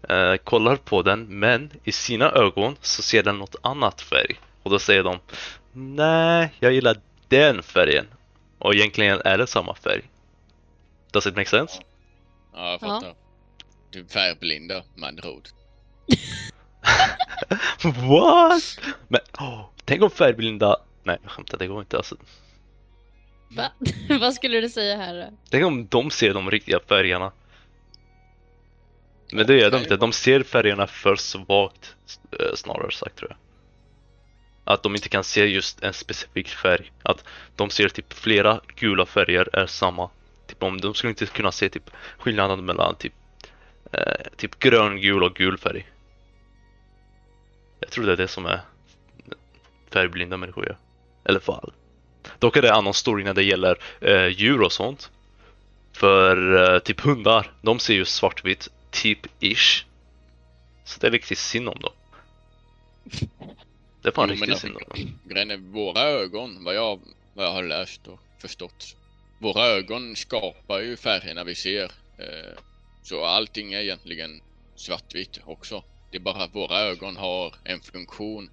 eh, 0.09 0.35
kollar 0.35 0.75
på 0.75 1.01
den 1.01 1.39
men 1.39 1.71
i 1.83 1.91
sina 1.91 2.31
ögon 2.31 2.75
så 2.81 3.01
ser 3.01 3.23
den 3.23 3.37
något 3.37 3.55
annat 3.61 4.01
färg. 4.01 4.39
Och 4.63 4.71
då 4.71 4.79
säger 4.79 5.03
de 5.03 5.19
nej 5.71 6.53
jag 6.59 6.73
gillar 6.73 6.97
den 7.27 7.63
färgen. 7.63 8.07
Och 8.59 8.75
egentligen 8.75 9.21
är 9.25 9.37
det 9.37 9.47
samma 9.47 9.75
färg. 9.75 10.01
Does 11.11 11.27
it 11.27 11.35
make 11.35 11.49
sense? 11.49 11.81
Ja, 12.53 12.65
jag 12.71 12.73
Ja. 12.73 12.79
fattar. 12.79 13.13
Du 13.91 13.99
är 13.99 14.05
färgblinda 14.05 14.83
med 14.95 15.07
andra 15.07 15.29
ord. 15.29 15.47
What? 17.83 18.79
Men 19.07 19.21
åh, 19.39 19.65
tänk 19.85 20.01
om 20.01 20.09
färgblinda... 20.09 20.77
Nej 21.03 21.17
jag 21.23 21.31
skämtar, 21.31 21.57
det 21.57 21.67
går 21.67 21.79
inte 21.79 21.97
alltså. 21.97 22.15
Va? 23.49 23.71
Vad 24.19 24.33
skulle 24.33 24.61
du 24.61 24.69
säga 24.69 24.97
här 24.97 25.13
då? 25.15 25.37
Tänk 25.49 25.65
om 25.65 25.87
de 25.87 26.11
ser 26.11 26.33
de 26.33 26.51
riktiga 26.51 26.79
färgerna. 26.89 27.31
Men 29.31 29.47
det 29.47 29.57
gör 29.57 29.71
de 29.71 29.77
inte, 29.77 29.97
de 29.97 30.11
ser 30.11 30.43
färgerna 30.43 30.87
för 30.87 31.15
svagt 31.15 31.95
eh, 32.39 32.55
snarare 32.55 32.91
sagt 32.91 33.15
tror 33.15 33.31
jag. 33.31 33.37
Att 34.73 34.83
de 34.83 34.95
inte 34.95 35.09
kan 35.09 35.23
se 35.23 35.45
just 35.45 35.83
en 35.83 35.93
specifik 35.93 36.47
färg. 36.47 36.91
Att 37.03 37.23
de 37.55 37.69
ser 37.69 37.89
typ 37.89 38.13
flera 38.13 38.61
gula 38.75 39.05
färger 39.05 39.49
är 39.53 39.65
samma. 39.65 40.09
Typ 40.47 40.63
om 40.63 40.81
de 40.81 40.93
skulle 40.93 41.09
inte 41.09 41.25
kunna 41.25 41.51
se 41.51 41.69
typ 41.69 41.91
skillnaden 42.17 42.65
mellan 42.65 42.95
typ, 42.95 43.13
eh, 43.91 44.25
typ 44.37 44.59
grön, 44.59 45.01
gul 45.01 45.23
och 45.23 45.35
gul 45.35 45.57
färg. 45.57 45.87
Jag 47.79 47.89
tror 47.89 48.05
det 48.05 48.11
är 48.11 48.17
det 48.17 48.27
som 48.27 48.45
är 48.45 48.61
färgblinda 49.93 50.37
människor 50.37 50.65
gör. 50.65 50.77
Eller 51.23 51.39
fall. 51.39 51.73
Dock 52.39 52.57
är 52.57 52.61
det 52.61 52.69
en 52.69 52.75
annan 52.75 52.93
story 52.93 53.23
när 53.23 53.33
det 53.33 53.43
gäller 53.43 53.77
eh, 54.01 54.27
djur 54.27 54.61
och 54.61 54.71
sånt. 54.71 55.11
För 55.93 56.63
eh, 56.73 56.79
typ 56.79 57.01
hundar, 57.01 57.51
de 57.61 57.79
ser 57.79 57.93
ju 57.93 58.05
svartvitt, 58.05 58.69
typ 59.01 59.27
ish. 59.43 59.85
Så 60.83 60.99
det 60.99 61.07
är 61.07 61.11
riktigt 61.11 61.37
synd 61.37 61.69
om 61.69 61.79
dem. 61.79 61.93
Det 64.01 64.09
är 64.09 64.11
fan 64.11 64.29
Jo, 64.29 64.33
riktigt 64.33 64.49
alltså, 64.49 64.67
synd 64.67 64.75
om 64.77 64.83
dem. 64.89 65.19
Grejen 65.25 65.51
är, 65.51 65.57
våra 65.57 66.01
ögon, 66.01 66.63
vad 66.63 66.75
jag, 66.75 66.99
vad 67.33 67.45
jag 67.45 67.51
har 67.51 67.63
läst 67.63 68.07
och 68.07 68.19
förstått. 68.39 68.95
Våra 69.39 69.65
ögon 69.65 70.15
skapar 70.15 70.79
ju 70.79 70.97
färgerna 70.97 71.43
vi 71.43 71.55
ser. 71.55 71.91
Eh, 72.17 72.59
så 73.03 73.25
allting 73.25 73.73
är 73.73 73.79
egentligen 73.81 74.41
svartvitt 74.75 75.39
också. 75.45 75.83
Det 76.11 76.17
är 76.17 76.21
bara 76.21 76.43
att 76.43 76.55
våra 76.55 76.79
ögon 76.79 77.17
har 77.17 77.55
en 77.63 77.81
funktion 77.81 78.49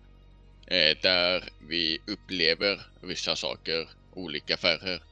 eh, 0.66 0.96
där 1.02 1.44
vi 1.68 1.98
upplever 2.06 2.80
vissa 3.00 3.36
saker, 3.36 3.88
olika 4.14 4.56
färger. 4.56 5.02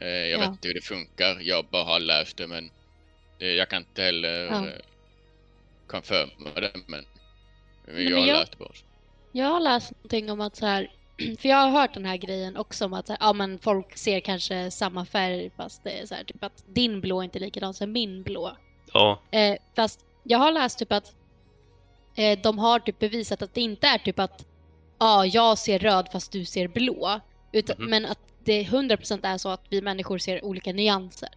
Eh, 0.00 0.08
jag 0.08 0.30
Ja. 0.30 0.38
vet 0.38 0.48
inte 0.48 0.68
hur 0.68 0.74
det 0.74 0.84
funkar, 0.84 1.38
jag 1.40 1.64
bara 1.64 1.84
har 1.84 2.00
läst 2.00 2.36
det 2.36 2.46
men 2.46 2.70
jag 3.38 3.68
kan 3.68 3.82
inte 3.82 4.02
heller 4.02 4.44
Ja. 4.46 4.66
eh, 4.66 4.72
confirma 5.86 6.50
det 6.54 6.72
men 6.86 7.04
men 7.86 8.04
jag 8.08 8.18
har 8.18 8.26
jag- 8.26 8.38
läst 8.38 8.52
det 8.52 8.58
bara. 8.58 8.72
Jag 9.32 9.46
har 9.46 9.60
läst 9.60 9.90
någonting 9.96 10.30
om 10.30 10.40
att 10.40 10.56
så 10.56 10.66
här, 10.66 10.90
för 11.38 11.48
jag 11.48 11.56
har 11.56 11.70
hört 11.70 11.94
den 11.94 12.04
här 12.04 12.16
grejen 12.16 12.56
också 12.56 12.84
om 12.84 12.92
att 12.92 13.06
så 13.06 13.12
här, 13.12 13.18
ja, 13.20 13.32
men 13.32 13.58
folk 13.58 13.96
ser 13.96 14.20
kanske 14.20 14.70
samma 14.70 15.06
färg 15.06 15.50
fast 15.56 15.84
det 15.84 15.90
är 16.00 16.06
så 16.06 16.14
här, 16.14 16.24
typ 16.24 16.44
att 16.44 16.64
din 16.68 17.00
blå 17.00 17.20
är 17.20 17.24
inte 17.24 17.38
likadan 17.38 17.74
som 17.74 17.92
min 17.92 18.22
blå. 18.22 18.56
Ja, 18.92 19.20
Eh, 19.30 19.56
fast 19.76 20.04
jag 20.22 20.38
har 20.38 20.52
läst 20.52 20.78
typ 20.78 20.92
att 20.92 21.14
eh, 22.16 22.38
de 22.42 22.58
har 22.58 22.78
typ 22.78 22.98
bevisat 22.98 23.42
att 23.42 23.54
det 23.54 23.60
inte 23.60 23.86
är 23.86 23.98
typ 23.98 24.18
att 24.18 24.46
ja, 24.98 25.26
jag 25.26 25.58
ser 25.58 25.78
röd 25.78 26.08
fast 26.12 26.32
du 26.32 26.44
ser 26.44 26.68
blå. 26.68 27.20
Utan, 27.52 27.76
Mhm. 27.78 27.90
Men 27.90 28.06
att 28.06 28.18
det 28.44 28.62
100% 28.62 29.24
är 29.24 29.38
så 29.38 29.48
att 29.48 29.62
vi 29.68 29.82
människor 29.82 30.18
ser 30.18 30.44
olika 30.44 30.72
nyanser. 30.72 31.28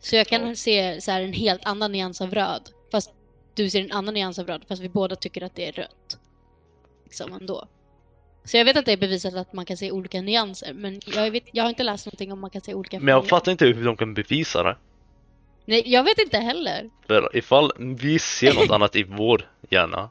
Så 0.00 0.16
jag 0.16 0.26
kan 0.26 0.48
Ja. 0.48 0.54
se 0.54 1.00
så 1.00 1.10
här, 1.10 1.20
en 1.22 1.32
helt 1.32 1.64
annan 1.64 1.92
nyans 1.92 2.20
av 2.20 2.30
röd. 2.34 2.70
Fast 2.92 3.10
du 3.54 3.70
ser 3.70 3.80
en 3.80 3.92
annan 3.92 4.14
nyans 4.14 4.38
av 4.38 4.46
röd. 4.46 4.64
Fast 4.68 4.82
vi 4.82 4.88
båda 4.88 5.16
tycker 5.16 5.42
att 5.42 5.54
det 5.54 5.68
är 5.68 5.72
rött. 5.72 6.18
Liksom 7.04 7.32
ändå. 7.32 7.68
Så 8.44 8.56
jag 8.56 8.64
vet 8.64 8.76
att 8.76 8.86
det 8.86 8.92
är 8.92 8.96
bevisat 8.96 9.34
att 9.34 9.52
man 9.52 9.64
kan 9.64 9.76
se 9.76 9.90
olika 9.90 10.20
nyanser. 10.20 10.72
Men 10.74 11.00
jag, 11.06 11.30
vet, 11.30 11.44
jag 11.52 11.64
har 11.64 11.68
inte 11.68 11.82
läst 11.82 12.06
någonting 12.06 12.32
om 12.32 12.40
man 12.40 12.50
kan 12.50 12.60
se 12.60 12.74
olika 12.74 13.00
men 13.00 13.08
jag 13.08 13.22
färger. 13.22 13.28
fattar 13.28 13.52
inte 13.52 13.66
hur 13.66 13.84
de 13.84 13.96
kan 13.96 14.14
bevisa 14.14 14.62
det. 14.62 14.76
Nej, 15.64 15.82
jag 15.86 16.04
vet 16.04 16.18
inte 16.18 16.38
heller. 16.38 16.90
För 17.06 17.36
ifall 17.36 17.72
vi 17.78 18.18
ser 18.18 18.54
något 18.54 18.70
annat 18.70 18.96
i 18.96 19.02
vår 19.02 19.50
hjärna. 19.70 20.10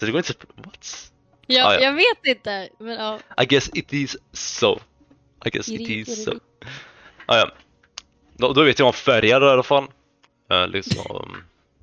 Så 0.00 0.06
det 0.06 0.12
går 0.12 0.18
inte 0.18 0.32
What? 0.56 1.12
Jag, 1.46 1.66
Ah, 1.66 1.74
ja. 1.74 1.80
jag 1.80 1.92
vet 1.92 2.26
inte. 2.36 2.68
Men 2.78 2.94
ja. 2.94 3.18
I 3.42 3.46
guess 3.46 3.70
it 3.74 3.92
is 3.92 4.16
so. 4.32 4.78
I 5.44 5.50
guess 5.50 5.68
it 5.68 5.80
It 5.80 5.88
is 5.88 6.08
is 6.08 6.24
so. 6.24 6.32
Ah, 7.26 7.36
ja. 7.36 7.50
Då, 8.34 8.52
då 8.52 8.62
vet 8.64 8.78
jag 8.78 8.86
om 8.86 8.92
färger 8.92 9.40
i 9.40 9.44
alla 9.44 9.62
fall. 9.62 9.84
Uh, 10.52 10.68
liksom, 10.68 11.36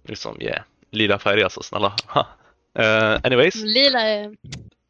liksom 0.04 0.42
yeah. 0.42 0.64
Lila 0.92 1.20
färger 1.20 1.44
alltså, 1.44 1.64
snälla. 1.64 1.96
Eh, 2.80 3.20
anyways, 3.24 3.56
Lila 3.56 4.02
är... 4.02 4.36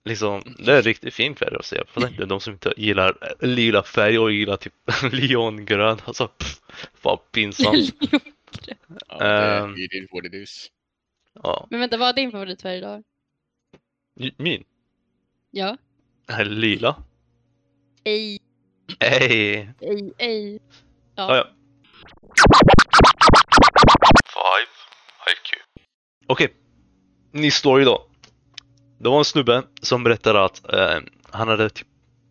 liksom, 0.06 0.56
det 0.60 0.74
är 0.74 0.82
riktigt 0.82 1.14
fin 1.14 1.36
färg 1.36 1.56
att 1.56 1.66
se. 1.66 1.76
Jag 1.76 1.88
fattar 1.88 2.08
inte 2.08 2.26
de 2.26 2.40
som 2.40 2.54
inte 2.54 2.74
gillar 2.78 3.18
eh, 3.22 3.48
lila 3.48 3.84
färg 3.84 4.20
och 4.20 4.32
gillar 4.32 4.58
typ 4.58 4.74
leongrön. 5.12 5.98
Alltså, 6.06 6.28
pff, 6.28 6.60
fan 6.94 7.18
pinsamt. 7.32 7.94
Ja, 9.08 9.18
det, 9.20 9.26
Ehm. 9.26 9.76
is 9.76 10.12
what 10.12 10.26
it 10.26 10.34
is. 10.34 10.68
Ja, 11.44 11.68
Men 11.70 11.80
vänta, 11.80 11.98
vad 11.98 12.10
är 12.10 12.14
din 12.14 12.32
favoritfärg 12.32 12.78
idag? 12.78 13.04
min. 14.38 14.64
Ja? 15.52 15.78
är 16.28 16.46
Lila. 16.46 16.96
Ej, 18.04 18.40
Ey. 19.00 19.68
ej, 19.80 20.14
ej. 20.18 20.60
Ah, 21.16 21.36
ja. 21.36 21.48
Five 24.34 24.72
IQ. 25.32 25.62
Okej, 26.28 26.54
ny 27.32 27.52
story 27.52 27.84
då. 27.84 28.06
Det 28.98 29.10
var 29.10 29.18
en 29.18 29.26
snubbe 29.26 29.64
som 29.82 30.04
berättade 30.04 30.44
att 30.46 30.74
eh, 30.74 31.00
han 31.32 31.48
hade 31.48 31.70
typ 31.70 31.88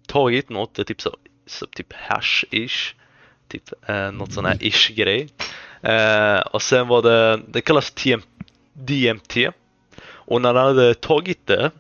tagit 0.07 0.49
något, 0.49 0.75
det 0.75 0.83
är 0.83 0.85
typ 0.85 1.01
så, 1.01 1.17
så 1.47 1.67
typ 1.67 1.93
hash-ish. 1.93 2.95
Typ 3.49 3.89
eh, 3.89 4.13
något 4.13 4.33
sån 4.33 4.45
här 4.45 4.65
ish 4.65 4.91
grej. 4.91 5.29
Eh, 5.83 6.41
och 6.41 6.63
sen 6.63 6.89
var 6.89 7.03
det, 7.03 7.41
det 7.49 7.61
kallas 7.61 7.91
TM, 7.91 8.23
DMT. 8.73 9.37
Och 10.03 10.43
när 10.43 10.55
han 10.55 10.67
hade 10.67 10.95
tagit 10.95 11.47
det 11.47 11.71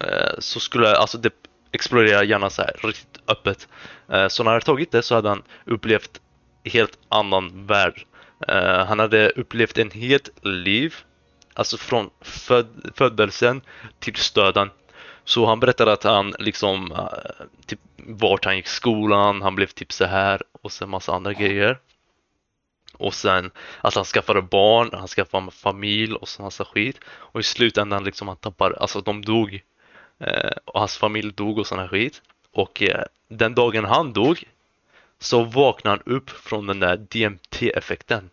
eh, 0.00 0.38
så 0.38 0.60
skulle 0.60 0.96
alltså 0.96 1.18
det 1.18 1.32
explodera 1.72 2.24
gärna 2.24 2.50
så 2.50 2.62
här 2.62 2.76
riktigt 2.82 3.22
öppet. 3.28 3.68
Eh, 4.08 4.28
så 4.28 4.42
när 4.42 4.50
han 4.50 4.54
hade 4.54 4.64
tagit 4.64 4.92
det 4.92 5.02
så 5.02 5.14
hade 5.14 5.28
han 5.28 5.42
upplevt 5.64 6.20
helt 6.68 6.98
annan 7.08 7.66
värld. 7.66 8.04
Uh, 8.50 8.84
han 8.84 8.98
hade 8.98 9.30
upplevt 9.30 9.78
en 9.78 9.90
helt 9.90 10.30
liv, 10.42 10.94
alltså 11.54 11.76
från 11.76 12.10
föd- 12.20 12.92
födelsen 12.94 13.60
till 13.98 14.14
stöden. 14.14 14.70
Så 15.24 15.46
han 15.46 15.60
berättade 15.60 15.92
att 15.92 16.04
han 16.04 16.34
liksom, 16.38 16.92
uh, 16.92 17.08
typ 17.66 17.80
vart 17.96 18.44
han 18.44 18.56
gick 18.56 18.66
i 18.66 18.68
skolan, 18.68 19.42
han 19.42 19.54
blev 19.54 19.66
typ 19.66 19.92
så 19.92 20.04
här 20.04 20.42
och 20.62 20.72
sen 20.72 20.88
massa 20.88 21.12
andra 21.12 21.32
grejer. 21.32 21.78
Och 22.98 23.14
sen 23.14 23.50
att 23.80 23.94
han 23.94 24.04
skaffade 24.04 24.42
barn, 24.42 24.90
han 24.92 25.08
skaffade 25.08 25.50
familj 25.50 26.14
och 26.14 26.28
så 26.28 26.42
massa 26.42 26.64
skit. 26.64 27.00
Och 27.06 27.40
i 27.40 27.42
slutändan 27.42 28.04
liksom 28.04 28.28
han 28.28 28.36
tappade, 28.36 28.76
alltså 28.76 29.00
de 29.00 29.24
dog. 29.24 29.60
Eh, 30.20 30.50
och 30.64 30.80
hans 30.80 30.96
familj 30.96 31.32
dog 31.32 31.58
och 31.58 31.66
sån 31.66 31.78
här 31.78 31.88
skit. 31.88 32.22
Och 32.52 32.82
eh, 32.82 33.04
den 33.28 33.54
dagen 33.54 33.84
han 33.84 34.12
dog 34.12 34.44
så 35.18 35.44
vaknade 35.44 36.02
han 36.04 36.14
upp 36.14 36.30
från 36.30 36.66
den 36.66 36.80
där 36.80 36.96
DMT-effekten. 36.96 38.30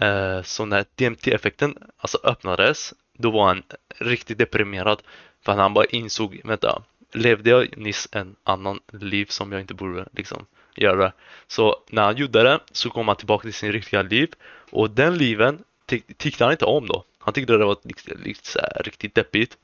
Eh, 0.00 0.42
så 0.42 0.64
när 0.64 0.84
DMT-effekten 0.94 1.78
alltså 1.96 2.18
öppnades, 2.24 2.94
då 3.12 3.30
var 3.30 3.46
han 3.46 3.62
riktigt 3.98 4.38
deprimerad. 4.38 5.02
För 5.44 5.52
han 5.52 5.74
bara 5.74 5.84
insåg, 5.84 6.40
vänta, 6.44 6.82
levde 7.12 7.50
jag 7.50 7.76
nyss 7.76 8.08
en 8.12 8.36
annan 8.44 8.80
liv 8.92 9.26
som 9.26 9.52
jag 9.52 9.60
inte 9.60 9.74
borde 9.74 10.06
liksom 10.12 10.46
göra? 10.76 11.12
Så 11.46 11.82
när 11.90 12.02
han 12.02 12.16
gjorde 12.16 12.42
det 12.42 12.60
så 12.72 12.90
kom 12.90 13.08
han 13.08 13.16
tillbaka 13.16 13.42
till 13.42 13.54
sin 13.54 13.72
riktiga 13.72 14.02
liv 14.02 14.32
och 14.70 14.90
den 14.90 15.18
liven 15.18 15.64
tyck- 15.86 16.14
tyckte 16.16 16.44
han 16.44 16.52
inte 16.52 16.64
om 16.64 16.86
då. 16.86 17.04
Han 17.18 17.34
tyckte 17.34 17.52
det 17.52 17.64
var 17.64 17.76
liksom, 17.82 18.12
liksom, 18.24 18.62
riktigt 18.84 19.14
deppigt. 19.14 19.58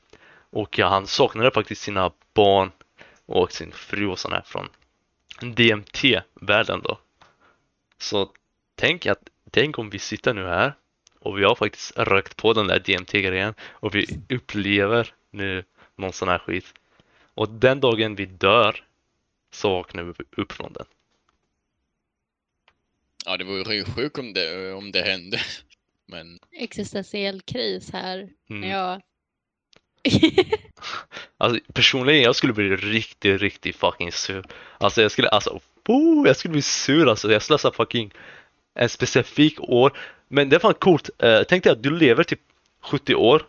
Och 0.49 0.79
ja, 0.79 0.87
han 0.87 1.07
saknade 1.07 1.51
faktiskt 1.51 1.81
sina 1.81 2.11
barn 2.33 2.71
och 3.25 3.51
sin 3.51 3.71
fru 3.71 4.07
och 4.07 4.19
sådär 4.19 4.43
från 4.45 4.69
DMT-världen 5.41 6.81
då. 6.83 6.99
Så 7.97 8.31
tänk 8.75 9.05
att, 9.05 9.29
tänk 9.51 9.79
om 9.79 9.89
vi 9.89 9.99
sitter 9.99 10.33
nu 10.33 10.45
här 10.45 10.73
och 11.19 11.39
vi 11.39 11.43
har 11.43 11.55
faktiskt 11.55 11.97
rökt 11.97 12.35
på 12.35 12.53
den 12.53 12.67
där 12.67 12.79
DMT-grejen 12.79 13.53
och 13.61 13.95
vi 13.95 14.19
upplever 14.29 15.13
nu 15.31 15.63
någon 15.95 16.13
sån 16.13 16.27
här 16.27 16.39
skit. 16.39 16.73
Och 17.33 17.49
den 17.49 17.79
dagen 17.79 18.15
vi 18.15 18.25
dör 18.25 18.83
så 19.51 19.69
vaknar 19.69 20.03
vi 20.03 20.13
upp 20.41 20.51
från 20.51 20.73
den. 20.73 20.85
Ja, 23.25 23.37
det 23.37 23.43
vore 23.43 23.75
ju 23.75 23.85
sjukt 23.85 24.17
om 24.17 24.33
det, 24.33 24.73
om 24.73 24.91
det 24.91 25.01
hände. 25.01 25.39
Men 26.05 26.39
Existentiell 26.51 27.41
kris 27.41 27.91
här. 27.91 28.17
Mm. 28.49 28.61
När 28.61 28.69
jag... 28.69 29.01
Alltså 31.37 31.59
personligen, 31.73 32.21
jag 32.21 32.35
skulle 32.35 32.53
bli 32.53 32.75
riktigt, 32.75 33.41
riktigt 33.41 33.75
fucking 33.75 34.11
sur. 34.11 34.45
Alltså 34.77 35.01
jag 35.01 35.11
skulle, 35.11 35.29
alltså, 35.29 35.59
oh, 35.87 36.27
jag 36.27 36.37
skulle 36.37 36.51
bli 36.51 36.61
sur 36.61 37.09
alltså. 37.09 37.31
Jag 37.31 37.41
slösar 37.41 37.69
alltså 37.69 37.83
fucking 37.83 38.13
en 38.75 38.89
specifik 38.89 39.59
år. 39.59 39.97
Men 40.27 40.49
det 40.49 40.55
är 40.55 40.59
fan 40.59 40.73
coolt. 40.73 41.09
Uh, 41.23 41.41
tänk 41.49 41.63
dig 41.63 41.73
att 41.73 41.83
du 41.83 41.89
lever 41.89 42.23
typ 42.23 42.39
70 42.81 43.15
år. 43.15 43.45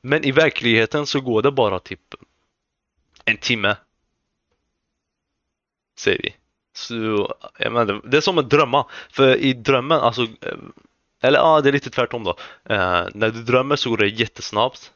Men 0.00 0.24
i 0.24 0.32
verkligheten 0.32 1.06
så 1.06 1.20
går 1.20 1.42
det 1.42 1.50
bara 1.50 1.78
typ 1.78 2.14
en 3.24 3.36
timme. 3.36 3.76
Säger 5.98 6.22
vi. 6.22 6.34
Så, 6.72 7.34
jag 7.58 7.72
menar, 7.72 8.00
det 8.04 8.16
är 8.16 8.20
som 8.20 8.38
att 8.38 8.50
drömma. 8.50 8.86
För 9.10 9.36
i 9.36 9.52
drömmen, 9.52 10.00
alltså, 10.00 10.22
eh, 10.22 10.58
eller 11.20 11.38
ja, 11.38 11.60
det 11.60 11.68
är 11.68 11.72
lite 11.72 11.90
tvärtom 11.90 12.24
då. 12.24 12.30
Uh, 12.70 13.08
när 13.14 13.30
du 13.30 13.42
drömmer 13.42 13.76
så 13.76 13.90
går 13.90 13.96
det 13.96 14.08
jättesnabbt. 14.08 14.92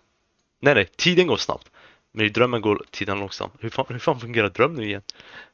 Nej, 0.63 0.75
nej, 0.75 0.87
tiden 0.87 1.27
går 1.27 1.37
snabbt. 1.37 1.71
Men 2.13 2.27
i 2.27 2.29
drömmen 2.29 2.61
går 2.61 2.87
tiden 2.91 3.19
långsamt. 3.19 3.53
Hur 3.61 3.71
fan, 3.71 3.87
hur 3.89 3.99
fan 3.99 4.21
fungerar 4.21 4.49
dröm 4.49 4.75
nu 4.75 4.85
igen? 4.85 5.03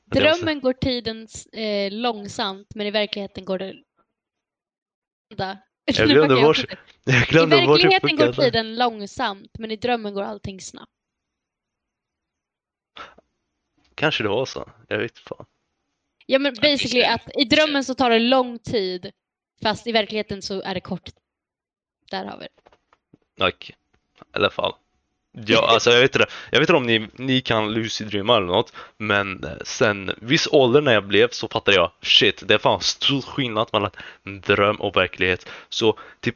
Måste- 0.04 0.20
Drömmen 0.20 0.60
går 0.60 0.72
tiden 0.72 1.28
eh, 1.52 1.92
långsamt, 1.92 2.74
men 2.74 2.86
i 2.86 2.90
verkligheten 2.90 3.44
går 3.44 3.58
det... 3.58 3.74
Jag 5.84 6.08
glömde 6.08 6.34
fuckar 6.34 6.40
jag 6.40 6.46
vart- 6.46 6.58
I 7.06 7.30
glömde 7.30 7.56
det 7.56 7.66
verkligheten 7.66 8.16
går 8.16 8.32
tiden 8.32 8.76
långsamt, 8.76 9.50
men 9.58 9.70
i 9.70 9.76
drömmen 9.76 10.14
går 10.14 10.22
allting 10.22 10.60
snabbt. 10.60 10.92
Kanske 13.94 14.22
det 14.22 14.28
var 14.28 14.46
så. 14.46 14.70
Jag 14.88 14.98
vet 14.98 15.18
fan. 15.18 15.46
Ja 16.26 16.38
men 16.38 16.54
basically 16.62 17.02
att 17.04 17.30
i 17.38 17.44
drömmen 17.44 17.84
så 17.84 17.94
tar 17.94 18.10
det 18.10 18.18
lång 18.18 18.58
tid, 18.58 19.12
fast 19.62 19.86
i 19.86 19.92
verkligheten 19.92 20.42
så 20.42 20.62
är 20.62 20.74
det 20.74 20.80
kort. 20.80 21.10
Där 22.10 22.24
har 22.24 22.38
vi 22.38 22.46
det. 22.54 23.44
Like, 23.44 23.72
i 23.72 23.76
alla 24.32 24.50
fall. 24.50 24.74
Ja, 25.32 25.66
alltså 25.68 25.90
jag 25.90 26.00
vet 26.00 26.16
inte. 26.16 26.26
Jag 26.50 26.60
vet 26.60 26.68
inte 26.68 26.76
om 26.76 26.86
ni, 26.86 27.08
ni 27.12 27.40
kan 27.40 27.72
lucid 27.72 28.06
drömma 28.06 28.36
eller 28.36 28.46
något. 28.46 28.72
Men 28.98 29.44
eh, 29.44 29.50
sen 29.64 30.10
viss 30.20 30.48
ålder 30.52 30.80
när 30.80 30.92
jag 30.92 31.06
blev 31.06 31.28
så 31.30 31.48
fattade 31.48 31.76
jag 31.76 31.90
shit, 32.02 32.42
det 32.46 32.54
är 32.54 32.58
fan 32.58 32.80
stor 32.80 33.22
skillnad 33.22 33.68
mellan 33.72 33.90
dröm 34.22 34.76
och 34.76 34.96
verklighet. 34.96 35.48
Så 35.68 35.98
typ 36.20 36.34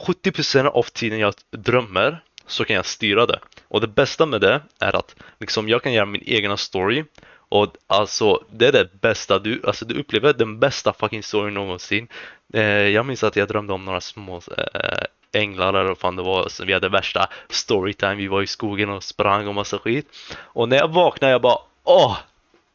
70% 0.00 0.66
av 0.66 0.82
tiden 0.82 1.18
jag 1.18 1.34
drömmer 1.50 2.22
så 2.46 2.64
kan 2.64 2.76
jag 2.76 2.86
styra 2.86 3.26
det. 3.26 3.40
Och 3.68 3.80
det 3.80 3.88
bästa 3.88 4.26
med 4.26 4.40
det 4.40 4.60
är 4.78 4.96
att 4.96 5.16
liksom 5.40 5.68
jag 5.68 5.82
kan 5.82 5.92
göra 5.92 6.06
min 6.06 6.22
egna 6.26 6.56
story. 6.56 7.04
Och 7.48 7.74
alltså 7.86 8.44
det 8.50 8.66
är 8.66 8.72
det 8.72 9.00
bästa 9.00 9.38
du, 9.38 9.60
alltså 9.64 9.84
du 9.84 10.00
upplever 10.00 10.32
den 10.32 10.58
bästa 10.58 10.92
fucking 10.92 11.22
storyn 11.22 11.54
någonsin. 11.54 12.08
Eh, 12.52 12.62
jag 12.64 13.06
minns 13.06 13.24
att 13.24 13.36
jag 13.36 13.48
drömde 13.48 13.72
om 13.72 13.84
några 13.84 14.00
små 14.00 14.36
eh, 14.36 15.04
änglar 15.32 15.74
eller 15.74 15.88
vad 15.88 15.98
fan 15.98 16.16
det 16.16 16.22
var. 16.22 16.48
Så 16.48 16.64
vi 16.64 16.72
hade 16.72 16.88
värsta 16.88 17.28
storytime, 17.48 18.14
vi 18.14 18.26
var 18.26 18.42
i 18.42 18.46
skogen 18.46 18.90
och 18.90 19.02
sprang 19.04 19.48
och 19.48 19.54
massa 19.54 19.78
skit. 19.78 20.06
Och 20.38 20.68
när 20.68 20.76
jag 20.76 20.88
vaknade 20.88 21.32
jag 21.32 21.42
bara 21.42 21.58
åh! 21.84 22.16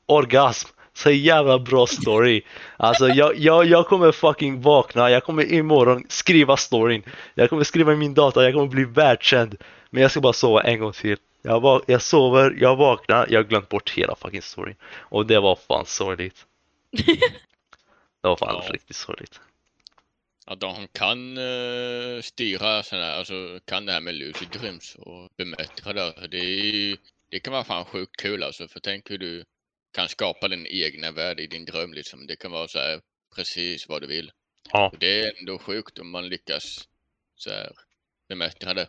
Orgasm! 0.06 0.70
Så 0.93 1.12
jävla 1.12 1.60
bra 1.60 1.88
story. 1.88 2.41
Alltså 2.78 3.08
jag, 3.08 3.38
jag, 3.38 3.66
jag 3.66 3.88
kommer 3.88 4.12
fucking 4.12 4.62
vakna, 4.62 5.10
jag 5.12 5.24
kommer 5.24 5.53
imorgon 5.53 6.03
skriva 6.10 6.58
storyn. 6.58 7.03
Jag 7.34 7.49
kommer 7.49 7.64
skriva 7.64 7.93
i 7.93 7.95
min 7.95 8.14
data, 8.14 8.43
jag 8.43 8.53
kommer 8.53 8.68
bli 8.68 8.84
världskänd. 8.84 9.56
Men 9.89 10.01
jag 10.01 10.12
ska 10.12 10.22
bara 10.22 10.34
sova 10.34 10.62
en 10.62 10.80
gång 10.80 10.91
till. 10.91 11.18
Jag, 11.41 11.60
va- 11.62 11.82
jag 11.86 12.01
sover, 12.01 12.56
jag 12.60 12.76
vaknar, 12.76 13.28
jag 13.30 13.39
har 13.39 13.43
glömt 13.43 13.70
bort 13.70 13.89
hela 13.89 14.16
fucking 14.16 14.41
storyn. 14.41 14.76
Och 14.99 15.26
det 15.26 15.39
var 15.39 15.56
fan 15.68 15.86
sorgligt. 15.86 16.45
Det 18.22 18.28
var 18.30 18.36
fan 18.36 18.62
Ja. 18.68 18.74
riktigt 18.74 18.95
sorgligt. 18.95 19.39
Att 20.46 20.60
de 20.60 20.88
kan 20.88 21.38
uh, 21.38 22.22
styra 22.22 22.84
sådana, 22.84 23.12
alltså 23.12 23.60
kan 23.66 23.86
det 23.86 23.91
här 23.91 24.02
med 24.02 24.16
lucid 24.16 24.48
dreams 24.50 24.96
och 24.96 25.30
bemästra 25.38 25.93
det. 25.93 26.28
Det, 26.28 26.38
är, 26.38 26.98
det 27.30 27.39
kan 27.39 27.54
vara 27.54 27.64
fan 27.64 27.86
sjukt 27.86 28.18
kul 28.22 28.43
alltså, 28.43 28.68
för 28.68 28.80
tänk 28.80 29.12
hur 29.12 29.18
du 29.18 29.46
kan 29.93 30.10
skapa 30.10 30.48
din 30.48 30.68
egna 30.68 31.12
värld 31.12 31.39
i 31.39 31.48
din 31.48 31.66
dröm 31.66 31.93
liksom. 31.93 32.28
Det 32.28 32.36
kan 32.36 32.52
vara 32.52 32.68
så 32.68 32.80
här 32.80 33.02
precis 33.36 33.88
vad 33.89 34.02
du 34.02 34.08
vill. 34.08 34.32
Ja. 34.72 34.89
Och 34.89 35.00
det 35.00 35.22
är 35.22 35.39
ändå 35.39 35.58
sjukt 35.58 36.00
om 36.00 36.10
man 36.10 36.30
lyckas 36.30 36.89
så 37.36 37.50
här 37.50 37.72
bemästra 38.30 38.74
det. 38.74 38.88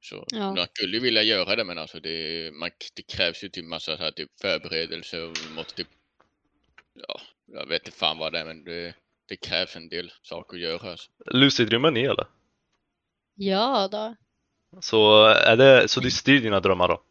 Så 0.00 0.26
Ja. 0.28 0.54
man 0.54 0.66
skulle 0.74 0.98
vilja 0.98 1.22
göra 1.22 1.56
det 1.56 1.64
men 1.64 1.78
alltså 1.78 2.00
det, 2.00 2.50
man, 2.54 2.70
det 2.94 3.02
krävs 3.02 3.44
ju 3.44 3.48
typ 3.48 3.64
massa 3.64 3.96
så 3.96 4.02
här, 4.02 4.10
typ 4.10 4.30
förberedelser 4.40 5.22
och 5.22 5.36
måste 5.50 5.74
typ, 5.74 5.88
ja, 6.94 7.20
jag 7.46 7.66
vet 7.66 7.86
inte 7.86 7.98
fan 7.98 8.18
vad 8.18 8.32
det 8.32 8.38
är 8.38 8.44
men 8.44 8.64
det, 8.64 8.94
det 9.28 9.36
krävs 9.36 9.76
en 9.76 9.88
del 9.88 10.12
saker 10.22 10.56
att 10.56 10.62
göra. 10.62 10.90
Alltså. 10.90 11.10
Ni 11.92 12.00
eller? 12.04 12.26
Ja 13.34 13.88
då. 13.92 14.16
Så, 14.80 15.24
är 15.24 15.56
det, 15.56 15.88
så 15.88 16.00
du 16.00 16.10
styr 16.10 16.40
dina 16.40 16.60
drömmar 16.60 16.88
då? 16.88 17.02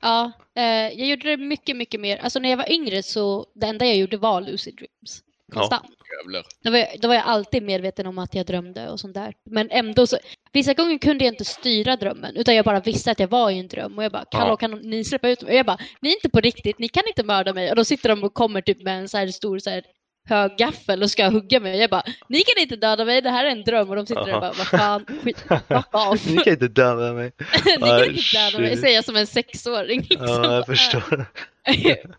Ja, 0.00 0.32
eh, 0.54 0.62
jag 0.98 1.08
gjorde 1.08 1.30
det 1.30 1.36
mycket, 1.36 1.76
mycket 1.76 2.00
mer. 2.00 2.16
Alltså 2.16 2.38
när 2.38 2.50
jag 2.50 2.56
var 2.56 2.72
yngre 2.72 3.02
så 3.02 3.46
det 3.54 3.66
enda 3.66 3.86
jag 3.86 3.96
gjorde 3.96 4.16
var 4.16 4.40
lucid 4.40 4.76
dreams. 4.76 5.22
Konstant. 5.52 5.84
Jävlar. 6.24 6.46
Då, 6.62 6.70
var 6.70 6.78
jag, 6.78 7.00
då 7.00 7.08
var 7.08 7.14
jag 7.14 7.24
alltid 7.24 7.62
medveten 7.62 8.06
om 8.06 8.18
att 8.18 8.34
jag 8.34 8.46
drömde 8.46 8.88
och 8.90 9.00
sånt 9.00 9.14
där. 9.14 9.34
Men 9.44 9.70
ändå 9.70 10.06
så, 10.06 10.18
vissa 10.52 10.74
gånger 10.74 10.98
kunde 10.98 11.24
jag 11.24 11.32
inte 11.34 11.44
styra 11.44 11.96
drömmen 11.96 12.36
utan 12.36 12.54
jag 12.54 12.64
bara 12.64 12.80
visste 12.80 13.10
att 13.10 13.20
jag 13.20 13.28
var 13.28 13.50
i 13.50 13.58
en 13.58 13.68
dröm 13.68 13.98
och 13.98 14.04
jag 14.04 14.12
bara, 14.12 14.24
Hallå, 14.30 14.50
Ja. 14.52 14.56
kan 14.56 14.70
ni 14.70 15.04
släppa 15.04 15.28
ut 15.28 15.42
mig? 15.42 15.50
Och 15.52 15.58
jag 15.58 15.66
bara, 15.66 15.78
ni 16.00 16.08
är 16.08 16.14
inte 16.14 16.28
på 16.30 16.40
riktigt, 16.40 16.78
ni 16.78 16.88
kan 16.88 17.02
inte 17.08 17.24
mörda 17.24 17.54
mig. 17.54 17.70
Och 17.70 17.76
då 17.76 17.84
sitter 17.84 18.08
de 18.08 18.24
och 18.24 18.34
kommer 18.34 18.60
typ 18.60 18.82
med 18.82 18.98
en 18.98 19.08
så 19.08 19.18
här 19.18 19.26
stor 19.26 19.58
så 19.58 19.70
här 19.70 19.84
hög 20.26 20.56
gaffel 20.58 21.02
och 21.02 21.10
ska 21.10 21.28
hugga 21.28 21.60
mig. 21.60 21.78
Jag 21.78 21.90
bara, 21.90 22.02
ni 22.28 22.40
kan 22.42 22.62
inte 22.62 22.76
döda 22.76 23.04
mig, 23.04 23.22
det 23.22 23.30
här 23.30 23.44
är 23.44 23.50
en 23.50 23.64
dröm. 23.64 23.90
Och 23.90 23.96
de 23.96 24.06
sitter 24.06 24.24
där 24.26 24.34
och 24.34 24.40
bara, 24.40 24.52
vad 24.52 24.66
fan, 24.66 25.06
skit, 25.24 25.44
off. 25.92 26.26
Ni 26.26 26.36
kan 26.36 26.52
inte 26.52 26.68
döda 26.68 27.12
mig. 27.12 27.32
ni 27.64 27.72
Ah, 27.90 27.98
kan 27.98 28.04
inte 28.10 28.22
döda 28.38 28.58
mig, 28.58 28.76
säger 28.76 28.94
jag 28.94 29.04
som 29.04 29.16
en 29.16 29.26
sexåring. 29.26 30.00
Liksom. 30.00 30.26
Ja, 30.28 30.54
jag 30.54 30.66
förstår. 30.66 31.26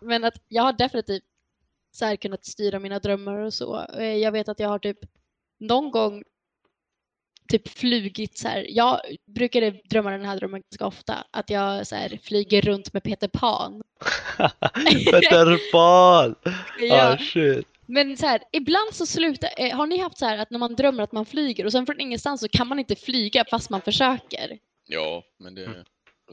Men 0.06 0.24
att 0.24 0.34
jag 0.48 0.62
har 0.62 0.72
definitivt 0.72 1.22
så 1.92 2.04
här 2.04 2.16
kunnat 2.16 2.46
styra 2.46 2.78
mina 2.78 2.98
drömmar 2.98 3.38
och 3.38 3.54
så. 3.54 3.86
Eh, 3.98 4.04
Jag 4.16 4.32
vet 4.32 4.48
att 4.48 4.60
jag 4.60 4.68
har 4.68 4.78
typ 4.78 4.98
någon 5.60 5.90
gång 5.90 6.22
typ 7.48 7.68
flugit 7.68 8.38
så 8.38 8.48
här. 8.48 8.66
Jag 8.68 9.00
brukade 9.26 9.70
drömma 9.90 10.10
den 10.10 10.24
här 10.24 10.36
drömmen 10.36 10.62
ganska 10.70 10.86
ofta. 10.86 11.14
Att 11.30 11.50
jag 11.50 11.86
så 11.86 11.96
här 11.96 12.18
flyger 12.22 12.62
runt 12.62 12.92
med 12.92 13.02
Peter 13.02 13.28
Pan. 13.28 13.82
Peter 15.04 15.72
Pan! 15.72 16.34
Ja, 16.80 17.12
Ah, 17.12 17.16
shit. 17.18 17.66
Men 17.88 18.16
så 18.16 18.26
här, 18.26 18.40
ibland 18.52 18.94
så 18.94 19.06
slutar, 19.06 19.50
eh, 19.56 19.76
har 19.76 19.86
ni 19.86 19.98
haft 19.98 20.18
så 20.18 20.26
här 20.26 20.38
att 20.38 20.50
när 20.50 20.58
man 20.58 20.74
drömmer 20.76 21.02
att 21.02 21.12
man 21.12 21.26
flyger 21.26 21.64
och 21.64 21.72
sen 21.72 21.86
från 21.86 22.00
ingenstans 22.00 22.40
så 22.40 22.48
kan 22.48 22.68
man 22.68 22.78
inte 22.78 22.96
flyga 22.96 23.44
fast 23.50 23.70
man 23.70 23.80
försöker? 23.80 24.58
Ja, 24.86 25.22
men 25.38 25.54
det... 25.54 25.64
Mm. 25.64 25.84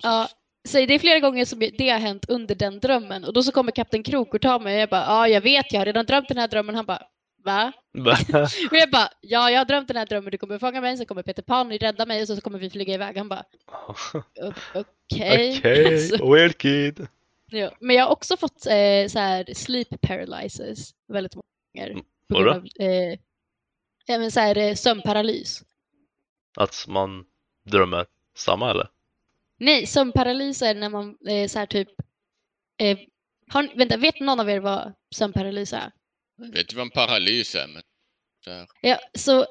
Ja, 0.02 0.30
så 0.68 0.78
det 0.78 0.94
är 0.94 1.00
flera 1.00 1.20
gånger 1.20 1.46
som 1.46 1.60
det 1.60 1.90
har 1.90 2.00
hänt 2.00 2.26
under 2.30 2.56
den 2.56 2.80
drömmen 2.80 3.24
och 3.24 3.34
då 3.34 3.44
så 3.44 3.52
kommer 3.52 3.72
Kapten 3.72 4.04
Krok 4.04 4.34
och 4.34 4.42
tar 4.42 4.60
mig 4.60 4.76
och 4.76 4.82
jag 4.82 4.90
bara, 4.90 5.06
ja 5.06 5.28
jag 5.28 5.42
vet, 5.42 5.74
jag 5.74 5.80
har 5.80 5.86
redan 5.86 6.06
drömt 6.06 6.28
den 6.28 6.38
här 6.38 6.48
drömmen. 6.48 6.76
Han 6.76 6.86
bara, 6.86 7.02
va? 7.44 7.72
Och 8.72 8.78
jag 8.78 8.92
bara, 8.92 9.10
ja 9.22 9.52
jag 9.52 9.60
har 9.60 9.66
drömt 9.66 9.88
den 9.88 9.98
här 9.98 10.06
drömmen, 10.06 10.32
du 10.32 10.38
kommer 10.38 10.60
fånga 10.60 10.82
mig, 10.82 10.98
så 10.98 11.06
kommer 11.06 11.24
Peter 11.24 11.42
Pan 11.42 11.72
rädda 11.72 12.06
mig 12.06 12.22
och 12.22 12.28
så 12.28 12.42
kommer 12.42 12.60
vi 12.60 12.70
flyga 12.70 12.94
iväg. 12.94 13.18
Han 13.18 13.30
bara, 13.30 13.44
"O- 14.42 14.54
okej. 14.74 15.58
Okej, 15.58 16.10
weird 16.32 16.58
kid. 16.58 17.08
Ja. 17.56 17.72
Men 17.80 17.96
jag 17.96 18.06
har 18.06 18.12
också 18.12 18.38
fått 18.38 18.66
eh, 18.66 19.08
så 19.08 19.20
här 19.20 19.54
sleep 19.54 20.02
paralysis 20.02 20.92
väldigt 21.08 21.36
många 21.36 21.44
gånger. 21.76 21.92
Mm, 21.92 22.06
På 22.30 22.36
grund 22.36 22.48
vadå? 22.48 22.60
av 22.60 22.90
eh, 22.92 23.20
ja, 24.06 24.18
men 24.20 24.32
så 24.32 24.40
här, 24.40 24.58
eh, 24.58 24.74
sömnparalys. 24.76 25.64
Att 26.58 26.86
man 26.88 27.26
drömmer 27.66 28.06
samma 28.38 28.72
eller? 28.72 28.88
Nej, 29.58 29.86
sömnparalys 29.86 30.62
är 30.62 30.76
när 30.76 30.90
man 30.90 31.18
eh, 31.28 31.48
så 31.48 31.60
här 31.60 31.66
typ, 31.66 31.90
eh, 32.78 32.98
har, 33.50 33.78
vänta, 33.78 33.98
vet 33.98 34.20
någon 34.20 34.40
av 34.40 34.50
er 34.50 34.60
vad 34.60 34.94
sömnparalys 35.16 35.74
är? 35.74 35.92
Vet 36.38 36.70
du 36.70 36.76
vad 36.76 36.86
en 36.86 36.92
paralys 36.92 37.56
är? 37.56 37.68
Men. 37.68 37.82
Ja, 38.82 39.00
så 39.14 39.46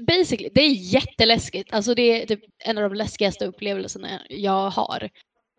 basically, 0.00 0.50
det 0.54 0.60
är 0.60 0.70
jätteläskigt. 0.70 1.72
Alltså 1.72 1.94
det 1.94 2.22
är 2.22 2.26
typ 2.26 2.40
en 2.64 2.78
av 2.78 2.90
de 2.90 2.96
läskigaste 2.96 3.46
upplevelserna 3.46 4.22
jag 4.28 4.70
har. 4.70 5.10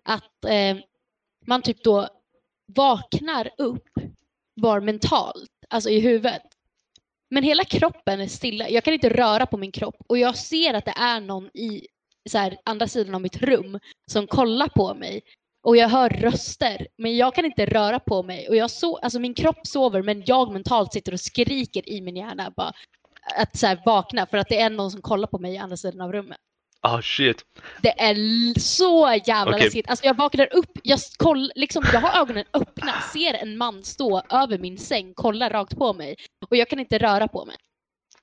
Att 0.04 0.46
eh, 0.46 0.78
man 1.46 1.62
typ 1.62 1.84
då 1.84 2.08
vaknar 2.76 3.50
upp 3.58 3.90
var 4.56 4.82
mentalt, 4.82 5.52
alltså 5.70 5.90
i 5.90 6.00
huvudet. 6.00 6.42
Men 7.30 7.44
hela 7.44 7.64
kroppen 7.64 8.22
är 8.22 8.28
stilla. 8.28 8.70
Jag 8.70 8.84
kan 8.84 8.94
inte 8.94 9.10
röra 9.10 9.46
på 9.46 9.58
min 9.58 9.72
kropp 9.72 9.96
och 10.08 10.18
jag 10.18 10.38
ser 10.38 10.74
att 10.74 10.86
det 10.86 10.94
är 10.98 11.22
någon 11.22 11.46
i 11.48 11.88
så 12.30 12.38
här, 12.38 12.58
andra 12.66 12.88
sidan 12.88 13.16
av 13.16 13.22
mitt 13.22 13.42
rum 13.42 13.80
som 14.12 14.28
kollar 14.28 14.68
på 14.68 14.94
mig. 14.94 15.22
Och 15.64 15.78
jag 15.78 15.90
hör 15.90 16.10
röster, 16.10 16.88
men 16.98 17.18
jag 17.18 17.36
kan 17.36 17.46
inte 17.46 17.66
röra 17.66 18.00
på 18.00 18.24
mig. 18.24 18.50
Och 18.50 18.56
jag 18.56 18.72
so 18.72 18.98
alltså 18.98 19.20
min 19.20 19.34
kropp 19.34 19.68
sover, 19.68 20.02
men 20.02 20.24
jag 20.26 20.54
mentalt 20.54 20.94
sitter 20.94 21.14
och 21.14 21.20
skriker 21.20 21.90
i 21.90 22.02
min 22.02 22.16
hjärna 22.16 22.54
bara 22.56 22.74
att 23.36 23.58
så 23.58 23.68
här, 23.68 23.82
vakna 23.86 24.26
för 24.26 24.38
att 24.38 24.50
det 24.50 24.60
är 24.60 24.70
någon 24.70 24.92
som 24.92 25.02
kollar 25.02 25.28
på 25.28 25.40
mig 25.40 25.54
i 25.54 25.58
andra 25.58 25.78
sidan 25.78 26.02
av 26.02 26.12
rummet. 26.14 26.38
Ah 26.84 27.02
shit. 27.02 27.46
Det 27.82 28.02
är 28.02 28.16
så 28.60 29.20
jävla 29.26 29.52
Okej. 29.56 29.64
läskigt. 29.66 29.90
Alltså 29.90 30.06
jag 30.06 30.14
vaknar 30.18 30.54
upp, 30.54 30.70
jag, 30.84 31.00
koll, 31.18 31.52
liksom, 31.56 31.84
jag 31.94 32.02
har 32.02 32.22
ögonen 32.22 32.46
öppna, 32.54 33.02
ser 33.14 33.34
en 33.34 33.58
man 33.58 33.84
stå 33.84 34.22
över 34.30 34.58
min 34.58 34.78
säng, 34.78 35.14
kolla 35.16 35.50
rakt 35.50 35.78
på 35.78 35.94
mig 35.94 36.16
och 36.50 36.58
jag 36.58 36.70
kan 36.70 36.80
inte 36.80 36.98
röra 36.98 37.28
på 37.28 37.46
mig. 37.46 37.56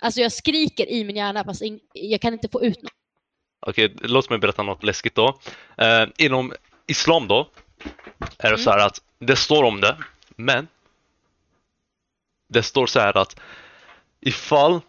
Alltså 0.00 0.20
jag 0.20 0.32
skriker 0.32 0.90
i 0.90 1.04
min 1.04 1.16
hjärna 1.16 1.44
fast 1.44 1.62
jag 1.92 2.20
kan 2.20 2.32
inte 2.32 2.48
få 2.48 2.62
ut 2.62 2.82
något. 2.82 2.92
Okej, 3.66 3.96
låt 4.00 4.30
mig 4.30 4.38
berätta 4.38 4.62
något 4.62 4.82
läskigt 4.84 5.14
då. 5.14 5.38
Eh, 5.76 6.06
inom 6.18 6.52
islam 6.86 7.28
då 7.28 7.50
är 8.38 8.42
det 8.42 8.48
Mm. 8.48 8.58
så 8.58 8.70
här 8.70 8.86
att 8.86 9.02
det 9.18 9.36
står 9.36 9.64
om 9.64 9.80
det, 9.80 9.96
men 10.36 10.68
det 12.48 12.62
står 12.62 12.86
så 12.86 13.00
här 13.00 13.16
att 13.16 13.40
ifall 14.20 14.80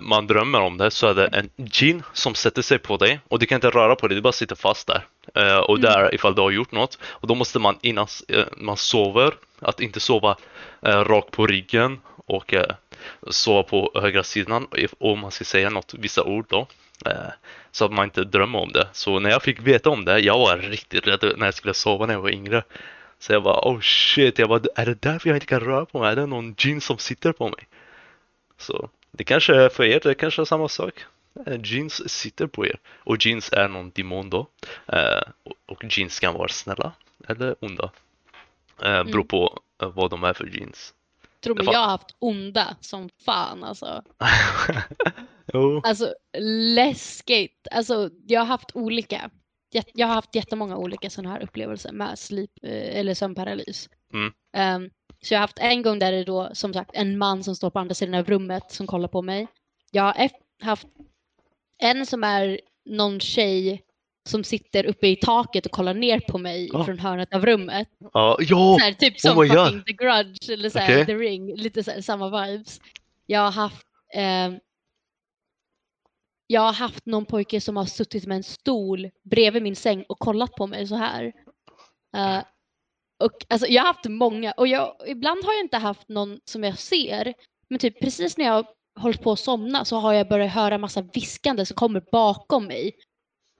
man 0.00 0.26
drömmer 0.26 0.60
om 0.60 0.76
det 0.78 0.90
så 0.90 1.06
är 1.06 1.14
det 1.14 1.26
en 1.26 1.50
jinn 1.56 2.02
som 2.12 2.34
sätter 2.34 2.62
sig 2.62 2.78
på 2.78 2.96
dig 2.96 3.20
och 3.28 3.38
du 3.38 3.46
kan 3.46 3.56
inte 3.56 3.70
röra 3.70 3.96
på 3.96 4.08
dig, 4.08 4.14
du 4.14 4.20
bara 4.22 4.32
sitter 4.32 4.56
fast 4.56 4.86
där. 4.86 5.04
Eh, 5.34 5.58
och 5.58 5.78
Mm. 5.78 5.80
där 5.90 6.14
ifall 6.14 6.34
du 6.34 6.42
har 6.42 6.50
gjort 6.50 6.72
något 6.72 6.98
och 7.04 7.28
då 7.28 7.34
måste 7.34 7.58
man 7.58 7.78
innan 7.82 8.06
eh, 8.28 8.44
man 8.56 8.76
sover, 8.76 9.34
att 9.60 9.80
inte 9.80 10.00
sova 10.00 10.36
eh, 10.82 11.04
rakt 11.04 11.30
på 11.30 11.46
ryggen 11.46 12.00
och 12.26 12.54
eh, 12.54 12.74
sova 13.30 13.62
på 13.62 13.90
högra 13.94 14.22
sidan 14.22 14.66
om 14.98 15.18
man 15.18 15.30
ska 15.30 15.44
säga 15.44 15.70
något, 15.70 15.94
vissa 15.94 16.24
ord 16.24 16.46
då. 16.48 16.66
Eh, 17.06 17.32
så 17.72 17.84
att 17.84 17.92
man 17.92 18.04
inte 18.04 18.24
drömmer 18.24 18.58
om 18.58 18.72
det. 18.72 18.88
Så 18.92 19.18
när 19.18 19.30
jag 19.30 19.42
fick 19.42 19.60
veta 19.60 19.90
om 19.90 20.04
det, 20.04 20.18
jag 20.18 20.38
var 20.38 20.56
riktigt 20.56 21.06
rädd 21.06 21.32
när 21.36 21.46
jag 21.46 21.54
skulle 21.54 21.74
sova 21.74 22.06
när 22.06 22.14
jag 22.14 22.20
var 22.20 22.30
yngre. 22.30 22.62
Så 23.18 23.32
jag 23.32 23.42
bara 23.42 23.60
oh 23.68 23.80
shit, 23.80 24.38
jag 24.38 24.48
bara, 24.48 24.60
är 24.76 24.86
det 24.86 25.02
därför 25.02 25.28
jag 25.28 25.36
inte 25.36 25.46
kan 25.46 25.60
röra 25.60 25.86
på 25.86 25.98
mig? 26.00 26.12
Är 26.12 26.16
det 26.16 26.26
någon 26.26 26.54
djinn 26.58 26.80
som 26.80 26.98
sitter 26.98 27.32
på 27.32 27.48
mig? 27.48 27.66
Så 28.58 28.88
det 29.16 29.24
kanske 29.24 29.70
för 29.70 29.84
er, 29.84 30.00
det 30.02 30.14
kanske 30.14 30.42
är 30.42 30.44
samma 30.44 30.68
sak. 30.68 31.04
Eh, 31.46 31.60
Jeans 31.64 32.08
sitter 32.10 32.46
på 32.46 32.66
er. 32.66 32.78
Och 33.04 33.26
jeans 33.26 33.52
är 33.52 33.68
någon 33.68 33.90
demon 33.94 34.30
då. 34.30 34.46
Eh, 34.86 35.20
och- 35.66 35.84
jeans 35.98 36.20
kan 36.20 36.34
vara 36.34 36.48
snälla 36.48 36.92
eller 37.28 37.56
onda. 37.64 37.90
Eh, 38.82 39.04
beror 39.04 39.08
Mm. 39.14 39.26
på 39.26 39.58
eh, 39.82 39.88
vad 39.88 40.10
de 40.10 40.24
är 40.24 40.32
för 40.32 40.46
jeans. 40.46 40.94
Tror 41.40 41.54
mig, 41.54 41.66
jag 41.72 41.78
har 41.78 41.86
haft 41.88 42.14
onda 42.18 42.76
som 42.80 43.08
fan 43.24 43.64
alltså. 43.64 44.02
jo. 45.52 45.80
Alltså 45.84 46.14
läskigt. 46.74 47.68
Alltså 47.70 48.10
jag 48.26 48.40
har 48.40 48.46
haft 48.46 48.70
olika. 48.74 49.30
Jag 49.94 50.06
har 50.06 50.14
haft 50.14 50.34
jättemånga 50.34 50.76
olika 50.76 51.10
sådana 51.10 51.30
här 51.34 51.42
upplevelser 51.42 51.92
med 51.92 52.18
sleep 52.18 52.50
eller 52.62 53.14
sömnparalys. 53.14 53.88
Mm. 54.12 54.32
Ehm, 54.56 54.90
så 55.22 55.34
jag 55.34 55.38
har 55.38 55.42
haft 55.42 55.58
en 55.58 55.82
gång 55.82 55.98
där 55.98 56.12
det 56.12 56.18
är 56.18 56.24
då 56.24 56.50
som 56.52 56.72
sagt 56.74 56.90
en 56.94 57.18
man 57.18 57.44
som 57.44 57.56
står 57.56 57.70
på 57.70 57.78
andra 57.78 57.94
sidan 57.94 58.14
av 58.14 58.24
rummet 58.26 58.70
som 58.70 58.86
kollar 58.86 59.08
på 59.08 59.22
mig. 59.22 59.46
Jag 59.90 60.02
har 60.02 60.30
haft 60.62 60.86
en 61.78 62.06
som 62.06 62.24
är 62.24 62.60
någon 62.84 63.20
tjej 63.20 63.82
som 64.28 64.44
sitter 64.44 64.86
uppe 64.86 65.08
i 65.08 65.16
taket 65.16 65.66
och 65.66 65.72
kollar 65.72 65.94
ner 65.94 66.20
på 66.20 66.38
mig 66.38 66.70
Ja. 66.72 66.84
från 66.84 66.98
hörnet 66.98 67.34
av 67.34 67.46
rummet. 67.46 67.88
Ja, 68.12 68.36
ja! 68.40 68.76
Så 68.78 68.84
här, 68.84 68.92
typ 68.92 69.20
som 69.20 69.38
Oh 69.38 69.46
fucking 69.46 69.84
The 69.84 69.92
Grudge 69.92 70.50
eller 70.52 70.70
så 70.70 70.78
här, 70.78 70.94
Okej. 70.94 71.06
The 71.06 71.14
Ring, 71.14 71.56
lite 71.56 71.84
så 71.84 71.90
här, 71.90 72.00
samma 72.00 72.46
vibes. 72.46 72.80
Jag 73.26 73.40
har 73.40 73.50
haft 73.50 73.86
ehm, 74.14 74.58
jag 76.46 76.60
har 76.60 76.72
haft 76.72 77.06
någon 77.06 77.24
pojke 77.24 77.60
som 77.60 77.76
har 77.76 77.84
suttit 77.84 78.26
med 78.26 78.36
en 78.36 78.42
stol 78.42 79.10
bredvid 79.22 79.62
min 79.62 79.76
säng 79.76 80.04
och 80.08 80.18
kollat 80.18 80.52
på 80.52 80.66
mig 80.66 80.86
så 80.86 80.94
här. 80.94 81.32
Eh, 82.16 82.38
och 83.18 83.32
alltså, 83.48 83.66
jag 83.66 83.82
har 83.82 83.86
haft 83.86 84.08
många 84.08 84.52
och 84.52 84.68
jag, 84.68 84.96
ibland 85.06 85.44
har 85.44 85.52
jag 85.52 85.60
inte 85.60 85.76
haft 85.76 86.08
någon 86.08 86.40
som 86.44 86.64
jag 86.64 86.78
ser. 86.78 87.34
Men 87.68 87.78
typ 87.78 88.00
precis 88.00 88.36
när 88.36 88.44
jag 88.44 88.52
har 88.52 88.66
hållit 89.00 89.22
på 89.22 89.32
att 89.32 89.38
somna 89.38 89.84
så 89.84 89.96
har 89.96 90.12
jag 90.12 90.28
börjat 90.28 90.52
höra 90.52 90.78
massa 90.78 91.02
viskande 91.02 91.66
som 91.66 91.74
kommer 91.74 92.02
bakom 92.12 92.66
mig. 92.66 92.92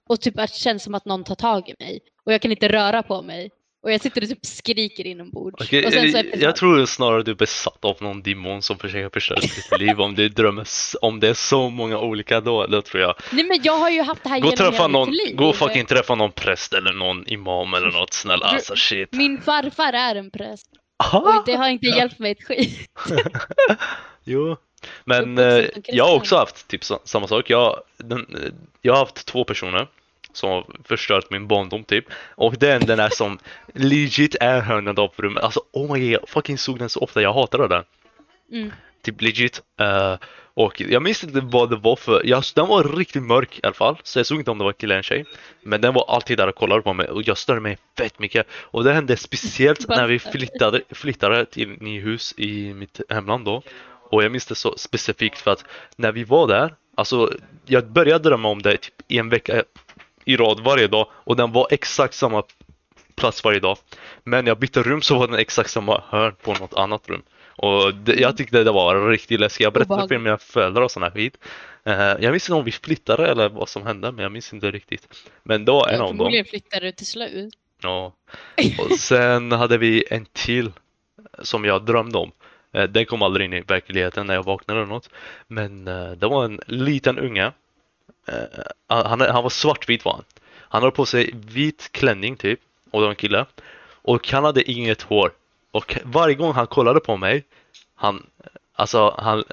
Och 0.09 0.21
typ 0.21 0.39
att 0.39 0.49
det 0.49 0.57
känns 0.57 0.83
som 0.83 0.95
att 0.95 1.05
någon 1.05 1.23
tar 1.23 1.35
tag 1.35 1.69
i 1.69 1.75
mig. 1.79 1.99
Och 2.23 2.33
jag 2.33 2.41
kan 2.41 2.51
inte 2.51 2.69
röra 2.69 3.03
på 3.03 3.21
mig. 3.21 3.49
Och 3.87 3.93
jag 3.93 4.01
sitter 4.01 4.21
och 4.23 4.29
typ 4.29 4.45
skriker 4.45 5.07
inombords. 5.07 5.55
Okej, 5.61 5.85
och 5.85 5.93
sen 5.93 6.11
så 6.11 6.17
jag, 6.17 6.25
efter 6.25 6.41
jag 6.43 6.55
tror 6.55 6.85
snarare 6.85 7.23
du 7.23 7.31
är 7.31 7.35
besatt 7.35 7.85
av 7.85 7.97
någon 7.99 8.21
demon 8.21 8.61
som 8.61 8.77
försöker 8.77 9.09
förstöra 9.09 9.39
ditt 9.39 9.71
liv. 9.79 10.01
Om 10.01 10.15
du 10.15 10.29
drömmer, 10.29 10.67
om 11.01 11.19
det 11.19 11.27
är 11.29 11.33
så 11.33 11.69
många 11.69 11.99
olika 11.99 12.41
då, 12.41 12.65
då 12.67 12.81
tror 12.81 13.01
jag. 13.01 13.15
Nej 13.31 13.43
men 13.43 13.59
jag 13.63 13.77
har 13.77 13.89
ju 13.89 14.01
haft 14.01 14.23
det 14.23 14.29
här 14.29 14.39
Gå 14.39 14.49
genom 14.49 14.73
hela 14.73 14.87
någon, 14.87 15.09
mitt 15.09 15.27
liv. 15.27 15.35
gå 15.35 15.49
och 15.49 15.55
fucking 15.55 15.85
träffa 15.85 16.15
någon 16.15 16.31
präst 16.31 16.73
eller 16.73 16.93
någon 16.93 17.27
imam 17.27 17.73
eller 17.73 17.91
något 17.91 18.13
snälla 18.13 18.45
alltså 18.45 18.75
shit. 18.75 19.11
Min 19.13 19.41
farfar 19.41 19.93
är 19.93 20.15
en 20.15 20.31
präst. 20.31 20.67
Aha! 21.03 21.19
Och 21.39 21.43
det 21.45 21.55
har 21.55 21.69
inte 21.69 21.87
hjälpt 21.87 22.19
mig 22.19 22.31
ett 22.31 22.43
skit. 22.43 22.89
Jo. 24.23 24.57
Men 25.05 25.37
eh, 25.37 25.65
jag 25.87 26.05
har 26.05 26.15
också 26.15 26.35
haft 26.35 26.67
typ 26.67 26.83
sa- 26.83 26.99
samma 27.03 27.27
sak. 27.27 27.49
Jag, 27.49 27.81
den, 27.97 28.19
eh, 28.19 28.51
jag 28.81 28.93
har 28.93 28.99
haft 28.99 29.25
två 29.25 29.43
personer 29.43 29.87
som 30.37 30.49
har 30.49 30.65
förstört 30.83 31.29
min 31.29 31.47
barndom 31.47 31.83
typ. 31.83 32.05
Och 32.35 32.57
den, 32.57 32.81
den 32.81 32.99
är 32.99 33.09
som 33.09 33.39
legit 33.73 34.35
är 34.39 34.61
hörnan 34.61 34.97
av 34.97 35.13
rummet. 35.15 35.43
Alltså 35.43 35.61
oh 35.71 35.93
my 35.93 35.99
god, 35.99 36.11
jag 36.11 36.29
fucking 36.29 36.57
såg 36.57 36.79
den 36.79 36.89
så 36.89 36.99
ofta. 36.99 37.21
Jag 37.21 37.33
hatade 37.33 37.67
den. 37.67 37.83
Mm. 38.51 38.71
Typ 39.03 39.21
legit. 39.21 39.61
Eh, 39.79 40.15
och 40.53 40.81
jag 40.81 41.01
minns 41.01 41.23
inte 41.23 41.41
vad 41.41 41.69
det 41.69 41.75
var 41.75 41.95
för, 41.95 42.21
jag, 42.25 42.43
den 42.55 42.67
var 42.67 42.83
riktigt 42.83 43.23
mörk 43.23 43.57
i 43.57 43.59
alla 43.63 43.73
fall. 43.73 43.97
Så 44.03 44.19
jag 44.19 44.25
såg 44.25 44.39
inte 44.39 44.51
om 44.51 44.57
det 44.57 44.63
var 44.63 44.73
kille 44.73 44.93
eller 44.93 45.03
tjej. 45.03 45.25
Men 45.63 45.81
den 45.81 45.93
var 45.93 46.05
alltid 46.07 46.37
där 46.37 46.47
och 46.47 46.55
kollade 46.55 46.81
på 46.81 46.93
mig 46.93 47.07
och 47.07 47.27
jag 47.27 47.37
störde 47.37 47.61
mig 47.61 47.77
fett 47.97 48.19
mycket. 48.19 48.47
Och 48.51 48.83
det 48.83 48.93
hände 48.93 49.17
speciellt 49.17 49.87
när 49.89 50.07
vi 50.07 50.19
flyttade, 50.19 50.81
flyttade 50.89 51.45
till 51.45 51.69
ny 51.69 51.99
hus 51.99 52.33
i 52.37 52.73
mitt 52.73 53.01
hemland 53.09 53.45
då. 53.45 53.61
Och 54.09 54.23
jag 54.23 54.31
minns 54.31 54.45
det 54.45 54.55
så 54.55 54.77
specifikt 54.77 55.41
för 55.41 55.51
att 55.51 55.65
när 55.95 56.11
vi 56.11 56.23
var 56.23 56.47
där, 56.47 56.73
alltså 56.95 57.31
jag 57.65 57.87
började 57.87 58.29
drömma 58.29 58.47
om 58.47 58.61
det 58.61 58.77
typ 58.77 58.93
i 59.07 59.17
en 59.17 59.29
vecka 59.29 59.63
i 60.27 60.37
rad 60.37 60.59
varje 60.59 60.87
dag 60.87 61.07
och 61.13 61.35
den 61.35 61.51
var 61.51 61.67
exakt 61.71 62.13
samma 62.13 62.43
plats 63.15 63.43
varje 63.43 63.59
dag. 63.59 63.77
Men 64.23 64.47
jag 64.47 64.59
bytte 64.59 64.83
rum 64.83 65.01
så 65.01 65.19
var 65.19 65.27
den 65.27 65.39
exakt 65.39 65.69
samma 65.69 66.03
hörn 66.09 66.35
på 66.41 66.53
något 66.53 66.73
annat 66.73 67.09
rum. 67.09 67.21
Och 67.57 67.93
det, 67.95 68.13
jag 68.19 68.37
tyckte 68.37 68.63
det 68.63 68.71
var 68.71 69.09
riktigt 69.09 69.39
läskigt. 69.39 69.63
Jag 69.63 69.73
berättade 69.73 70.07
för 70.07 70.17
mina 70.17 70.37
föräldrar 70.37 70.81
och 70.81 70.91
här 71.01 71.11
skit. 71.11 71.37
Eh, 71.85 71.93
jag 71.95 72.31
minns 72.31 72.49
inte 72.49 72.53
om 72.53 72.63
vi 72.63 72.71
flyttade 72.71 73.27
eller 73.27 73.49
vad 73.49 73.69
som 73.69 73.85
hände, 73.85 74.11
men 74.11 74.23
jag 74.23 74.31
minns 74.31 74.53
inte 74.53 74.71
riktigt. 74.71 75.07
Men 75.43 75.65
var 75.71 75.87
en 75.87 76.01
av 76.01 76.07
dem. 76.07 76.17
Förmodligen 76.17 76.45
flyttar 76.45 76.81
du 76.81 76.91
till 76.91 77.07
slut. 77.07 77.53
Ja. 77.81 78.13
Och 78.79 78.99
sen 78.99 79.51
hade 79.51 79.77
vi 79.77 80.05
en 80.09 80.25
till 80.25 80.71
som 81.39 81.65
jag 81.65 81.85
drömde 81.85 82.17
om. 82.17 82.31
Eh, 82.73 82.83
Den 82.83 83.05
kom 83.05 83.21
aldrig 83.21 83.45
in 83.45 83.53
i 83.53 83.61
verkligheten 83.61 84.27
när 84.27 84.33
jag 84.33 84.43
vaknade 84.43 84.79
eller 84.79 84.89
något. 84.89 85.09
Men 85.47 85.87
eh, 85.87 86.11
det 86.11 86.27
var 86.27 86.45
en 86.45 86.59
liten 86.65 87.19
unge. 87.19 87.51
Eh, 88.27 88.43
eh, 88.97 89.07
han, 89.07 89.21
han 89.21 89.43
var 89.43 89.49
svartvit 89.49 90.05
var 90.05 90.13
han. 90.13 90.23
Han 90.69 90.81
hade 90.81 90.95
på 90.95 91.05
sig 91.05 91.31
vit 91.33 91.89
klänning 91.91 92.37
typ. 92.37 92.59
Och 92.91 92.99
det 92.99 93.05
var 93.05 93.09
en 93.09 93.15
kille. 93.15 93.45
Och 94.01 94.27
han 94.31 94.43
hade 94.43 94.71
inget 94.71 95.01
hår. 95.01 95.31
Och 95.71 95.97
varje 96.03 96.35
gång 96.35 96.53
han 96.53 96.67
kollade 96.67 96.99
på 96.99 97.17
mig. 97.17 97.43
Han, 97.95 98.15
eh, 98.15 98.49
alltså 98.73 99.15
han, 99.17 99.43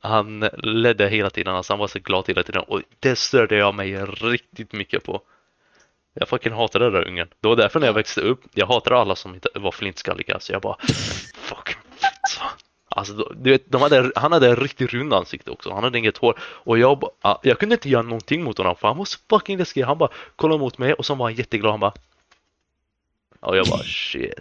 han 0.00 0.40
ledde 0.58 1.08
hela 1.08 1.30
tiden. 1.30 1.54
Alltså 1.54 1.72
han 1.72 1.80
var 1.80 1.88
så 1.88 1.98
glad 1.98 2.24
hela 2.28 2.42
tiden. 2.42 2.62
Och 2.62 2.82
det 3.00 3.16
störde 3.16 3.56
jag 3.56 3.74
mig 3.74 3.96
riktigt 4.04 4.72
mycket 4.72 5.04
på. 5.04 5.22
Jag 6.14 6.28
fucking 6.28 6.52
hatade 6.52 6.84
den 6.84 6.94
där 6.94 7.08
ungen. 7.08 7.28
Det 7.40 7.48
var 7.48 7.56
därför 7.56 7.80
när 7.80 7.86
jag 7.86 7.94
växte 7.94 8.20
upp, 8.20 8.40
jag 8.54 8.66
hatade 8.66 8.96
alla 8.96 9.16
som 9.16 9.40
var 9.54 9.72
flintskalliga. 9.72 10.40
Så 10.40 10.52
jag 10.52 10.62
bara, 10.62 10.76
fuck. 11.34 11.76
Så. 12.90 12.98
Alltså, 12.98 13.14
du 13.14 13.50
vet, 13.50 13.70
de 13.70 13.82
hade, 13.82 14.12
han 14.14 14.32
hade 14.32 14.48
en 14.48 14.56
riktigt 14.56 14.92
rund 14.92 15.14
ansikte 15.14 15.50
också. 15.50 15.72
Han 15.72 15.84
hade 15.84 15.98
inget 15.98 16.16
hår. 16.16 16.38
Och 16.40 16.78
jag, 16.78 17.04
ah, 17.20 17.38
jag 17.42 17.58
kunde 17.58 17.74
inte 17.74 17.88
göra 17.88 18.02
någonting 18.02 18.42
mot 18.42 18.58
honom 18.58 18.76
för 18.76 18.88
han 18.88 18.96
var 18.96 19.04
så 19.04 19.18
fucking 19.30 19.58
läskig. 19.58 19.82
Han 19.82 19.98
bara 19.98 20.10
kollade 20.36 20.60
mot 20.60 20.78
mig 20.78 20.94
och 20.94 21.06
så 21.06 21.14
var 21.14 21.26
han 21.26 21.34
jätteglad. 21.34 21.70
Han 21.70 21.80
bara... 21.80 21.92
Och 23.40 23.56
jag 23.56 23.66
bara 23.66 23.82
shit. 23.82 24.34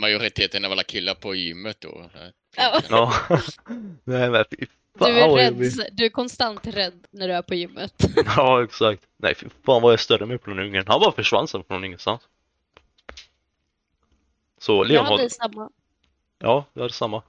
Majoriteten 0.00 0.64
av 0.64 0.72
alla 0.72 0.82
killar 0.82 1.14
på 1.14 1.34
gymmet 1.34 1.76
då. 1.80 2.10
Ja. 2.56 2.80
Ja. 2.90 3.12
Nej 4.04 4.30
men 4.30 4.44
fy 4.50 4.66
fan 4.98 5.10
Du 5.10 5.20
är, 5.20 5.28
vad 5.28 5.38
rädd, 5.38 5.90
du 5.92 6.04
är 6.04 6.08
konstant 6.10 6.66
rädd 6.66 7.06
när 7.10 7.28
du 7.28 7.34
är 7.34 7.42
på 7.42 7.54
gymmet. 7.54 7.92
Ja 8.36 8.64
exakt. 8.64 9.02
Nej 9.16 9.34
fy 9.34 9.46
fan 9.66 9.82
vad 9.82 9.92
jag 9.92 10.00
störde 10.00 10.26
mig 10.26 10.38
på 10.38 10.50
den 10.50 10.58
ungen. 10.58 10.84
Han 10.86 11.00
bara 11.00 11.12
försvann 11.12 11.48
sen 11.48 11.64
från 11.64 11.84
ingenstans. 11.84 12.22
Så 14.58 14.72
Jag 14.72 14.88
Leon 14.88 15.06
har... 15.06 15.16
hade 15.16 15.30
samma. 15.30 15.70
Ja, 16.38 16.64
jag 16.72 16.82
hade 16.82 16.94
samma. 16.94 17.22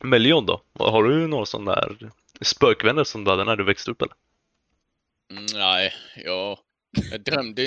Men 0.00 0.22
Leon 0.22 0.46
då? 0.46 0.62
Har 0.72 1.04
du 1.04 1.26
några 1.26 1.46
sådana 1.46 1.74
där 1.74 2.10
spökvänner 2.40 3.04
som 3.04 3.24
du 3.24 3.30
hade 3.30 3.44
när 3.44 3.56
du 3.56 3.64
växte 3.64 3.90
upp 3.90 4.02
eller? 4.02 4.14
Mm, 5.30 5.46
nej, 5.54 5.92
jag, 6.16 6.58
jag 7.10 7.20
drömde, 7.20 7.62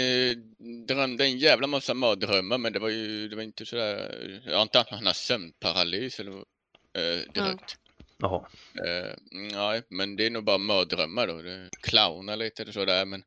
drömde 0.87 1.25
en 1.25 1.37
jävla 1.37 1.67
massa 1.67 1.93
mardrömmar 1.93 2.57
men 2.57 2.73
det 2.73 2.79
var 2.79 2.89
ju 2.89 3.27
det 3.27 3.35
var 3.35 3.43
inte 3.43 3.65
sådär, 3.65 4.41
jag 4.45 4.55
har 4.55 4.61
inte 4.61 4.77
haft 4.77 4.91
någon 4.91 5.13
sömnparalys 5.13 6.19
eller 6.19 6.31
eh, 6.93 7.33
direkt. 7.33 7.77
Jaha. 8.17 8.45
Eh, 8.85 9.13
nej, 9.31 9.81
men 9.89 10.15
det 10.15 10.25
är 10.25 10.29
nog 10.29 10.43
bara 10.43 10.57
mardrömmar 10.57 11.27
då. 11.27 11.41
Det 11.41 11.69
clownar 11.81 12.35
lite 12.35 12.63
och 12.63 12.73
sådär 12.73 13.05
men 13.05 13.23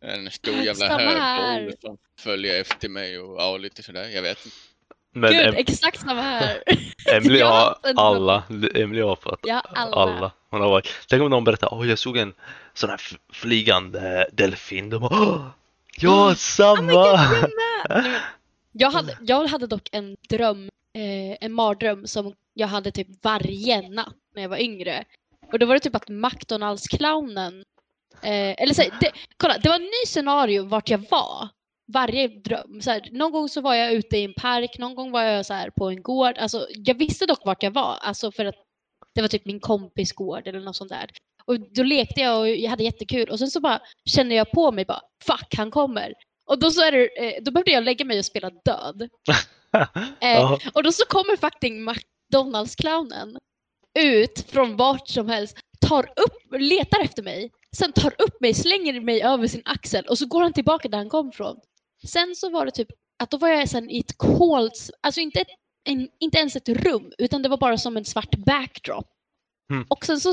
en 0.00 0.30
stor 0.30 0.54
jävla 0.54 0.88
högboll 0.98 1.72
som 1.80 1.98
följer 2.18 2.60
efter 2.60 2.88
mig 2.88 3.18
och 3.18 3.40
ja, 3.40 3.56
lite 3.56 3.82
sådär, 3.82 4.08
jag 4.08 4.22
vet 4.22 4.44
inte. 4.44 4.56
Men 5.14 5.32
Gud, 5.32 5.46
em 5.46 5.54
exakt 5.54 6.00
samma 6.00 6.22
här. 6.22 6.62
Emily 7.12 7.38
jag 7.38 7.46
har 7.46 7.76
alla. 7.96 8.42
Emily 8.74 9.00
har 9.02 9.16
fått 9.16 9.40
Ja, 9.42 9.62
alla. 9.74 9.96
alla. 9.96 10.32
Hon 10.50 10.60
har 10.60 10.70
varit. 10.70 10.88
Tänk 11.08 11.22
om 11.22 11.30
någon 11.30 11.44
berättar, 11.44 11.74
åh 11.74 11.88
jag 11.88 11.98
såg 11.98 12.16
en 12.16 12.34
sån 12.74 12.90
här 12.90 13.00
flygande 13.32 14.26
delfin. 14.32 14.90
De 14.90 15.00
bara, 15.00 15.20
åh, 15.20 15.46
ja 16.00 16.34
samma! 16.34 17.12
Nej, 17.88 18.02
men 18.02 18.14
Jag 18.72 18.90
hade, 18.90 19.18
jag 19.20 19.46
hade 19.46 19.66
dock 19.66 19.88
en 19.92 20.16
dröm, 20.28 20.68
eh, 20.94 21.36
en 21.40 21.52
mardröm 21.52 22.06
som 22.06 22.34
jag 22.54 22.68
hade 22.68 22.90
typ 22.90 23.08
varje 23.24 23.88
natt 23.88 24.14
när 24.34 24.42
jag 24.42 24.48
var 24.48 24.58
yngre. 24.60 25.04
Och 25.52 25.58
då 25.58 25.66
var 25.66 25.74
det 25.74 25.80
typ 25.80 25.94
att 25.94 26.08
McDonalds-clownen, 26.08 27.64
eh, 28.22 28.62
eller 28.62 28.74
så, 28.74 28.82
det, 29.00 29.12
kolla, 29.36 29.58
det 29.58 29.68
var 29.68 29.76
en 29.76 29.82
ny 29.82 30.06
scenario 30.06 30.64
vart 30.64 30.90
jag 30.90 31.04
var. 31.10 31.48
Varje 31.92 32.28
dröm. 32.28 32.80
Så 32.82 32.90
här, 32.90 33.08
någon 33.12 33.32
gång 33.32 33.48
så 33.48 33.60
var 33.60 33.74
jag 33.74 33.92
ute 33.92 34.18
i 34.18 34.24
en 34.24 34.34
park, 34.34 34.78
någon 34.78 34.94
gång 34.94 35.10
var 35.10 35.22
jag 35.22 35.46
så 35.46 35.54
här 35.54 35.70
på 35.70 35.90
en 35.90 36.02
gård. 36.02 36.38
Alltså, 36.38 36.66
jag 36.74 36.94
visste 36.94 37.26
dock 37.26 37.44
vart 37.44 37.62
jag 37.62 37.70
var, 37.70 37.96
alltså 38.00 38.32
för 38.32 38.44
att 38.44 38.54
det 39.14 39.20
var 39.20 39.28
typ 39.28 39.44
min 39.44 39.60
kompis 39.60 40.12
gård 40.12 40.46
eller 40.46 40.60
något 40.60 40.76
sånt 40.76 40.90
där. 40.90 41.10
Och 41.44 41.60
då 41.60 41.82
lekte 41.82 42.20
jag 42.20 42.40
och 42.40 42.48
jag 42.48 42.70
hade 42.70 42.84
jättekul 42.84 43.28
och 43.28 43.38
sen 43.38 43.50
så 43.50 43.60
bara 43.60 43.80
kände 44.04 44.34
jag 44.34 44.50
på 44.50 44.72
mig 44.72 44.84
bara, 44.84 45.00
fuck 45.24 45.54
han 45.56 45.70
kommer. 45.70 46.14
Och 46.46 46.58
då, 46.58 46.70
så 46.70 46.82
är 46.82 46.92
det, 46.92 47.36
eh, 47.36 47.42
då 47.42 47.50
behövde 47.50 47.70
jag 47.70 47.84
lägga 47.84 48.04
mig 48.04 48.18
och 48.18 48.24
spela 48.24 48.50
död. 48.50 49.08
Eh, 50.20 50.52
och 50.74 50.82
då 50.82 50.92
så 50.92 51.04
kommer 51.08 51.36
fucking 51.36 51.88
McDonalds-clownen 51.88 53.38
ut 53.98 54.50
från 54.50 54.76
vart 54.76 55.08
som 55.08 55.28
helst, 55.28 55.58
tar 55.80 56.04
upp, 56.04 56.60
letar 56.60 57.00
efter 57.00 57.22
mig, 57.22 57.50
sen 57.76 57.92
tar 57.92 58.14
upp 58.22 58.40
mig, 58.40 58.54
slänger 58.54 59.00
mig 59.00 59.22
över 59.22 59.46
sin 59.46 59.62
axel 59.64 60.06
och 60.06 60.18
så 60.18 60.26
går 60.26 60.42
han 60.42 60.52
tillbaka 60.52 60.88
där 60.88 60.98
han 60.98 61.08
kom 61.08 61.32
från. 61.32 61.56
Sen 62.06 62.34
så 62.36 62.50
var 62.50 62.66
det 62.66 62.70
typ 62.70 62.88
att 63.18 63.30
då 63.30 63.36
var 63.36 63.48
jag 63.48 63.68
sen 63.68 63.90
i 63.90 63.98
ett 63.98 64.16
kolt, 64.16 64.90
alltså 65.00 65.20
inte, 65.20 65.40
ett, 65.40 65.48
en, 65.84 66.08
inte 66.20 66.38
ens 66.38 66.56
ett 66.56 66.68
rum, 66.68 67.12
utan 67.18 67.42
det 67.42 67.48
var 67.48 67.56
bara 67.56 67.78
som 67.78 67.96
en 67.96 68.04
svart 68.04 68.36
backdrop. 68.36 69.06
Mm. 69.72 69.86
Och 69.88 70.04
sen 70.04 70.20
så 70.20 70.30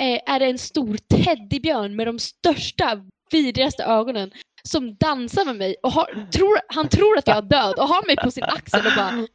eh, 0.00 0.20
är 0.26 0.40
det 0.40 0.46
en 0.46 0.58
stor 0.58 0.96
teddybjörn 0.96 1.96
med 1.96 2.06
de 2.06 2.18
största, 2.18 3.02
vidrigaste 3.30 3.84
ögonen 3.84 4.30
som 4.62 4.96
dansar 4.96 5.44
med 5.44 5.56
mig 5.56 5.76
och 5.82 5.92
har, 5.92 6.30
tror, 6.32 6.58
han 6.68 6.88
tror 6.88 7.18
att 7.18 7.26
jag 7.26 7.36
är 7.36 7.42
död 7.42 7.74
och 7.78 7.88
har 7.88 8.06
mig 8.06 8.16
på 8.16 8.30
sin 8.30 8.44
axel 8.44 8.86
och 8.86 8.92
bara 8.96 9.26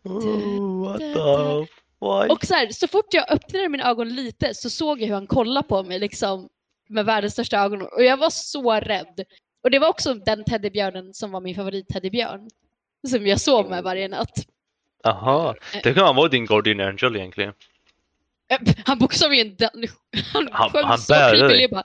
what 0.85 0.99
the 0.99 1.13
fuck? 1.13 2.31
och 2.31 2.45
så, 2.45 2.53
här, 2.53 2.71
så 2.71 2.87
fort 2.87 3.13
jag 3.13 3.31
öppnade 3.31 3.69
mina 3.69 3.89
ögon 3.89 4.09
lite 4.15 4.53
så 4.53 4.69
såg 4.69 5.01
jag 5.01 5.07
hur 5.07 5.13
han 5.13 5.27
kollade 5.27 5.67
på 5.67 5.83
mig 5.83 5.99
liksom 5.99 6.49
med 6.89 7.05
världens 7.05 7.33
största 7.33 7.57
ögon 7.59 7.81
och 7.81 8.03
jag 8.03 8.17
var 8.17 8.29
så 8.29 8.73
rädd. 8.73 9.25
Och 9.63 9.71
det 9.71 9.79
var 9.79 9.87
också 9.87 10.13
den 10.13 10.43
teddybjörnen 10.43 11.13
som 11.13 11.31
var 11.31 11.41
min 11.41 11.55
favoritteddybjörn. 11.55 12.49
Som 13.07 13.27
jag 13.27 13.41
sov 13.41 13.69
med 13.69 13.83
varje 13.83 14.07
natt. 14.07 14.47
Aha, 15.03 15.55
det 15.83 15.93
kan 15.93 16.15
vara 16.15 16.27
din 16.27 16.45
Guardian 16.45 16.79
Angel 16.79 17.15
egentligen. 17.15 17.53
Han 18.85 18.99
bokstavligen 18.99 19.55
han, 20.33 20.49
Han- 20.51 20.69
sjöng 20.69 20.85
han 20.85 20.97
så. 20.97 21.13
Jag 21.13 21.69
bara, 21.71 21.83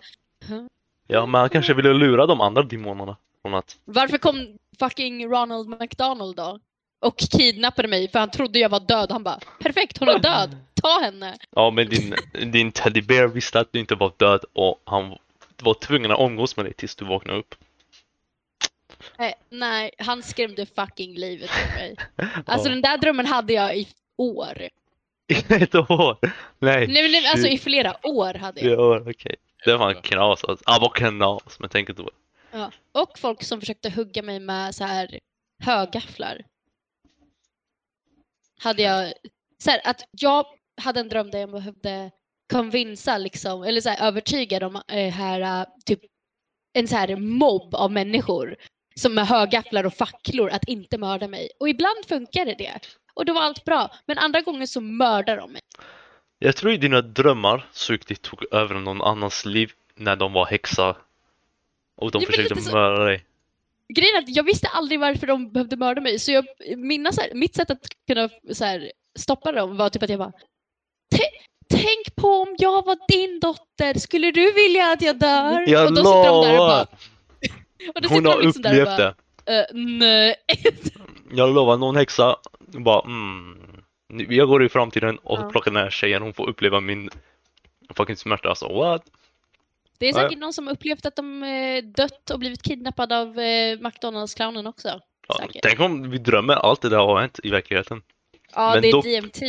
Ja, 1.06 1.26
men 1.26 1.40
han 1.40 1.50
kanske 1.50 1.74
ville 1.74 1.92
lura 1.92 2.26
de 2.26 2.40
andra 2.40 2.62
demonerna 2.62 3.16
att... 3.42 3.76
Varför 3.84 4.18
kom 4.18 4.58
fucking 4.78 5.26
Ronald 5.26 5.68
McDonald 5.80 6.36
då? 6.36 6.58
Och 7.00 7.16
kidnappade 7.18 7.88
mig 7.88 8.08
för 8.08 8.18
han 8.18 8.30
trodde 8.30 8.58
jag 8.58 8.68
var 8.68 8.80
död. 8.80 9.10
Han 9.12 9.22
bara, 9.22 9.38
perfekt 9.60 9.98
hon 9.98 10.08
är 10.08 10.18
död, 10.18 10.56
ta 10.82 11.00
henne. 11.02 11.36
Ja, 11.50 11.70
men 11.70 11.88
din, 11.88 12.14
din 12.52 12.72
teddybear 12.72 13.26
visste 13.26 13.60
att 13.60 13.72
du 13.72 13.80
inte 13.80 13.94
var 13.94 14.12
död 14.16 14.44
och 14.52 14.82
han 14.84 15.16
var 15.62 15.74
tvungen 15.74 16.10
att 16.10 16.20
umgås 16.20 16.56
med 16.56 16.66
dig 16.66 16.72
tills 16.72 16.96
du 16.96 17.04
vaknade 17.04 17.38
upp. 17.38 17.54
Nej, 19.50 19.90
han 19.98 20.22
skrämde 20.22 20.66
fucking 20.66 21.14
livet 21.14 21.50
ur 21.50 21.74
mig. 21.76 21.96
Alltså 22.46 22.68
Ja. 22.68 22.72
den 22.74 22.82
där 22.82 22.98
drömmen 22.98 23.26
hade 23.26 23.52
jag 23.52 23.76
i 23.76 23.88
år. 24.16 24.68
Ett 25.48 25.74
år? 25.74 26.18
Nej, 26.58 26.86
Nej, 26.88 27.10
nej 27.12 27.26
alltså 27.26 27.48
i 27.48 27.58
flera 27.58 28.06
år 28.06 28.34
hade 28.34 28.60
jag. 28.60 28.80
År, 28.80 29.10
okej. 29.10 29.36
Det 29.64 29.76
var 29.76 29.90
en 29.94 30.02
knas 30.02 30.44
alltså. 30.44 30.64
Ah, 30.66 30.78
vad 30.80 30.94
knas, 30.94 31.60
men 31.60 31.68
tänk 31.70 31.88
inte 31.88 32.02
på. 32.02 32.10
Ja. 32.50 32.70
Och 32.92 33.18
folk 33.18 33.42
som 33.42 33.60
försökte 33.60 33.90
hugga 33.90 34.22
mig 34.22 34.40
med 34.40 34.74
så 34.74 34.84
här 34.84 35.20
högafflar. 35.58 36.44
Hade 38.58 38.82
jag, 38.82 39.12
så 39.58 39.70
här, 39.70 39.80
att 39.84 40.02
jag 40.10 40.46
hade 40.80 41.00
en 41.00 41.08
dröm 41.08 41.30
där 41.30 41.38
jag 41.38 41.50
behövde 41.50 42.10
konvinsa 42.52 43.18
liksom, 43.18 43.62
eller 43.62 43.80
så 43.80 43.88
här, 43.88 44.08
övertyga 44.08 44.58
de 44.60 44.82
eh, 44.88 45.12
här, 45.12 45.66
typ 45.86 46.00
en 46.72 46.88
så 46.88 46.96
här 46.96 47.16
mobb 47.16 47.74
av 47.74 47.92
människor 47.92 48.56
som 49.00 49.14
med 49.14 49.26
högafflar 49.26 49.86
och 49.86 49.94
facklor 49.94 50.50
att 50.50 50.68
inte 50.68 50.98
mörda 50.98 51.28
mig. 51.28 51.48
Och 51.60 51.68
ibland 51.68 52.06
funkade 52.08 52.54
det. 52.54 52.80
Och 53.14 53.24
då 53.24 53.32
var 53.32 53.40
allt 53.42 53.64
bra. 53.64 53.90
Men 54.06 54.18
andra 54.18 54.40
gånger 54.40 54.66
så 54.66 54.80
mördar 54.80 55.36
de 55.36 55.52
mig. 55.52 55.60
Jag 56.38 56.56
tror 56.56 56.72
i 56.72 56.76
dina 56.76 57.00
drömmar 57.00 57.66
det 58.08 58.22
tog 58.22 58.54
över 58.54 58.74
någon 58.74 59.02
annans 59.02 59.44
liv 59.44 59.70
när 59.94 60.16
de 60.16 60.32
var 60.32 60.46
häxa. 60.46 60.96
Och 61.96 62.10
de 62.10 62.18
väl 62.18 62.26
försökte 62.26 62.62
så- 62.62 62.72
mörda 62.72 63.04
dig. 63.04 63.24
Grejen 63.94 64.16
är 64.16 64.18
att 64.22 64.36
jag 64.36 64.44
visste 64.44 64.68
aldrig 64.68 65.00
varför 65.00 65.26
de 65.26 65.52
behövde 65.52 65.76
mörda 65.76 66.00
mig. 66.00 66.18
Så 66.18 66.32
jag, 66.32 66.46
mina, 66.76 67.12
så 67.12 67.20
här, 67.20 67.30
mitt 67.34 67.54
sätt 67.54 67.70
att 67.70 67.78
kunna 68.06 68.28
så 68.54 68.64
här, 68.64 68.92
stoppa 69.18 69.52
dem 69.52 69.76
var 69.76 69.88
typ 69.90 70.02
att 70.02 70.10
jag 70.10 70.18
bara 70.18 70.32
"Tä- 71.14 71.46
Tänk 71.68 72.16
på 72.16 72.28
om 72.28 72.56
jag 72.58 72.84
var 72.84 72.98
din 73.08 73.40
dotter, 73.40 73.98
skulle 73.98 74.30
du 74.30 74.52
vilja 74.52 74.92
att 74.92 75.02
jag 75.02 75.16
dör? 75.18 75.64
Jag 75.68 75.86
och 75.86 75.94
då 75.94 75.96
sitter 75.96 76.26
de 76.28 76.44
där 76.46 76.52
och 76.60 76.66
bara, 76.68 76.86
Hon 78.08 78.26
har 78.26 78.42
liksom 78.42 78.60
upplevt 78.64 78.86
bara, 78.86 78.96
det. 78.96 79.14
"Eh, 79.58 79.64
nej. 79.74 80.34
Jag 81.32 81.54
lovar, 81.54 81.76
någon 81.76 81.96
häxa 81.96 82.36
bara 82.66 83.00
mm. 83.04 83.56
Jag 84.28 84.48
går 84.48 84.64
i 84.64 84.68
framtiden 84.68 85.18
och 85.18 85.38
Ja. 85.38 85.50
plockar 85.50 85.70
den 85.70 85.82
här 85.82 85.90
tjejen, 85.90 86.22
hon 86.22 86.34
får 86.34 86.48
uppleva 86.48 86.80
min 86.80 87.10
fucking 87.94 88.16
smärta. 88.16 88.48
Alltså 88.48 88.68
what? 88.72 89.02
Det 89.98 90.06
är 90.06 90.12
Ja, 90.12 90.18
ja. 90.22 90.28
säkert 90.28 90.38
någon 90.38 90.52
som 90.52 90.68
upplevt 90.68 91.06
att 91.06 91.16
de 91.16 91.42
eh, 91.42 91.84
dött 91.84 92.30
och 92.30 92.38
blivit 92.38 92.62
kidnappad 92.62 93.12
av 93.12 93.38
eh, 93.38 93.78
McDonalds-clownen 93.78 94.66
också. 94.68 95.00
Ja, 95.28 95.38
Säkert. 95.40 95.62
tänk 95.62 95.80
om 95.80 96.10
vi 96.10 96.18
drömmer 96.18 96.54
allt 96.54 96.82
det 96.82 96.88
där 96.88 96.96
har 96.98 97.20
hänt 97.20 97.40
i 97.42 97.50
verkligheten. 97.50 98.02
Ja, 98.54 98.70
men 98.72 98.82
det 98.82 98.88
är 98.88 98.92
dock- 98.92 99.04
DMT. 99.04 99.42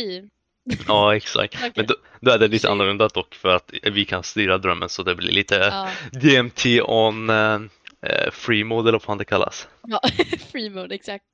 Ja, 0.88 1.16
exakt. 1.16 1.54
Okej. 1.58 1.72
Men 1.76 1.86
då, 1.86 1.94
då 2.20 2.30
är 2.30 2.38
det 2.38 2.48
lite 2.48 2.70
annorlunda 2.70 3.08
dock 3.08 3.34
för 3.34 3.48
att 3.48 3.72
vi 3.82 4.04
kan 4.04 4.22
styra 4.22 4.58
drömmen 4.58 4.88
så 4.88 5.02
det 5.02 5.14
blir 5.14 5.32
lite 5.32 5.54
Ja, 5.54 5.88
DMT 6.20 6.66
on 6.82 7.30
eh, 7.30 7.58
eh, 8.02 8.30
free 8.30 8.64
mode 8.64 8.88
eller 8.88 8.98
vad 8.98 9.02
fan 9.02 9.18
det 9.18 9.24
kallas. 9.24 9.68
ja. 9.82 10.00
free 10.52 10.70
mode, 10.70 10.94
exakt. 10.94 11.24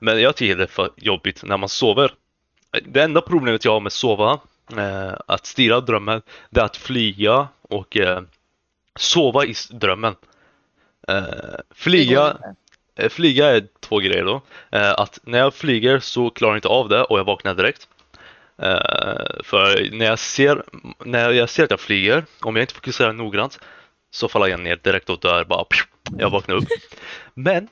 Men 0.00 0.20
jag 0.20 0.36
tycker 0.36 0.56
det 0.56 0.62
är 0.62 0.66
för 0.66 0.90
jobbigt 0.96 1.44
när 1.44 1.56
man 1.56 1.68
sover. 1.68 2.12
Det 2.84 3.02
enda 3.02 3.20
problemet 3.20 3.64
jag 3.64 3.72
har 3.72 3.80
med 3.80 3.86
att 3.86 3.92
sova, 3.92 4.40
eh, 4.76 5.14
att 5.26 5.46
styra 5.46 5.80
drömmen, 5.80 6.22
det 6.50 6.60
är 6.60 6.64
att 6.64 6.76
flyga 6.76 7.48
och 7.62 7.96
eh, 7.96 8.22
sova 8.96 9.44
i 9.44 9.54
drömmen. 9.70 10.14
Eh, 11.08 11.24
flyga, 11.70 12.36
eh, 12.96 13.08
flyga 13.08 13.46
är 13.46 13.66
två 13.80 13.98
grejer 13.98 14.24
då. 14.24 14.42
Eh, 14.70 14.92
att 14.92 15.18
när 15.22 15.38
jag 15.38 15.54
flyger 15.54 15.98
så 15.98 16.30
klarar 16.30 16.52
jag 16.52 16.58
inte 16.58 16.68
av 16.68 16.88
det 16.88 17.02
och 17.02 17.18
jag 17.18 17.24
vaknar 17.24 17.54
direkt. 17.54 17.88
För 19.44 19.90
när 19.92 20.06
jag, 20.06 20.18
ser, 20.18 20.64
när 21.04 21.30
jag 21.30 21.48
ser 21.48 21.64
att 21.64 21.70
jag 21.70 21.80
flyger, 21.80 22.24
om 22.40 22.56
jag 22.56 22.62
inte 22.62 22.74
fokuserar 22.74 23.12
noggrant 23.12 23.60
så 24.16 24.28
faller 24.28 24.46
jag 24.46 24.60
ner 24.60 24.76
direkt 24.76 25.10
och 25.10 25.20
dör 25.20 25.44
bara. 25.44 25.64
pju, 25.64 25.84
Jag 26.18 26.30
vaknar 26.30 26.54
upp. 26.54 26.68
Men 27.34 27.68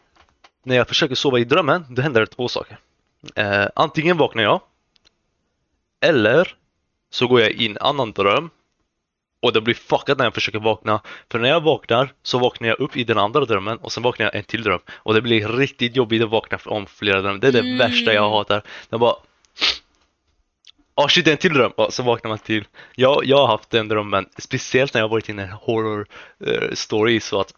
när 0.65 0.77
jag 0.77 0.89
försöker 0.89 1.15
sova 1.15 1.39
i 1.39 1.45
drömmen, 1.45 1.85
då 1.89 2.03
händer 2.03 2.21
det 2.21 2.27
två 2.27 2.49
saker. 2.49 2.79
Eh, 3.35 3.67
antingen 3.75 4.17
vaknar 4.17 4.43
jag 4.43 4.61
eller 6.01 6.55
så 7.11 7.27
går 7.27 7.41
jag 7.41 7.51
i 7.51 7.67
en 7.67 7.79
annan 7.81 8.13
dröm 8.13 8.51
och 9.43 9.53
det 9.53 9.61
blir 9.61 9.75
fuckat 9.75 10.19
när 10.19 10.25
jag 10.25 10.35
försöker 10.35 10.59
vakna. 10.59 11.01
För 11.31 11.39
när 11.39 11.49
jag 11.49 11.61
vaknar 11.61 12.13
så 12.23 12.39
vaknar 12.39 12.69
jag 12.69 12.81
upp 12.81 12.97
i 12.97 13.05
den 13.05 13.19
andra 13.19 13.45
drömmen 13.45 13.79
och 13.79 13.93
sen 13.93 14.03
vaknar 14.03 14.27
jag 14.27 14.35
en 14.35 14.45
till 14.45 14.63
dröm. 14.63 14.81
Och 14.89 15.15
det 15.15 15.23
blir 15.23 15.49
riktigt 15.49 15.97
jobbigt 15.97 16.23
att 16.23 16.31
vakna 16.31 16.59
om 16.65 16.87
flera 16.87 17.21
drömmar. 17.23 17.39
Det 17.39 17.49
är 17.49 17.53
det 17.53 17.59
Mm. 17.59 17.79
värsta 17.79 18.13
jag 18.13 18.31
hatar. 18.31 18.63
Jag 18.89 19.01
bara... 19.01 19.17
Åh 20.97 21.09
shit, 21.09 21.25
det 21.25 21.31
är 21.31 21.33
en 21.33 21.39
till 21.39 21.55
dröm! 21.55 21.73
Och 21.77 21.93
så 21.93 22.03
vaknar 22.03 22.29
man 22.29 22.39
till. 22.39 22.65
Jag, 22.95 23.25
jag 23.25 23.37
har 23.37 23.47
haft 23.47 23.71
den 23.71 23.89
drömmen, 23.89 24.27
speciellt 24.39 24.95
när 24.95 25.01
jag 25.01 25.09
varit 25.09 25.29
i 25.29 25.33
en 25.33 25.49
horror 25.49 26.07
uh, 26.47 26.75
story 26.75 27.21
så 27.21 27.41
att 27.41 27.55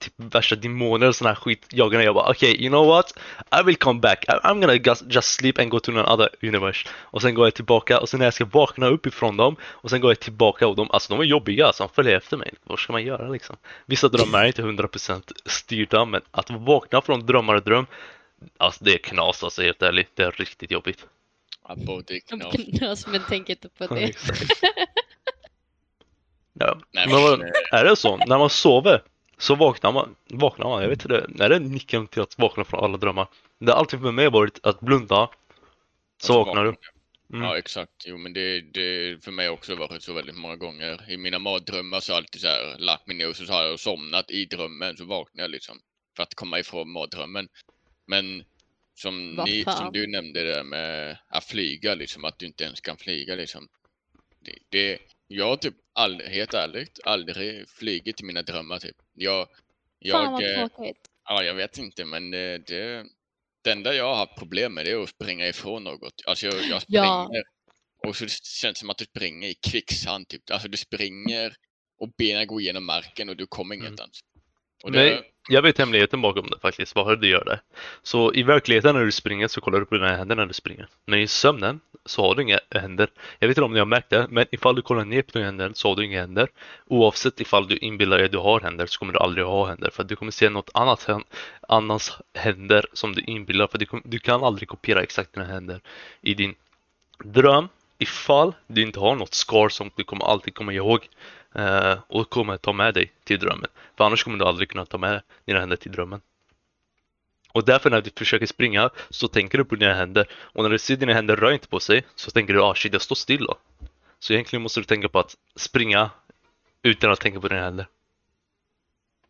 typ 0.00 0.12
värsta 0.16 0.56
demoner 0.56 1.08
och 1.08 1.16
sån 1.16 1.26
här 1.26 1.34
skit 1.34 1.66
jagar 1.70 1.98
mig. 1.98 2.04
Jag 2.04 2.14
bara 2.14 2.30
okej, 2.30 2.62
you 2.62 2.68
know 2.68 2.86
what? 2.86 3.18
I 3.60 3.62
will 3.64 3.76
come 3.76 4.00
back. 4.00 4.24
I, 4.28 4.30
I'm 4.30 4.60
gonna 4.60 4.74
just, 4.74 5.02
just 5.08 5.28
sleep 5.28 5.58
and 5.58 5.70
go 5.70 5.80
to 5.80 5.92
another 5.92 6.28
universe. 6.42 6.88
Och 6.94 7.22
sen 7.22 7.34
går 7.34 7.46
jag 7.46 7.54
tillbaka 7.54 8.00
och 8.00 8.08
sen 8.08 8.18
när 8.18 8.26
jag 8.26 8.34
ska 8.34 8.44
vakna 8.44 8.86
upp 8.86 9.06
ifrån 9.06 9.36
dem 9.36 9.56
och 9.62 9.90
sen 9.90 10.00
går 10.00 10.10
jag 10.10 10.20
tillbaka 10.20 10.66
och 10.68 10.76
de, 10.76 10.90
alltså 10.90 11.14
de 11.14 11.20
är 11.20 11.24
jobbiga 11.24 11.66
alltså, 11.66 11.82
de 11.82 11.94
följer 11.94 12.16
efter 12.16 12.36
mig. 12.36 12.54
Vad 12.64 12.78
ska 12.78 12.92
man 12.92 13.04
göra 13.04 13.28
liksom? 13.28 13.56
Vissa 13.86 14.08
drömmar 14.08 14.42
är 14.42 14.46
inte 14.46 14.62
100% 14.62 15.32
styrda 15.46 16.04
men 16.04 16.20
att 16.30 16.50
vakna 16.50 17.00
från 17.00 17.26
drömmar 17.26 17.54
och 17.54 17.62
dröm, 17.62 17.86
alltså 18.58 18.84
det 18.84 18.94
är 18.94 18.98
knas 18.98 19.44
alltså 19.44 19.62
helt 19.62 19.82
ärligt. 19.82 20.10
Det 20.14 20.22
är 20.22 20.30
riktigt 20.30 20.70
jobbigt. 20.70 21.06
Ja, 21.68 21.74
både 21.76 22.14
De 22.14 22.20
knas. 22.20 22.78
knas, 22.78 23.06
men 23.06 23.20
tänk 23.28 23.48
inte 23.48 23.68
på 23.68 23.86
det. 23.86 24.12
Ja. 26.52 26.80
Nej, 26.92 27.06
Men 27.08 27.22
men, 27.38 27.48
eh, 27.48 27.52
är 27.72 27.84
det 27.84 27.96
så? 27.96 28.16
När 28.16 28.38
man 28.38 28.50
sover 28.50 29.02
så 29.38 29.54
vaknar 29.54 29.92
man, 29.92 30.14
vaknar 30.28 30.68
man, 30.68 30.82
jag 30.82 30.88
vet 30.88 31.04
inte, 31.04 31.44
är 31.44 31.48
det 31.48 31.58
nyckeln 31.58 32.06
till 32.06 32.22
att 32.22 32.38
vakna 32.38 32.64
från 32.64 32.84
alla 32.84 32.96
drömmar? 32.96 33.28
Det 33.58 33.72
har 33.72 33.78
alltid 33.78 34.00
för 34.00 34.12
mig 34.12 34.30
varit 34.30 34.66
att 34.66 34.80
blunda, 34.80 35.30
så 36.22 36.44
vaknar 36.44 36.64
du. 36.64 36.74
Mm. 37.32 37.44
Ja 37.44 37.58
exakt, 37.58 37.92
jo 38.06 38.18
men 38.18 38.32
det, 38.32 38.60
det 38.60 39.24
för 39.24 39.30
mig 39.32 39.48
också 39.48 39.74
varit 39.74 40.02
så 40.02 40.12
väldigt 40.12 40.36
många 40.36 40.56
gånger. 40.56 41.10
I 41.10 41.16
mina 41.16 41.38
mardrömmar 41.38 42.00
så 42.00 42.12
har 42.12 42.16
jag 42.16 42.22
alltid 42.22 42.40
så 42.40 42.48
här 42.48 42.78
lagt 42.78 43.06
mig 43.06 43.16
ner 43.16 43.28
och 43.28 43.36
så 43.36 43.52
har 43.52 43.62
jag 43.62 43.80
somnat 43.80 44.30
i 44.30 44.44
drömmen 44.44 44.96
så 44.96 45.04
vaknar 45.04 45.44
jag 45.44 45.50
liksom. 45.50 45.78
För 46.16 46.22
att 46.22 46.34
komma 46.34 46.58
ifrån 46.58 46.90
mardrömmen. 46.90 47.48
Men 48.06 48.44
som, 48.94 49.34
ni, 49.34 49.64
som 49.64 49.92
du 49.92 50.06
nämnde 50.06 50.42
det 50.42 50.52
där 50.52 50.64
med 50.64 51.18
att 51.28 51.44
flyga 51.44 51.94
liksom, 51.94 52.24
att 52.24 52.38
du 52.38 52.46
inte 52.46 52.64
ens 52.64 52.80
kan 52.80 52.96
flyga 52.96 53.34
liksom. 53.34 53.68
Det, 54.40 54.58
det, 54.68 54.98
jag 55.28 55.46
har 55.48 55.56
typ 55.56 55.74
aldrig, 55.92 56.30
helt 56.30 56.54
ärligt, 56.54 57.00
aldrig 57.04 57.68
flugit 57.68 58.20
i 58.20 58.24
mina 58.24 58.42
drömmar 58.42 58.78
typ. 58.78 58.96
Jag, 59.12 59.48
Fan 60.10 60.32
vad 60.32 60.42
jag, 60.42 60.60
eh, 60.62 60.68
tråkigt. 60.68 61.08
Ja, 61.24 61.42
jag 61.42 61.54
vet 61.54 61.78
inte, 61.78 62.04
men 62.04 62.30
det, 62.30 62.58
det, 62.58 63.06
det 63.62 63.72
enda 63.72 63.94
jag 63.94 64.04
har 64.04 64.14
haft 64.16 64.38
problem 64.38 64.74
med 64.74 64.84
det 64.86 64.90
är 64.90 65.02
att 65.02 65.08
springa 65.08 65.48
ifrån 65.48 65.84
något. 65.84 66.14
Alltså 66.26 66.46
jag, 66.46 66.54
jag 66.70 66.82
springer 66.82 67.04
Ja. 67.04 67.28
och 68.06 68.16
så 68.16 68.24
det 68.24 68.32
känns 68.44 68.78
som 68.78 68.90
att 68.90 68.98
du 68.98 69.04
springer 69.04 69.48
i 69.48 69.54
kvicksand 69.54 70.28
typ. 70.28 70.50
Alltså 70.50 70.68
du 70.68 70.76
springer 70.76 71.56
och 71.98 72.08
benen 72.18 72.46
går 72.46 72.60
igenom 72.60 72.84
marken 72.84 73.28
och 73.28 73.36
du 73.36 73.46
kommer 73.46 73.74
Mm. 73.74 73.86
ingenstans. 73.86 74.20
Och 74.84 74.92
Nej, 74.92 75.10
det, 75.10 75.22
jag 75.48 75.62
vet 75.62 75.78
hemligheten 75.78 76.20
bakom 76.20 76.46
det 76.46 76.58
faktiskt, 76.58 76.94
Vad 76.94 77.20
du 77.20 77.28
gör 77.28 77.44
det. 77.44 77.60
Så 78.02 78.34
i 78.34 78.42
verkligheten 78.42 78.94
när 78.94 79.04
du 79.04 79.12
springer 79.12 79.48
så 79.48 79.60
kollar 79.60 79.80
du 79.80 79.86
på 79.86 79.94
dina 79.94 80.16
händer 80.16 80.36
när 80.36 80.46
du 80.46 80.54
springer. 80.54 80.88
Men 81.06 81.20
i 81.20 81.26
sömnen 81.26 81.80
så 82.04 82.22
har 82.22 82.34
du 82.34 82.42
inga 82.42 82.58
händer. 82.70 83.08
Jag 83.38 83.48
vet 83.48 83.56
inte 83.56 83.64
om 83.64 83.72
ni 83.72 83.78
har 83.78 83.86
märkt 83.86 84.10
det, 84.10 84.26
men 84.30 84.46
ifall 84.50 84.74
du 84.74 84.82
kollar 84.82 85.04
ner 85.04 85.22
på 85.22 85.30
dina 85.32 85.44
händer 85.44 85.70
så 85.74 85.88
har 85.88 85.96
du 85.96 86.04
inga 86.04 86.20
händer. 86.20 86.48
Oavsett 86.86 87.40
ifall 87.40 87.68
du 87.68 87.76
inbillar 87.76 88.16
dig 88.16 88.26
att 88.26 88.32
du 88.32 88.38
har 88.38 88.60
händer 88.60 88.86
så 88.86 88.98
kommer 88.98 89.12
du 89.12 89.18
aldrig 89.18 89.46
ha 89.46 89.66
händer. 89.66 89.90
För 89.90 90.02
att 90.02 90.08
du 90.08 90.16
kommer 90.16 90.32
se 90.32 90.48
något 90.48 90.70
annat 90.74 91.08
annans 91.68 92.18
händer 92.34 92.86
som 92.92 93.14
du 93.14 93.20
inbillar. 93.20 93.66
För 93.66 93.78
du, 93.78 93.86
du 94.04 94.18
kan 94.18 94.44
aldrig 94.44 94.68
kopiera 94.68 95.02
exakt 95.02 95.34
dina 95.34 95.46
händer 95.46 95.80
i 96.20 96.34
din 96.34 96.54
dröm. 97.24 97.68
Ifall 97.98 98.54
du 98.66 98.82
inte 98.82 99.00
har 99.00 99.16
något 99.16 99.34
scar 99.34 99.68
som 99.68 99.90
du 99.96 100.04
kommer 100.04 100.24
alltid 100.24 100.54
komma 100.54 100.72
ihåg 100.72 101.08
Eh, 101.54 101.98
och 102.06 102.30
kommer 102.30 102.56
ta 102.56 102.72
med 102.72 102.94
dig 102.94 103.12
till 103.24 103.38
drömmen. 103.38 103.70
För 103.96 104.04
annars 104.04 104.24
kommer 104.24 104.38
du 104.38 104.44
aldrig 104.44 104.68
kunna 104.68 104.86
ta 104.86 104.98
med 104.98 105.22
dina 105.44 105.60
händer 105.60 105.76
till 105.76 105.92
drömmen. 105.92 106.20
Och 107.52 107.64
därför 107.64 107.90
när 107.90 108.00
du 108.00 108.10
försöker 108.16 108.46
springa 108.46 108.90
så 109.10 109.28
tänker 109.28 109.58
du 109.58 109.64
på 109.64 109.74
dina 109.74 109.94
händer 109.94 110.26
och 110.32 110.62
när 110.62 110.70
du 110.70 110.78
ser 110.78 110.96
dina 110.96 111.14
händer 111.14 111.36
rör 111.36 111.52
inte 111.52 111.68
på 111.68 111.80
sig 111.80 112.04
så 112.14 112.30
tänker 112.30 112.54
du 112.54 112.62
ah 112.62 112.74
shit 112.74 112.92
jag 112.92 113.02
står 113.02 113.14
still 113.14 113.44
då. 113.44 113.58
Så 114.18 114.32
egentligen 114.32 114.62
måste 114.62 114.80
du 114.80 114.84
tänka 114.84 115.08
på 115.08 115.18
att 115.18 115.36
springa 115.56 116.10
utan 116.82 117.10
att 117.10 117.20
tänka 117.20 117.40
på 117.40 117.48
dina 117.48 117.60
händer. 117.60 117.86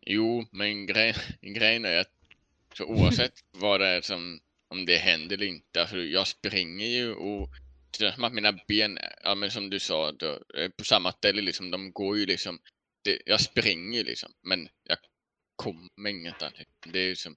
jo, 0.05 0.45
men 0.51 0.85
gre 0.85 1.13
grejen 1.41 1.85
är 1.85 1.97
att 1.97 2.11
så 2.73 2.85
oavsett 2.85 3.33
vad 3.51 3.79
det 3.79 3.87
är 3.87 4.01
som, 4.01 4.39
om 4.67 4.85
det 4.85 4.97
händer 4.97 5.35
eller 5.35 5.45
inte, 5.45 5.81
alltså 5.81 5.97
jag 5.97 6.27
springer 6.27 6.87
ju 6.87 7.13
och 7.13 7.49
som 7.95 8.23
att 8.23 8.33
mina 8.33 8.51
ben, 8.67 8.99
ja 9.23 9.35
men 9.35 9.51
som 9.51 9.69
du 9.69 9.79
sa, 9.79 10.11
då, 10.11 10.39
på 10.77 10.83
samma 10.83 11.11
ställe 11.11 11.41
liksom, 11.41 11.71
de 11.71 11.91
går 11.91 12.17
ju 12.17 12.25
liksom, 12.25 12.59
det, 13.03 13.21
jag 13.25 13.41
springer 13.41 13.97
ju 13.97 14.03
liksom, 14.03 14.31
men 14.43 14.69
jag 14.83 14.97
kommer 15.55 16.09
ingenstans. 16.09 16.53
Det 16.85 16.99
är 16.99 17.15
som, 17.15 17.35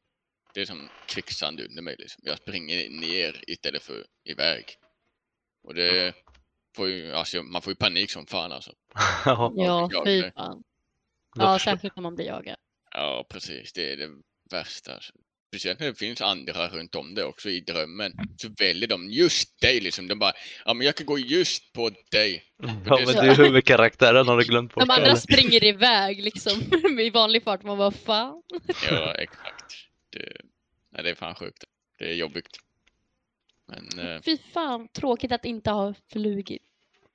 det 0.54 0.60
är 0.60 0.66
som 0.66 0.88
kvicksand 1.08 1.60
under 1.60 1.82
mig 1.82 1.96
liksom. 1.98 2.22
Jag 2.24 2.38
springer 2.38 2.90
ner 2.90 3.44
istället 3.46 3.82
för 3.82 4.06
iväg. 4.24 4.64
Och 5.62 5.74
det 5.74 6.14
får 6.76 6.88
ju, 6.88 7.12
alltså 7.12 7.42
man 7.42 7.62
får 7.62 7.70
ju 7.70 7.76
panik 7.76 8.10
som 8.10 8.26
fan 8.26 8.52
alltså. 8.52 8.72
Ja, 9.24 9.90
fy 10.04 10.30
fan. 10.30 10.62
Ja, 11.38 11.58
särskilt 11.58 11.96
när 11.96 12.02
man 12.02 12.14
blir 12.14 12.26
jagad. 12.26 12.56
Ja, 12.90 13.26
precis. 13.30 13.72
Det 13.72 13.92
är 13.92 13.96
det 13.96 14.10
värsta. 14.50 14.94
Alltså. 14.94 15.12
Speciellt 15.56 15.80
när 15.80 15.86
det 15.86 15.94
finns 15.94 16.20
andra 16.20 16.68
runt 16.68 16.94
om 16.94 17.14
det 17.14 17.24
också 17.24 17.50
i 17.50 17.60
drömmen. 17.60 18.12
Så 18.36 18.48
väljer 18.58 18.88
de 18.88 19.10
just 19.10 19.60
dig 19.60 19.80
liksom. 19.80 20.08
De 20.08 20.18
bara, 20.18 20.32
ja 20.64 20.74
men 20.74 20.86
jag 20.86 20.96
kan 20.96 21.06
gå 21.06 21.18
just 21.18 21.72
på 21.72 21.90
dig. 22.10 22.44
Ja 22.58 22.98
men 23.06 23.06
det 23.06 23.30
är 23.30 23.36
huvudkaraktären 23.36 24.28
har 24.28 24.36
du 24.36 24.44
glömt 24.44 24.74
bort 24.74 24.84
De 24.86 24.90
andra 24.90 25.06
eller? 25.06 25.16
springer 25.16 25.64
iväg 25.64 26.22
liksom 26.24 26.52
i 27.00 27.10
vanlig 27.10 27.42
fart. 27.42 27.62
Man 27.62 27.78
bara 27.78 27.90
fan. 27.90 28.42
Ja, 28.90 29.14
exakt. 29.14 29.74
Det, 30.10 30.32
Nej, 30.92 31.04
det 31.04 31.10
är 31.10 31.14
fan 31.14 31.34
sjukt. 31.34 31.64
Det 31.98 32.04
är 32.10 32.14
jobbigt. 32.14 32.48
Men 33.66 34.08
eh, 34.08 34.20
Fy 34.22 34.38
fan, 34.54 34.88
tråkigt 34.88 35.32
att 35.32 35.44
inte 35.44 35.70
ha 35.70 35.94
flugit. 36.12 36.62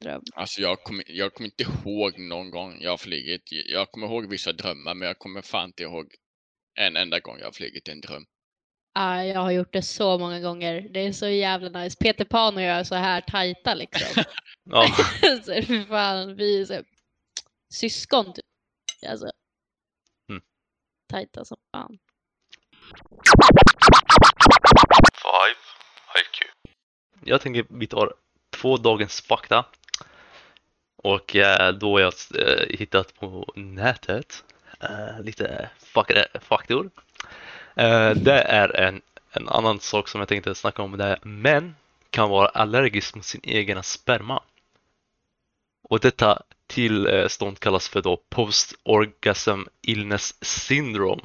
Dröm. 0.01 0.21
alltså 0.33 0.61
jag 0.61 0.83
kommer, 0.83 1.03
jag 1.07 1.33
kommer 1.33 1.47
inte 1.47 1.63
ihåg 1.63 2.19
någon 2.19 2.51
gång 2.51 2.77
jag 2.81 2.89
har 2.91 2.97
flugit. 2.97 3.41
Jag 3.51 3.91
kommer 3.91 4.07
ihåg 4.07 4.29
vissa 4.29 4.53
drömmar, 4.53 4.93
men 4.93 5.07
jag 5.07 5.19
kommer 5.19 5.41
fan 5.41 5.65
inte 5.65 5.83
ihåg 5.83 6.15
en 6.75 6.95
enda 6.97 7.19
gång 7.19 7.37
jag 7.39 7.45
har 7.45 7.51
flugit 7.51 7.87
en 7.87 8.01
dröm. 8.01 8.25
Ah, 8.93 9.23
jag 9.23 9.39
har 9.39 9.51
gjort 9.51 9.73
det 9.73 9.81
så 9.81 10.17
många 10.17 10.39
gånger. 10.39 10.87
Det 10.89 10.99
är 10.99 11.11
så 11.11 11.27
jävla 11.27 11.69
nice. 11.69 11.97
Peter 11.99 12.25
Pan 12.25 12.55
och 12.55 12.61
jag 12.61 12.79
är 12.79 12.83
så 12.83 12.95
här 12.95 13.21
tajta 13.21 13.73
liksom. 13.73 14.23
Ja, 14.63 14.87
så, 15.45 15.85
fan, 15.87 16.35
vi 16.35 16.61
är 16.61 16.65
så, 16.65 16.83
syskon 17.73 18.33
typ. 18.33 18.45
Alltså. 19.09 19.31
Mm. 20.29 20.41
Tajta 21.09 21.45
som 21.45 21.57
fan. 21.71 21.99
Five 25.21 25.59
IQ. 26.21 26.51
Jag 27.23 27.41
tänker 27.41 27.65
vi 27.69 27.87
tar 27.87 28.13
två 28.49 28.77
dagens 28.77 29.21
fakta. 29.21 29.65
Och 31.03 31.35
eh, 31.35 31.73
då 31.73 31.91
har 31.91 31.99
jag 31.99 32.13
eh, 32.39 32.77
hittat 32.77 33.13
på 33.13 33.53
nätet 33.55 34.43
eh, 34.79 35.23
lite 35.23 35.69
faktor. 36.41 36.89
Eh, 37.75 38.11
det 38.15 38.41
är 38.41 38.75
en, 38.75 39.01
en 39.31 39.49
annan 39.49 39.79
sak 39.79 40.07
som 40.07 40.21
jag 40.21 40.27
tänkte 40.27 40.55
snacka 40.55 40.81
om. 40.81 40.97
Det 40.97 41.03
är 41.03 41.19
män 41.21 41.75
kan 42.09 42.29
vara 42.29 42.47
allergisk 42.47 43.15
mot 43.15 43.25
sin 43.25 43.41
egen 43.43 43.83
sperma. 43.83 44.43
Och 45.83 45.99
detta 45.99 46.43
tillstånd 46.67 47.59
kallas 47.59 47.89
för 47.89 48.01
då 48.01 48.17
post-orgasm 48.29 49.61
illness 49.81 50.35
syndrome. 50.41 51.21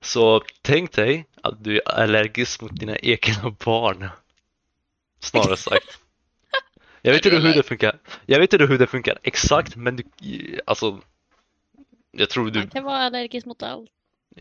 Så 0.00 0.42
tänk 0.62 0.92
dig 0.92 1.26
att 1.42 1.64
du 1.64 1.76
är 1.76 1.88
allergisk 1.88 2.60
mot 2.60 2.80
dina 2.80 2.98
egna 2.98 3.50
barn. 3.64 4.08
Snarare 5.20 5.56
sagt. 5.56 5.98
Jag 7.02 7.12
vet 7.12 7.26
inte 7.26 7.38
hur 7.38 7.54
det 7.54 7.62
funkar. 7.62 7.98
Jag 8.26 8.40
vet 8.40 8.52
inte 8.52 8.66
hur 8.66 8.78
det 8.78 8.86
funkar 8.86 9.18
exakt, 9.22 9.76
men 9.76 9.96
du, 9.96 10.60
alltså. 10.66 11.00
Jag 12.10 12.30
tror 12.30 12.50
du, 12.50 12.58
Man 12.58 12.68
kan 12.70 12.84
vara 12.84 12.96
allergisk 12.96 13.46
mot 13.46 13.62
allt. 13.62 13.90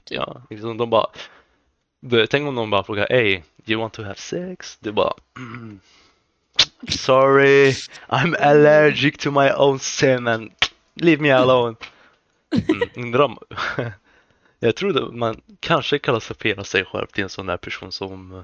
ja, 0.10 0.42
liksom 0.50 0.78
de 0.78 0.90
bara. 0.90 1.08
Tänk 2.30 2.48
om 2.48 2.56
de 2.56 2.70
bara 2.70 2.84
frågar, 2.84 3.08
hey, 3.10 3.42
you 3.66 3.82
want 3.82 3.94
to 3.94 4.04
have 4.04 4.16
sex? 4.16 4.78
Du 4.80 4.92
bara, 4.92 5.14
mm, 5.38 5.80
sorry, 6.90 7.72
I'm 8.08 8.36
allergic 8.42 9.18
to 9.18 9.32
my 9.32 9.52
own 9.52 9.80
semen. 9.80 10.52
Leave 10.96 11.22
me 11.22 11.32
alone. 11.32 11.76
Mm, 12.96 13.38
jag 14.60 14.76
tror 14.76 14.94
det, 14.94 15.12
man 15.12 15.42
kanske 15.60 16.00
kallas 16.00 16.26
för 16.26 16.64
sig 16.64 16.86
själv 16.86 17.06
till 17.06 17.24
en 17.24 17.30
sån 17.30 17.46
där 17.46 17.58
person 17.58 17.92
som 17.92 18.44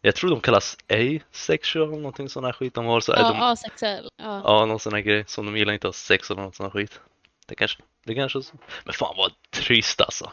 jag 0.00 0.14
tror 0.14 0.30
de 0.30 0.40
kallas 0.40 0.76
asexual, 0.88 1.88
någonting 1.88 2.28
sån 2.28 2.44
här 2.44 2.52
skit. 2.52 2.74
De 2.74 2.84
har 2.86 3.00
så 3.00 3.12
är 3.12 3.22
de, 3.22 3.36
Ja, 3.36 3.50
asexuell. 3.50 4.10
Ja. 4.16 4.42
Ja, 4.44 4.66
någon 4.66 4.78
sån 4.78 4.92
här 4.92 5.00
grej 5.00 5.24
som 5.26 5.46
de 5.46 5.56
gillar 5.56 5.72
inte 5.72 5.88
att 5.88 5.94
ha 5.94 5.98
sex 5.98 6.30
eller 6.30 6.42
något 6.42 6.54
sån 6.54 6.64
här 6.66 6.70
skit. 6.70 7.00
Det 7.46 7.54
kanske, 7.54 7.82
det 8.04 8.14
kanske 8.14 8.38
är 8.38 8.42
så. 8.42 8.56
Men 8.84 8.94
fan 8.94 9.14
vad 9.16 9.32
trist 9.50 10.00
alltså. 10.00 10.32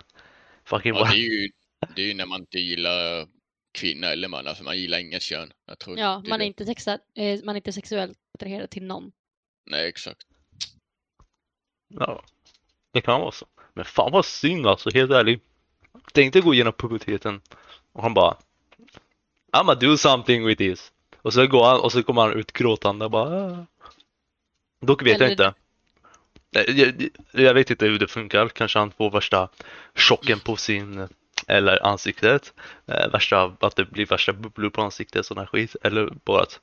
Fucking 0.66 0.95
Ja, 0.95 1.03
det, 1.03 1.18
är 1.18 1.41
ju, 1.43 1.49
det 1.95 2.01
är 2.01 2.05
ju 2.05 2.14
när 2.14 2.26
man 2.26 2.39
inte 2.39 2.59
gillar 2.59 3.28
kvinna 3.72 4.07
eller 4.07 4.28
man, 4.28 4.47
alltså 4.47 4.64
man 4.64 4.78
gillar 4.78 4.97
inget 4.99 5.22
kön. 5.22 5.53
Jag 5.66 5.80
tror 5.80 5.99
Ja, 5.99 6.24
man 6.28 6.41
är 6.41 6.45
inte, 6.45 6.66
sexa, 6.66 6.93
eh, 7.16 7.39
man 7.43 7.55
är 7.55 7.57
inte 7.57 7.74
sexuellt 7.74 8.18
attraherad 8.34 8.70
till 8.70 8.84
någon. 8.84 9.11
Nej, 9.66 9.88
exakt. 9.88 10.22
ja. 11.88 12.24
Det 12.93 13.01
kan 13.01 13.22
vara 13.22 13.32
så. 13.32 13.45
Men 13.74 13.86
fan 13.86 14.11
vad 14.11 14.26
synd 14.26 14.68
alltså, 14.68 14.89
helt 14.93 15.11
ärligt. 15.11 15.43
Tänkte 16.14 16.41
gå 16.41 16.53
igenom 16.53 16.74
puberteten 16.74 17.41
och 17.91 18.03
han 18.03 18.14
bara 18.14 18.38
I'mma 19.57 19.76
do 19.76 19.97
something 19.97 20.45
with 20.45 20.57
this. 20.57 20.91
Och 21.18 21.34
så 21.34 21.47
går 21.47 21.66
han 21.66 21.80
och 21.80 21.91
så 21.91 22.03
kommer 22.03 22.22
han 22.22 22.34
ut 22.39 22.51
gråtande 22.51 23.05
och 23.05 23.11
bara 23.11 23.51
"Ah." 23.51 23.66
Dock 24.82 25.01
vet 25.01 25.07
jag 25.07 25.22
Eller- 25.22 25.32
inte. 25.32 25.53
Jag, 26.54 27.10
jag 27.32 27.54
vet 27.54 27.70
inte 27.72 27.86
hur 27.86 27.99
det 27.99 28.08
funkar. 28.08 28.47
Kanske 28.47 28.80
han 28.80 28.91
får 28.91 29.12
värsta 29.12 29.49
chocken 29.95 30.39
på 30.39 30.56
sin 30.56 31.08
eller 31.47 31.86
ansiktet. 31.86 32.54
Eh, 32.86 33.12
värsta, 33.12 33.56
att 33.60 33.76
det 33.76 33.86
blir 33.86 34.06
värsta 34.06 34.34
bubblor 34.34 34.70
på 34.70 34.82
ansiktet, 34.82 35.26
sån 35.26 35.38
här 35.38 35.45
skit. 35.45 35.76
Eller 35.84 36.10
bara 36.26 36.41
att 36.41 36.60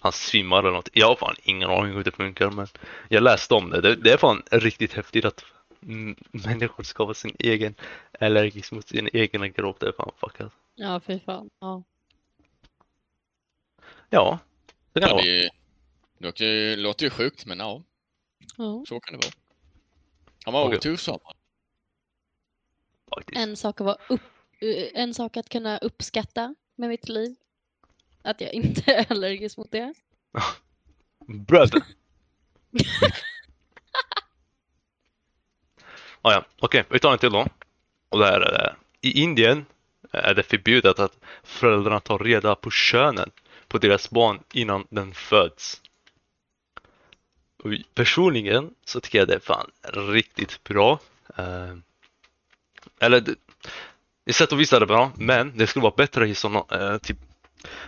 han 0.00 0.12
svimmar 0.12 0.58
eller 0.58 0.70
något. 0.70 0.88
Jag 0.92 1.06
har 1.06 1.16
fan 1.16 1.34
ingen 1.42 1.70
aning 1.70 1.92
hur 1.92 2.04
det 2.04 2.10
funkar 2.12 2.50
men 2.50 2.66
jag 3.08 3.22
läste 3.22 3.54
om 3.54 3.70
det. 3.70 3.80
Det, 3.80 3.94
det 3.94 4.12
är 4.12 4.16
fan 4.16 4.42
riktigt 4.50 4.92
häftigt 4.92 5.24
att 5.24 5.44
människor 6.30 6.84
ska 6.84 7.04
vara 7.04 7.14
sin 7.14 7.36
egen 7.38 7.74
allergisk 8.20 8.72
mot 8.72 8.88
sin 8.88 9.08
egen 9.12 9.52
kropp. 9.52 9.80
Det 9.80 9.86
är 9.86 9.92
fan 9.92 10.10
fuckat. 10.20 10.52
Ja, 10.74 11.00
fy 11.06 11.20
fan. 11.20 11.50
Ja. 11.60 11.82
Ja, 14.10 14.38
det 14.92 15.00
kan 15.00 15.08
det 15.08 15.14
vara. 15.14 15.24
det, 16.32 16.44
ju- 16.44 16.76
låter 16.76 17.04
ju 17.04 17.10
sjukt, 17.10 17.46
men 17.46 17.58
ja, 17.58 17.82
Ja. 18.56 18.84
så 18.88 19.00
kan 19.00 19.18
det 19.18 19.26
vara. 19.26 19.34
Har 20.44 20.52
man 20.52 20.62
Okej. 20.62 20.78
otur. 20.78 20.98
Faktiskt. 23.14 23.38
En, 23.38 23.56
sak 23.56 23.80
att 23.80 23.84
vara 23.84 23.96
upp, 24.08 24.20
eh, 24.60 25.02
en 25.02 25.14
sak 25.14 25.36
att 25.36 25.48
kunna 25.48 25.78
uppskatta 25.78 26.54
med 26.74 26.88
mitt 26.88 27.08
liv. 27.08 27.36
Att 28.22 28.40
jag 28.40 28.52
inte 28.52 28.92
är 28.92 29.12
allergisk 29.12 29.56
mot 29.56 29.70
det. 29.70 29.94
Bröd. 31.26 31.70
ah, 36.22 36.32
ja, 36.32 36.44
okej, 36.58 36.84
vi 36.90 36.98
tar 36.98 37.12
en 37.12 37.18
till 37.18 37.32
då. 37.32 37.46
Och 38.08 38.18
det 38.18 38.26
här 38.26 38.40
är 38.40 38.52
det. 38.52 38.76
I 39.00 39.22
Indien 39.22 39.66
är 40.10 40.34
det 40.34 40.42
förbjudet 40.42 40.98
att 40.98 41.18
föräldrarna 41.42 42.00
tar 42.00 42.18
reda 42.18 42.54
på 42.54 42.70
könen 42.70 43.30
på 43.68 43.78
deras 43.78 44.10
barn 44.10 44.42
innan 44.52 44.86
den 44.90 45.14
föds. 45.14 45.82
Och 47.64 47.70
personligen 47.94 48.70
så 48.84 49.00
tycker 49.00 49.18
jag 49.18 49.28
det 49.28 49.34
är 49.34 49.38
fan 49.38 49.70
riktigt 49.92 50.64
bra. 50.64 50.98
Eh, 51.36 51.74
eller 53.00 53.20
det- 53.20 53.34
i 54.26 54.32
sätt 54.32 54.52
och 54.52 54.60
vis 54.60 54.72
är 54.72 54.80
det 54.80 54.86
bra, 54.86 55.12
men 55.16 55.52
det 55.58 55.66
skulle 55.66 55.82
vara 55.82 55.94
bättre 55.96 56.28
i 56.28 56.34
sådana 56.34 56.64
eh, 56.70 56.98
typ 56.98 57.16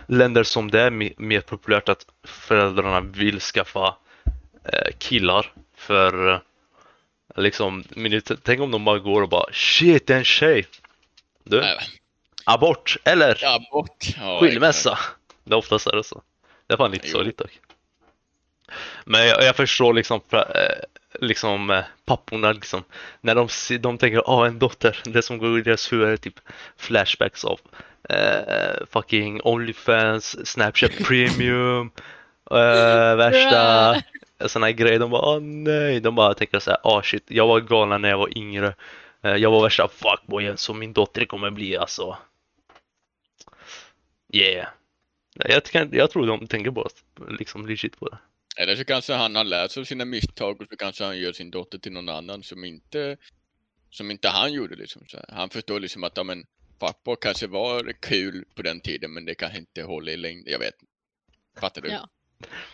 länder 0.07 0.43
som 0.43 0.71
det 0.71 0.81
är 0.81 0.91
me- 0.91 1.13
mer 1.17 1.41
populärt 1.41 1.89
att 1.89 2.05
föräldrarna 2.23 3.01
vill 3.01 3.39
skaffa 3.39 3.95
eh, 4.63 4.91
killar 4.97 5.53
för 5.75 6.33
eh, 6.33 6.39
liksom, 7.35 7.83
men 7.89 8.21
tänk 8.43 8.61
om 8.61 8.71
de 8.71 8.85
bara 8.85 8.99
går 8.99 9.21
och 9.21 9.29
bara 9.29 9.53
shit, 9.53 10.09
en 10.09 10.23
tjej. 10.23 10.65
Du, 11.43 11.59
Nej, 11.61 11.77
abort 12.45 12.97
eller 13.03 13.37
ja, 13.41 13.59
bort. 13.71 14.05
Ja, 14.19 14.39
skilsmässa. 14.41 14.99
Det 15.43 15.53
är 15.53 15.57
oftast 15.57 15.87
är 15.87 15.95
det 15.95 16.03
så. 16.03 16.21
Det 16.67 16.73
är 16.73 16.77
fan 16.77 16.91
lite 16.91 17.07
sorgligt 17.09 17.37
dock. 17.37 17.59
Men 19.05 19.27
jag, 19.27 19.43
jag 19.43 19.55
förstår 19.55 19.93
liksom, 19.93 20.21
eh, 20.31 20.39
liksom 21.21 21.69
eh, 21.69 21.83
papporna 22.05 22.51
liksom, 22.51 22.83
när 23.21 23.35
de, 23.35 23.47
de 23.79 23.97
tänker 23.97 24.23
ah 24.25 24.47
en 24.47 24.59
dotter, 24.59 25.01
det 25.03 25.21
som 25.21 25.37
går 25.37 25.59
i 25.59 25.61
deras 25.61 25.93
huvud 25.93 26.09
är 26.09 26.17
typ 26.17 26.39
flashbacks 26.77 27.45
av 27.45 27.59
eh, 28.09 28.85
fucking 28.91 29.41
Onlyfans, 29.43 30.47
Snapchat 30.47 30.91
Premium, 31.07 31.91
eh, 32.51 33.15
värsta 33.15 33.95
sådana 34.47 34.71
grejer. 34.71 34.99
De 34.99 35.11
bara 35.11 35.21
åh 35.21 35.39
nej, 35.41 35.99
de 35.99 36.15
bara 36.15 36.33
tänker 36.33 36.59
så 36.59 36.71
här 36.71 36.79
ah 36.83 37.01
shit, 37.01 37.23
jag 37.27 37.47
var 37.47 37.59
galen 37.59 38.01
när 38.01 38.09
jag 38.09 38.17
var 38.17 38.37
yngre. 38.37 38.73
Eh, 39.21 39.35
jag 39.35 39.51
var 39.51 39.63
värsta 39.63 39.87
fuckboyen 39.87 40.57
som 40.57 40.79
min 40.79 40.93
dotter 40.93 41.25
kommer 41.25 41.49
bli 41.49 41.77
alltså. 41.77 42.17
Yeah. 44.33 44.67
Jag, 45.33 45.61
jag 45.91 46.11
tror 46.11 46.27
de 46.27 46.47
tänker 46.47 46.71
bara 46.71 46.89
liksom 47.27 47.65
legit 47.65 47.99
på 47.99 48.09
det. 48.09 48.17
Eller 48.57 48.75
så 48.75 48.85
kanske 48.85 49.13
han 49.13 49.35
har 49.35 49.43
lärt 49.43 49.71
sig 49.71 49.81
av 49.81 49.85
sina 49.85 50.05
misstag 50.05 50.61
och 50.61 50.67
så 50.69 50.77
kanske 50.77 51.03
han 51.03 51.19
gör 51.19 51.33
sin 51.33 51.51
dotter 51.51 51.77
till 51.77 51.91
någon 51.91 52.09
annan 52.09 52.43
som 52.43 52.63
inte, 52.63 53.17
som 53.89 54.11
inte 54.11 54.29
han 54.29 54.53
gjorde 54.53 54.75
liksom. 54.75 55.07
Så 55.07 55.25
han 55.29 55.49
förstår 55.49 55.79
liksom 55.79 56.03
att, 56.03 56.17
ja 56.17 56.23
men, 56.23 56.45
fuckboy 56.79 57.15
kanske 57.21 57.47
var 57.47 57.93
kul 58.01 58.45
på 58.55 58.61
den 58.61 58.81
tiden 58.81 59.13
men 59.13 59.25
det 59.25 59.35
kanske 59.35 59.57
inte 59.57 59.83
håller 59.83 60.11
i 60.11 60.17
längden. 60.17 60.51
Jag 60.51 60.59
vet 60.59 60.75
Fattar 61.59 61.81
du? 61.81 61.89
Ja. 61.89 62.09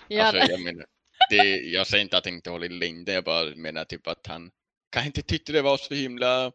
Ja, 0.07 0.23
alltså, 0.23 0.51
jag, 0.51 0.61
menar, 0.61 0.85
det, 1.29 1.59
jag 1.61 1.87
säger 1.87 2.03
inte 2.03 2.17
att 2.17 2.23
det 2.23 2.29
inte 2.29 2.49
håller 2.49 2.65
i 2.65 2.69
längden, 2.69 3.15
jag 3.15 3.23
bara 3.23 3.55
menar 3.55 3.85
typ 3.85 4.07
att 4.07 4.27
han 4.27 4.51
kanske 4.89 5.07
inte 5.07 5.21
tyckte 5.21 5.51
det 5.51 5.61
var 5.61 5.77
så 5.77 5.93
himla 5.93 6.51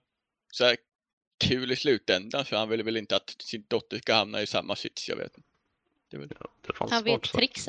så 0.52 0.64
här, 0.64 0.76
kul 1.38 1.72
i 1.72 1.76
slutändan 1.76 2.44
så 2.44 2.56
han 2.56 2.68
ville 2.68 2.82
väl 2.82 2.96
inte 2.96 3.16
att 3.16 3.34
sin 3.38 3.64
dotter 3.68 3.98
ska 3.98 4.14
hamna 4.14 4.42
i 4.42 4.46
samma 4.46 4.76
sits, 4.76 5.08
jag 5.08 5.16
vet 5.16 5.36
inte. 5.36 5.48
Det 6.10 6.36
Ja, 6.40 6.50
det 6.66 6.72
fan 6.72 6.88
han 6.90 7.04
vet 7.04 7.26
sagt. 7.26 7.68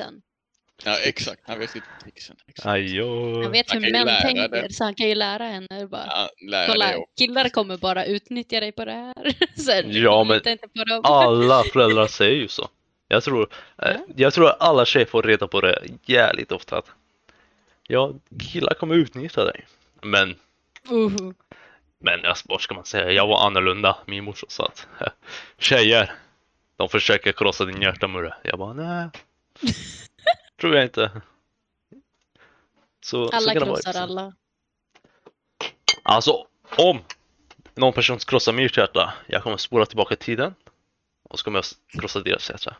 Ja 0.84 0.96
exakt, 1.04 1.40
han 1.46 1.58
vet. 1.58 1.70
Exakt. 2.06 2.40
Ajå. 2.66 3.42
Han 3.42 3.52
vet 3.52 3.74
hur 3.74 3.80
ju 3.80 3.92
män 3.92 4.08
tänker 4.22 4.48
det. 4.48 4.72
så 4.72 4.84
han 4.84 4.94
kan 4.94 5.08
ju 5.08 5.14
lära 5.14 5.44
henne. 5.44 5.86
Bara, 5.86 6.06
Ja, 6.06 6.28
lära 6.50 6.66
Kolla, 6.72 6.94
killar 7.18 7.48
kommer 7.48 7.76
bara 7.76 8.04
utnyttja 8.04 8.60
dig 8.60 8.72
på 8.72 8.84
det 8.84 8.92
här. 8.92 9.14
Så 9.60 9.70
här, 9.72 9.82
Ja, 9.86 10.24
men- 10.24 10.36
lita 10.36 10.50
inte 10.50 10.68
på 10.68 10.84
dem. 10.84 11.00
Alla 11.04 11.62
föräldrar 11.64 12.06
säger 12.06 12.36
ju 12.36 12.48
så. 12.48 12.68
Jag 13.08 13.22
tror, 13.24 13.42
eh, 13.82 13.88
Ja. 13.92 13.98
jag 14.16 14.34
tror 14.34 14.48
att 14.48 14.60
alla 14.60 14.84
tjejer 14.84 15.06
får 15.06 15.22
reda 15.22 15.48
på 15.48 15.60
det 15.60 15.82
jävligt 16.06 16.52
ofta. 16.52 16.78
Att, 16.78 16.86
ja, 17.88 18.12
killar 18.52 18.74
kommer 18.74 18.94
utnyttja 18.94 19.44
dig. 19.44 19.66
Men 20.02 20.34
Uh, 20.90 21.32
Men 21.98 22.24
alltså, 22.24 22.44
vad 22.48 22.60
ska 22.60 22.74
man 22.74 22.84
säga? 22.84 23.10
Jag 23.12 23.26
var 23.26 23.46
annorlunda, 23.46 23.96
min 24.06 24.24
morsa 24.24 24.46
sa 24.48 24.66
att 24.66 24.86
tjejer, 25.58 26.12
de 26.76 26.88
försöker 26.88 27.32
krossa 27.32 27.64
din 27.64 27.82
hjärtamurra. 27.82 28.34
Jag 28.42 28.58
bara 28.58 28.72
nej, 28.72 29.08
tror 30.60 30.74
jag 30.74 30.84
inte. 30.84 31.10
Så, 33.04 33.28
så 33.28 33.36
Alla 33.36 33.52
kan 33.52 33.62
det 33.62 33.68
vara, 33.68 33.76
krossar 33.76 33.92
liksom. 33.92 34.02
alla. 34.02 34.32
Alltså, 36.02 36.46
om 36.76 36.98
någon 37.74 37.92
person 37.92 38.18
krossar 38.18 38.52
mitt 38.52 38.76
hjärta, 38.76 39.14
jag 39.26 39.42
kommer 39.42 39.56
spola 39.56 39.86
tillbaka 39.86 40.16
tiden 40.16 40.54
och 41.22 41.38
så 41.38 41.44
kommer 41.44 41.58
jag 41.58 41.64
krossa 42.00 42.20
deras 42.20 42.50
hjärta. 42.50 42.76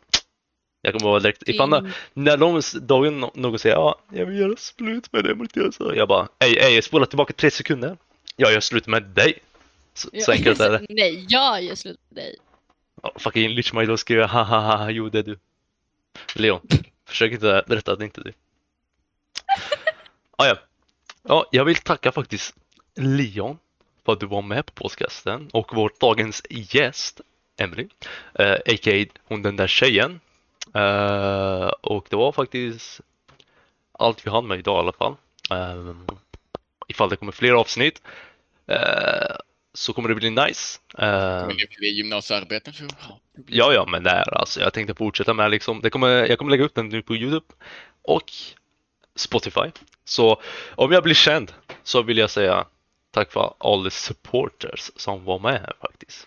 Jag 0.82 0.92
kommer 0.92 1.10
vara 1.10 1.20
direkt, 1.20 1.48
ifall 1.48 1.90
när 2.14 2.36
de 2.36 2.60
dagen 2.86 3.20
nå- 3.20 3.32
någon 3.34 3.58
säger 3.58 3.74
ja, 3.76 3.98
jag 4.12 4.26
vill 4.26 4.38
göra 4.38 4.56
slut 4.56 5.12
med 5.12 5.24
dig 5.24 5.34
Mattias. 5.34 5.76
Så 5.76 5.94
Jag 5.94 6.08
bara, 6.08 6.28
ej, 6.38 6.58
ej, 6.58 6.82
spola 6.82 7.06
tillbaka 7.06 7.32
tre 7.32 7.50
sekunder. 7.50 7.96
Jag 8.36 8.52
gör 8.52 8.60
slut 8.60 8.86
med 8.86 9.02
dig. 9.02 9.38
Så, 9.94 10.08
så 10.20 10.32
enkelt 10.32 10.60
är 10.60 10.70
det. 10.70 10.86
Nej, 10.94 11.26
jag 11.28 11.62
gör 11.62 11.74
slut 11.74 12.00
med 12.08 12.16
dig. 12.24 12.36
Ja, 13.02 13.12
fucking 13.18 13.48
Lich 13.50 13.72
Milo 13.74 13.96
skriver 13.96 14.26
ha 14.28 14.42
ha, 14.42 14.76
ha, 14.76 14.90
jo 14.90 15.08
det 15.08 15.18
är 15.18 15.22
du. 15.22 15.38
Leon, 16.34 16.60
försök 17.10 17.32
inte 17.32 17.64
berätta 17.66 17.92
att 17.92 17.98
det 17.98 18.04
inte 18.04 18.20
är 18.20 18.24
du. 18.24 18.32
Ah, 20.36 20.46
ja. 20.46 20.56
ja, 21.22 21.46
jag 21.50 21.64
vill 21.64 21.76
tacka 21.76 22.12
faktiskt 22.12 22.54
Leon 22.94 23.58
för 24.04 24.12
att 24.12 24.20
du 24.20 24.26
var 24.26 24.42
med 24.42 24.66
på 24.66 24.72
podcasten 24.72 25.50
och 25.52 25.70
vår 25.74 25.92
dagens 26.00 26.42
gäst, 26.50 27.20
Emily, 27.56 27.88
eh, 28.34 28.52
a.k.a. 28.52 29.06
hon 29.24 29.42
den 29.42 29.56
där 29.56 29.66
tjejen. 29.66 30.20
Eh, 30.74 31.68
och 31.80 32.06
det 32.10 32.16
var 32.16 32.32
faktiskt 32.32 33.00
allt 33.92 34.26
vi 34.26 34.30
hann 34.30 34.46
med 34.46 34.58
idag 34.58 34.76
i 34.76 34.78
alla 34.78 34.92
fall. 34.92 35.14
Eh, 35.50 35.94
ifall 36.88 37.08
det 37.08 37.16
kommer 37.16 37.32
fler 37.32 37.52
avsnitt 37.52 38.02
eh, 38.66 39.36
så 39.74 39.92
kommer 39.92 40.08
det 40.08 40.14
bli 40.14 40.30
nice. 40.30 40.78
Eh, 40.98 41.46
Men 41.46 41.56
det 41.56 41.86
är 41.86 41.92
gymnasiearbeten 41.92 42.72
så 42.72 42.84
ja, 42.84 43.20
det 43.32 43.42
Ja, 43.56 43.72
ja, 43.72 43.86
men 43.86 44.02
det 44.02 44.10
är 44.10 44.34
alltså. 44.38 44.60
Jag 44.60 44.72
tänkte 44.72 44.94
fortsätta 44.94 45.34
med 45.34 45.50
liksom. 45.50 45.80
Det 45.80 45.90
kommer, 45.90 46.08
jag 46.08 46.38
kommer 46.38 46.50
lägga 46.50 46.64
upp 46.64 46.74
den 46.74 46.88
nu 46.88 47.02
på 47.02 47.16
Youtube 47.16 47.46
och 48.02 48.32
Spotify. 49.14 49.70
Så 50.04 50.42
om 50.74 50.92
jag 50.92 51.02
blir 51.02 51.14
känd 51.14 51.52
så 51.82 52.02
vill 52.02 52.18
jag 52.18 52.30
säga 52.30 52.66
tack 53.10 53.32
för 53.32 53.54
alla 53.58 53.90
supporters 53.90 54.90
som 54.96 55.24
var 55.24 55.38
med 55.38 55.60
här 55.60 55.72
faktiskt. 55.80 56.26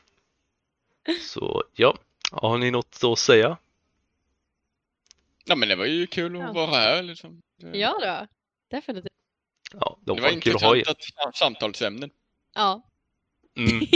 Så 1.21 1.63
ja, 1.73 1.97
har 2.31 2.57
ni 2.57 2.71
något 2.71 2.99
att 3.03 3.19
säga? 3.19 3.57
Ja 5.45 5.55
men 5.55 5.69
det 5.69 5.75
var 5.75 5.85
ju 5.85 6.07
kul 6.07 6.35
att 6.35 6.41
Ja. 6.41 6.51
vara 6.51 6.71
här 6.71 7.03
liksom. 7.03 7.41
Det, 7.57 7.77
Ja 7.77 7.97
då, 8.01 8.27
definitivt. 8.77 9.11
Ja, 9.73 9.97
det 9.99 10.13
det 10.15 10.21
var 10.21 10.29
var 10.29 10.75
intressanta 10.75 11.31
samtalsämnen. 11.33 12.09
Ja, 12.53 12.81
Mm. 13.57 13.87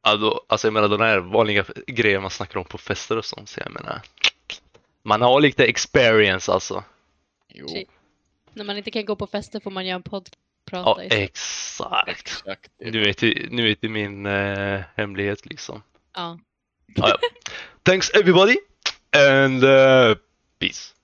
Alltså, 0.00 0.40
alltså 0.46 0.66
jag 0.66 0.72
menar 0.74 0.88
de 0.88 1.00
här 1.00 1.18
vanliga 1.18 1.64
grejer 1.86 2.20
man 2.20 2.30
snackar 2.30 2.58
om 2.58 2.64
på 2.64 2.78
fester 2.78 3.18
och 3.18 3.24
sånt. 3.24 3.48
Så 3.48 3.60
jag 3.64 3.72
menar, 3.72 4.02
man 5.02 5.22
har 5.22 5.40
lite 5.40 5.64
experience 5.64 6.52
alltså. 6.52 6.84
Jo, 7.48 7.66
när 8.52 8.64
man 8.64 8.76
inte 8.78 8.90
kan 8.90 9.04
gå 9.04 9.16
på 9.16 9.26
fester 9.26 9.60
får 9.60 9.70
man 9.70 9.86
göra 9.86 9.96
en 9.96 10.02
podd 10.02 10.28
Ja, 10.70 10.82
prata 10.84 11.04
i. 11.04 11.22
exakt. 11.22 12.08
exakt. 12.08 12.70
Nu 12.78 13.04
vet 13.04 13.18
du, 13.18 13.48
nu 13.50 13.62
vet 13.68 13.80
du 13.80 13.88
min 13.88 14.26
eh, 14.26 14.80
hemlighet 14.96 15.46
liksom. 15.46 15.82
Ja. 16.14 16.38
Ja, 16.86 17.08
ja. 17.08 17.16
Thanks 17.82 18.10
everybody 18.10 18.56
and 19.16 19.64
uh, 19.64 20.16
peace. 20.58 20.94